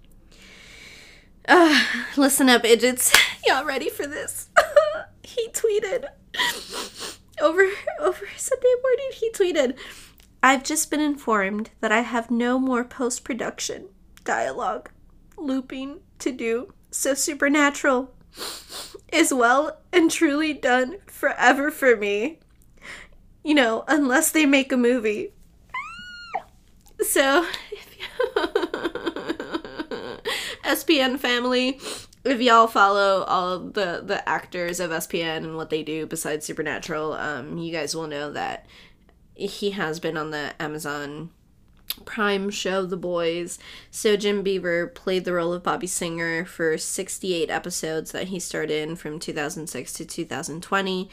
Uh, 1.47 1.85
listen 2.17 2.49
up, 2.49 2.65
idiots. 2.65 3.15
Y'all 3.47 3.67
ready 3.67 3.91
for 3.91 4.07
this? 4.07 4.49
he 5.23 5.49
tweeted 5.49 6.07
over 7.43 7.67
over 8.01 8.27
Sunday 8.35 8.75
morning 8.83 9.11
he 9.13 9.31
tweeted, 9.33 9.77
I've 10.43 10.65
just 10.65 10.91
been 10.91 11.01
informed 11.01 11.69
that 11.83 11.93
I 11.93 12.01
have 12.01 12.31
no 12.31 12.59
more 12.59 12.83
post 12.83 13.25
production 13.25 13.91
dialogue 14.25 14.89
looping 15.37 16.01
to 16.21 16.33
do. 16.33 16.73
So 16.91 17.13
Supernatural 17.13 18.15
is 19.13 19.35
well 19.35 19.83
and 19.93 20.11
truly 20.11 20.55
done 20.55 20.97
forever 21.09 21.71
for 21.71 21.95
me. 21.95 22.41
You 23.45 23.53
know, 23.55 23.85
unless 23.87 24.31
they 24.31 24.47
make 24.47 24.73
a 24.73 24.79
movie. 24.79 25.35
So, 27.05 27.47
SPN 30.65 31.19
family, 31.19 31.81
if 32.25 32.41
y'all 32.41 32.67
follow 32.67 33.25
all 33.25 33.59
the 33.59 34.03
the 34.05 34.27
actors 34.29 34.79
of 34.79 34.91
SPN 34.91 35.39
and 35.39 35.57
what 35.57 35.71
they 35.71 35.83
do 35.83 36.07
besides 36.07 36.47
Supernatural, 36.47 37.15
um, 37.15 37.59
you 37.59 37.73
guys 37.73 37.97
will 37.97 38.07
know 38.07 38.31
that 38.33 38.67
he 39.35 39.73
has 39.73 39.99
been 39.99 40.17
on 40.17 40.31
the 40.31 40.55
Amazon 40.61 41.31
Prime 42.05 42.51
show 42.51 42.87
The 42.87 42.97
Boys. 42.97 43.59
So 43.91 44.17
Jim 44.17 44.43
Beaver 44.43 44.87
played 44.87 45.25
the 45.25 45.33
role 45.33 45.53
of 45.53 45.63
Bobby 45.63 45.87
Singer 45.87 46.45
for 46.45 46.79
68 46.79 47.51
episodes 47.51 48.13
that 48.13 48.29
he 48.29 48.39
starred 48.39 48.71
in 48.71 48.97
from 48.97 49.19
2006 49.19 49.93
to 49.95 50.05
2020. 50.05 51.11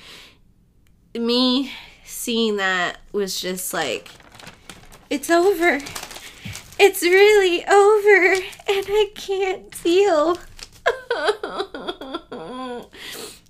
Me 1.15 1.71
seeing 2.05 2.57
that 2.57 2.99
was 3.11 3.41
just 3.41 3.73
like 3.73 4.11
it's 5.09 5.29
over. 5.29 5.79
It's 6.79 7.01
really 7.01 7.65
over 7.65 8.33
and 8.33 8.85
I 8.87 9.11
can't 9.15 9.73
feel. 9.75 10.37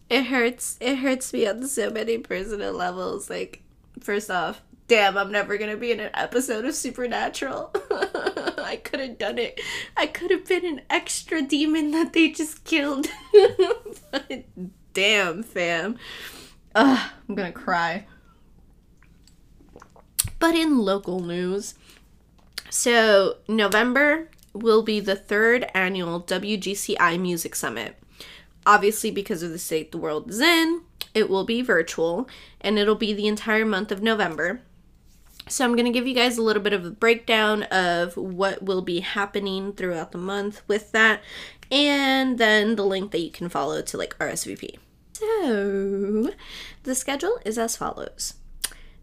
it 0.09 0.23
hurts. 0.23 0.77
It 0.81 0.97
hurts 0.97 1.31
me 1.31 1.47
on 1.47 1.65
so 1.67 1.89
many 1.89 2.17
personal 2.17 2.73
levels. 2.73 3.29
Like 3.29 3.61
first 3.99 4.31
off, 4.31 4.61
damn, 4.87 5.17
I'm 5.17 5.31
never 5.31 5.57
gonna 5.57 5.77
be 5.77 5.91
in 5.91 5.99
an 5.99 6.11
episode 6.15 6.65
of 6.65 6.75
Supernatural. 6.75 7.71
I 8.57 8.79
could 8.83 8.99
have 8.99 9.17
done 9.17 9.37
it. 9.37 9.59
I 9.95 10.07
could 10.07 10.31
have 10.31 10.45
been 10.45 10.65
an 10.65 10.81
extra 10.89 11.41
demon 11.41 11.91
that 11.91 12.13
they 12.13 12.29
just 12.29 12.63
killed. 12.63 13.07
but 14.11 14.43
damn, 14.93 15.43
fam. 15.43 15.97
Ugh, 16.75 17.11
I'm 17.27 17.35
gonna 17.35 17.51
cry. 17.51 18.05
But 20.39 20.55
in 20.55 20.79
local 20.79 21.19
news, 21.19 21.75
so 22.69 23.37
November 23.47 24.29
will 24.53 24.83
be 24.83 24.99
the 24.99 25.15
third 25.15 25.69
annual 25.73 26.21
WGCI 26.21 27.19
Music 27.19 27.55
Summit. 27.55 27.97
Obviously, 28.65 29.11
because 29.11 29.43
of 29.43 29.51
the 29.51 29.59
state 29.59 29.91
the 29.91 29.97
world 29.97 30.29
is 30.29 30.39
in, 30.39 30.81
it 31.13 31.29
will 31.29 31.43
be 31.43 31.61
virtual 31.61 32.27
and 32.61 32.77
it'll 32.77 32.95
be 32.95 33.13
the 33.13 33.27
entire 33.27 33.65
month 33.65 33.91
of 33.91 34.01
November. 34.01 34.61
So, 35.47 35.65
I'm 35.65 35.73
going 35.73 35.85
to 35.85 35.91
give 35.91 36.05
you 36.05 36.13
guys 36.13 36.37
a 36.37 36.43
little 36.43 36.61
bit 36.61 36.73
of 36.73 36.85
a 36.85 36.91
breakdown 36.91 37.63
of 37.63 38.15
what 38.15 38.61
will 38.61 38.83
be 38.83 38.99
happening 38.99 39.73
throughout 39.73 40.11
the 40.11 40.19
month 40.19 40.61
with 40.67 40.91
that, 40.91 41.21
and 41.71 42.37
then 42.37 42.75
the 42.75 42.85
link 42.85 43.11
that 43.11 43.21
you 43.21 43.31
can 43.31 43.49
follow 43.49 43.81
to 43.81 43.97
like 43.97 44.15
RSVP. 44.19 44.77
So, 45.13 46.31
the 46.83 46.93
schedule 46.93 47.39
is 47.43 47.57
as 47.57 47.75
follows. 47.75 48.35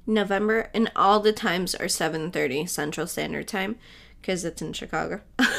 November 0.06 0.70
and 0.72 0.90
all 0.94 1.20
the 1.20 1.32
times 1.32 1.74
are 1.74 1.86
7:30 1.86 2.68
Central 2.68 3.06
Standard 3.06 3.48
Time 3.48 3.76
because 4.20 4.44
it's 4.44 4.62
in 4.62 4.72
Chicago. 4.72 5.20
I 5.38 5.56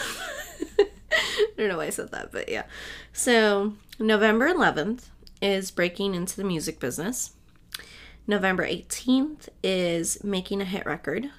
don't 1.57 1.69
know 1.69 1.77
why 1.77 1.85
I 1.85 1.89
said 1.89 2.11
that, 2.11 2.31
but 2.31 2.49
yeah. 2.49 2.63
So, 3.13 3.73
November 3.99 4.47
11th 4.47 5.05
is 5.41 5.71
breaking 5.71 6.13
into 6.13 6.35
the 6.35 6.43
music 6.43 6.79
business. 6.79 7.31
November 8.27 8.67
18th 8.67 9.49
is 9.63 10.23
making 10.23 10.61
a 10.61 10.65
hit 10.65 10.85
record. 10.85 11.29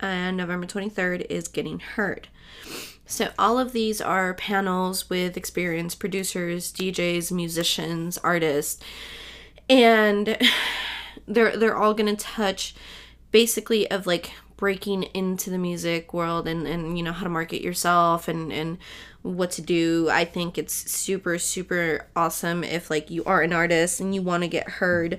And 0.00 0.36
November 0.36 0.66
23rd 0.66 1.26
is 1.30 1.46
getting 1.46 1.78
heard. 1.78 2.28
So, 3.06 3.30
all 3.38 3.58
of 3.58 3.72
these 3.72 4.00
are 4.00 4.34
panels 4.34 5.08
with 5.08 5.36
experienced 5.36 6.00
producers, 6.00 6.72
DJs, 6.72 7.30
musicians, 7.30 8.18
artists, 8.18 8.82
and 9.68 10.36
they're 11.34 11.56
they're 11.56 11.76
all 11.76 11.94
to 11.94 12.16
touch 12.16 12.74
basically 13.30 13.90
of 13.90 14.06
like 14.06 14.32
breaking 14.62 15.02
into 15.14 15.50
the 15.50 15.58
music 15.58 16.14
world 16.14 16.46
and 16.46 16.68
and 16.68 16.96
you 16.96 17.02
know 17.02 17.10
how 17.10 17.24
to 17.24 17.28
market 17.28 17.62
yourself 17.62 18.28
and 18.28 18.52
and 18.52 18.78
what 19.22 19.50
to 19.52 19.62
do. 19.62 20.08
I 20.08 20.24
think 20.24 20.56
it's 20.56 20.72
super 20.90 21.36
super 21.36 22.06
awesome 22.14 22.62
if 22.62 22.88
like 22.88 23.10
you 23.10 23.24
are 23.24 23.42
an 23.42 23.52
artist 23.52 23.98
and 23.98 24.14
you 24.14 24.22
want 24.22 24.44
to 24.44 24.48
get 24.48 24.68
heard. 24.68 25.18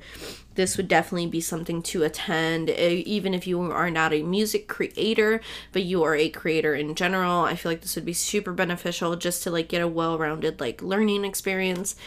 This 0.55 0.78
would 0.78 0.88
definitely 0.88 1.28
be 1.28 1.41
something 1.41 1.82
to 1.84 2.03
attend 2.03 2.70
even 2.70 3.34
if 3.34 3.45
you 3.45 3.59
are 3.59 3.91
not 3.91 4.14
a 4.14 4.24
music 4.24 4.70
creator 4.70 5.41
but 5.74 5.84
you 5.84 6.03
are 6.03 6.16
a 6.16 6.30
creator 6.30 6.74
in 6.74 6.95
general. 6.95 7.43
I 7.43 7.57
feel 7.57 7.70
like 7.72 7.82
this 7.82 7.95
would 7.95 8.05
be 8.05 8.14
super 8.14 8.53
beneficial 8.53 9.18
just 9.18 9.43
to 9.43 9.51
like 9.51 9.68
get 9.68 9.82
a 9.82 9.89
well-rounded 9.89 10.61
like 10.61 10.82
learning 10.82 11.26
experience. 11.26 11.97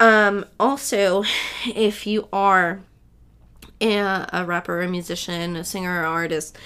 Um 0.00 0.44
also 0.60 1.24
if 1.64 2.06
you 2.06 2.28
are 2.30 2.82
a, 3.90 4.44
rapper, 4.46 4.80
a 4.80 4.88
musician, 4.88 5.56
a 5.56 5.64
singer, 5.64 6.02
or 6.02 6.06
artist, 6.06 6.56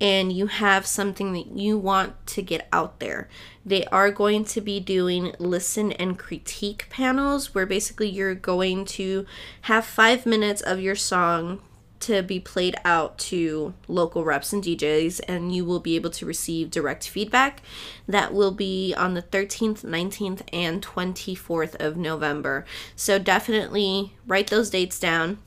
and 0.00 0.32
you 0.32 0.46
have 0.46 0.86
something 0.86 1.32
that 1.32 1.46
you 1.46 1.78
want 1.78 2.26
to 2.26 2.42
get 2.42 2.68
out 2.72 3.00
there, 3.00 3.28
they 3.64 3.84
are 3.86 4.10
going 4.10 4.44
to 4.44 4.60
be 4.60 4.78
doing 4.78 5.34
listen 5.38 5.92
and 5.92 6.18
critique 6.18 6.86
panels 6.90 7.54
where 7.54 7.66
basically 7.66 8.08
you're 8.08 8.34
going 8.34 8.84
to 8.84 9.24
have 9.62 9.86
five 9.86 10.26
minutes 10.26 10.60
of 10.60 10.80
your 10.80 10.96
song 10.96 11.60
to 11.98 12.22
be 12.22 12.38
played 12.38 12.76
out 12.84 13.16
to 13.18 13.72
local 13.88 14.22
reps 14.22 14.52
and 14.52 14.62
DJs, 14.62 15.20
and 15.26 15.54
you 15.54 15.64
will 15.64 15.80
be 15.80 15.96
able 15.96 16.10
to 16.10 16.26
receive 16.26 16.70
direct 16.70 17.08
feedback. 17.08 17.62
That 18.06 18.34
will 18.34 18.52
be 18.52 18.94
on 18.94 19.14
the 19.14 19.22
13th, 19.22 19.82
19th, 19.82 20.42
and 20.52 20.84
24th 20.84 21.74
of 21.76 21.96
November. 21.96 22.66
So 22.94 23.18
definitely 23.18 24.12
write 24.26 24.48
those 24.48 24.68
dates 24.68 25.00
down 25.00 25.38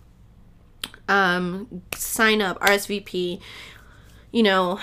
um, 1.09 1.81
sign 1.95 2.41
up, 2.41 2.59
RSVP. 2.61 3.41
You 4.31 4.43
know, 4.43 4.79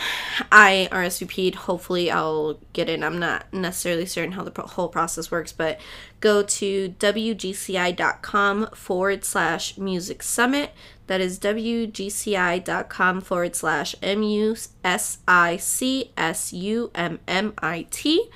I 0.51 0.89
RSVP'd. 0.91 1.55
Hopefully, 1.55 2.11
I'll 2.11 2.59
get 2.73 2.89
in. 2.89 3.05
I'm 3.05 3.21
not 3.21 3.47
necessarily 3.53 4.05
certain 4.05 4.33
how 4.33 4.43
the 4.43 4.51
pro- 4.51 4.67
whole 4.67 4.89
process 4.89 5.31
works, 5.31 5.53
but 5.53 5.81
go 6.19 6.43
to 6.43 6.89
wgci.com 6.99 8.67
forward 8.75 9.25
slash 9.25 9.79
music 9.79 10.25
summit. 10.25 10.73
That 11.07 11.21
is 11.21 11.39
wgci.com 11.39 13.21
forward 13.21 13.55
slash 13.55 13.95
M 14.03 14.25
U 14.25 14.57
S 14.83 15.19
I 15.29 15.57
C 15.57 16.11
S 16.17 16.53
U 16.53 16.91
M 16.97 17.21
M 17.29 17.55
I 17.59 17.87
T. 17.93 18.29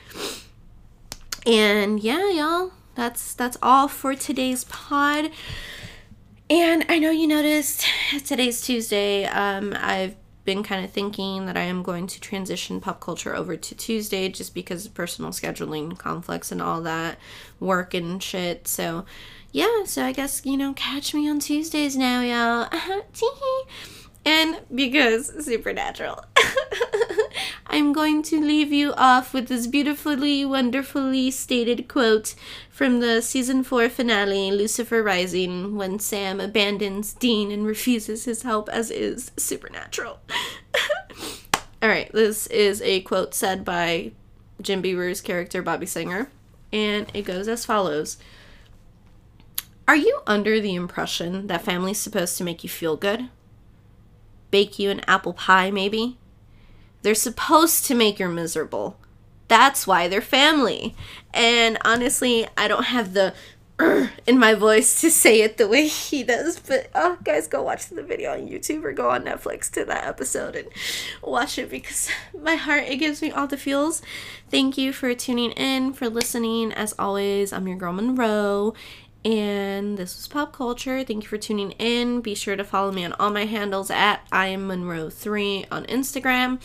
And 1.44 1.98
yeah, 1.98 2.30
y'all, 2.30 2.72
that's 2.94 3.34
that's 3.34 3.56
all 3.60 3.88
for 3.88 4.14
today's 4.14 4.62
pod. 4.62 5.32
And 6.50 6.84
I 6.88 6.98
know 6.98 7.12
you 7.12 7.28
noticed 7.28 7.86
today's 8.26 8.60
Tuesday. 8.60 9.24
Um, 9.24 9.72
I've 9.78 10.16
been 10.44 10.64
kind 10.64 10.84
of 10.84 10.90
thinking 10.90 11.46
that 11.46 11.56
I 11.56 11.60
am 11.60 11.84
going 11.84 12.08
to 12.08 12.20
transition 12.20 12.80
pop 12.80 12.98
culture 12.98 13.36
over 13.36 13.56
to 13.56 13.74
Tuesday 13.76 14.28
just 14.28 14.52
because 14.52 14.84
of 14.84 14.92
personal 14.92 15.30
scheduling 15.30 15.96
conflicts 15.96 16.50
and 16.50 16.60
all 16.60 16.80
that 16.82 17.20
work 17.60 17.94
and 17.94 18.20
shit. 18.20 18.66
So, 18.66 19.04
yeah, 19.52 19.84
so 19.84 20.04
I 20.04 20.10
guess, 20.10 20.44
you 20.44 20.56
know, 20.56 20.72
catch 20.72 21.14
me 21.14 21.30
on 21.30 21.38
Tuesdays 21.38 21.96
now, 21.96 22.20
y'all. 22.20 22.68
and 24.26 24.60
because 24.74 25.44
Supernatural. 25.44 26.24
I'm 27.72 27.92
going 27.92 28.24
to 28.24 28.40
leave 28.40 28.72
you 28.72 28.92
off 28.94 29.32
with 29.32 29.46
this 29.46 29.68
beautifully, 29.68 30.44
wonderfully 30.44 31.30
stated 31.30 31.86
quote 31.86 32.34
from 32.68 32.98
the 32.98 33.22
season 33.22 33.62
4 33.62 33.88
finale, 33.88 34.50
Lucifer 34.50 35.04
Rising, 35.04 35.76
when 35.76 36.00
Sam 36.00 36.40
abandons 36.40 37.12
Dean 37.12 37.52
and 37.52 37.64
refuses 37.64 38.24
his 38.24 38.42
help, 38.42 38.68
as 38.70 38.90
is 38.90 39.30
Supernatural. 39.36 40.18
Alright, 41.82 42.10
this 42.12 42.48
is 42.48 42.82
a 42.82 43.02
quote 43.02 43.34
said 43.36 43.64
by 43.64 44.10
Jim 44.60 44.82
Beaver's 44.82 45.20
character, 45.20 45.62
Bobby 45.62 45.86
Singer, 45.86 46.28
and 46.72 47.06
it 47.14 47.22
goes 47.22 47.46
as 47.46 47.64
follows. 47.64 48.16
Are 49.86 49.96
you 49.96 50.22
under 50.26 50.60
the 50.60 50.74
impression 50.74 51.46
that 51.46 51.62
family's 51.62 52.00
supposed 52.00 52.36
to 52.38 52.44
make 52.44 52.64
you 52.64 52.68
feel 52.68 52.96
good? 52.96 53.28
Bake 54.50 54.80
you 54.80 54.90
an 54.90 55.02
apple 55.06 55.34
pie, 55.34 55.70
maybe? 55.70 56.18
They're 57.02 57.14
supposed 57.14 57.86
to 57.86 57.94
make 57.94 58.18
you 58.18 58.28
miserable. 58.28 58.98
That's 59.48 59.86
why 59.86 60.06
they're 60.08 60.20
family. 60.20 60.94
And 61.34 61.78
honestly, 61.84 62.46
I 62.56 62.68
don't 62.68 62.84
have 62.84 63.14
the 63.14 63.34
in 64.26 64.38
my 64.38 64.54
voice 64.54 65.00
to 65.00 65.10
say 65.10 65.40
it 65.40 65.56
the 65.56 65.68
way 65.68 65.86
he 65.86 66.22
does. 66.22 66.58
But 66.60 66.90
oh, 66.94 67.18
guys, 67.24 67.46
go 67.46 67.62
watch 67.62 67.86
the 67.88 68.02
video 68.02 68.32
on 68.32 68.48
YouTube 68.48 68.84
or 68.84 68.92
go 68.92 69.10
on 69.10 69.24
Netflix 69.24 69.70
to 69.72 69.84
that 69.86 70.06
episode 70.06 70.56
and 70.56 70.68
watch 71.22 71.58
it 71.58 71.70
because 71.70 72.10
my 72.38 72.56
heart 72.56 72.84
it 72.84 72.96
gives 72.96 73.22
me 73.22 73.30
all 73.30 73.46
the 73.46 73.56
feels. 73.56 74.02
Thank 74.50 74.76
you 74.76 74.92
for 74.92 75.14
tuning 75.14 75.52
in, 75.52 75.92
for 75.92 76.08
listening. 76.08 76.72
As 76.72 76.94
always, 76.98 77.52
I'm 77.52 77.68
your 77.68 77.76
girl 77.76 77.92
Monroe, 77.92 78.74
And 79.24 79.98
this 79.98 80.16
was 80.16 80.28
Pop 80.28 80.52
Culture. 80.52 81.04
Thank 81.04 81.24
you 81.24 81.28
for 81.28 81.36
tuning 81.36 81.72
in. 81.72 82.22
Be 82.22 82.34
sure 82.34 82.56
to 82.56 82.64
follow 82.64 82.90
me 82.90 83.04
on 83.04 83.12
all 83.14 83.30
my 83.30 83.44
handles 83.44 83.90
at 83.90 84.26
I 84.32 84.46
am 84.46 84.66
Monroe3 84.66 85.66
on 85.70 85.84
Instagram, 85.86 86.58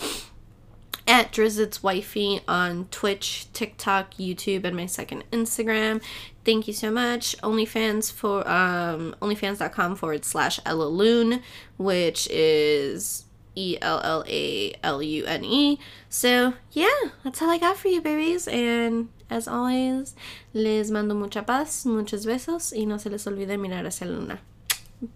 at 1.05 1.33
Drizzit's 1.33 1.83
Wifey 1.83 2.39
on 2.47 2.85
Twitch, 2.91 3.47
TikTok, 3.51 4.13
YouTube, 4.13 4.63
and 4.63 4.75
my 4.75 4.85
second 4.85 5.25
Instagram. 5.31 6.01
Thank 6.45 6.67
you 6.67 6.73
so 6.73 6.91
much. 6.91 7.35
OnlyFans 7.39 8.11
for 8.11 8.47
um 8.47 9.15
onlyfans.com 9.21 9.97
forward 9.97 10.23
slash 10.23 10.59
Ella 10.65 11.41
which 11.77 12.27
is 12.31 13.25
E 13.55 13.77
L 13.81 13.99
L 14.03 14.23
A 14.27 14.73
L 14.83 15.01
U 15.01 15.25
N 15.25 15.43
E. 15.43 15.79
So, 16.09 16.53
yeah, 16.71 16.87
that's 17.23 17.41
all 17.41 17.49
I 17.49 17.57
got 17.57 17.77
for 17.77 17.87
you, 17.87 18.01
babies. 18.01 18.47
And 18.47 19.09
as 19.29 19.47
always, 19.47 20.15
les 20.53 20.91
mando 20.91 21.15
mucha 21.15 21.45
paz, 21.45 21.85
muchos 21.85 22.25
besos, 22.25 22.73
y 22.73 22.85
no 22.85 22.97
se 22.97 23.09
les 23.09 23.25
olvide 23.27 23.57
mirar 23.57 23.85
hacia 23.85 24.07
la 24.07 24.19
luna. 24.19 24.39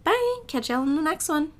Bye. 0.03 0.14
Catch 0.47 0.70
y'all 0.70 0.84
in 0.84 0.95
the 0.95 1.01
next 1.01 1.30
one. 1.30 1.51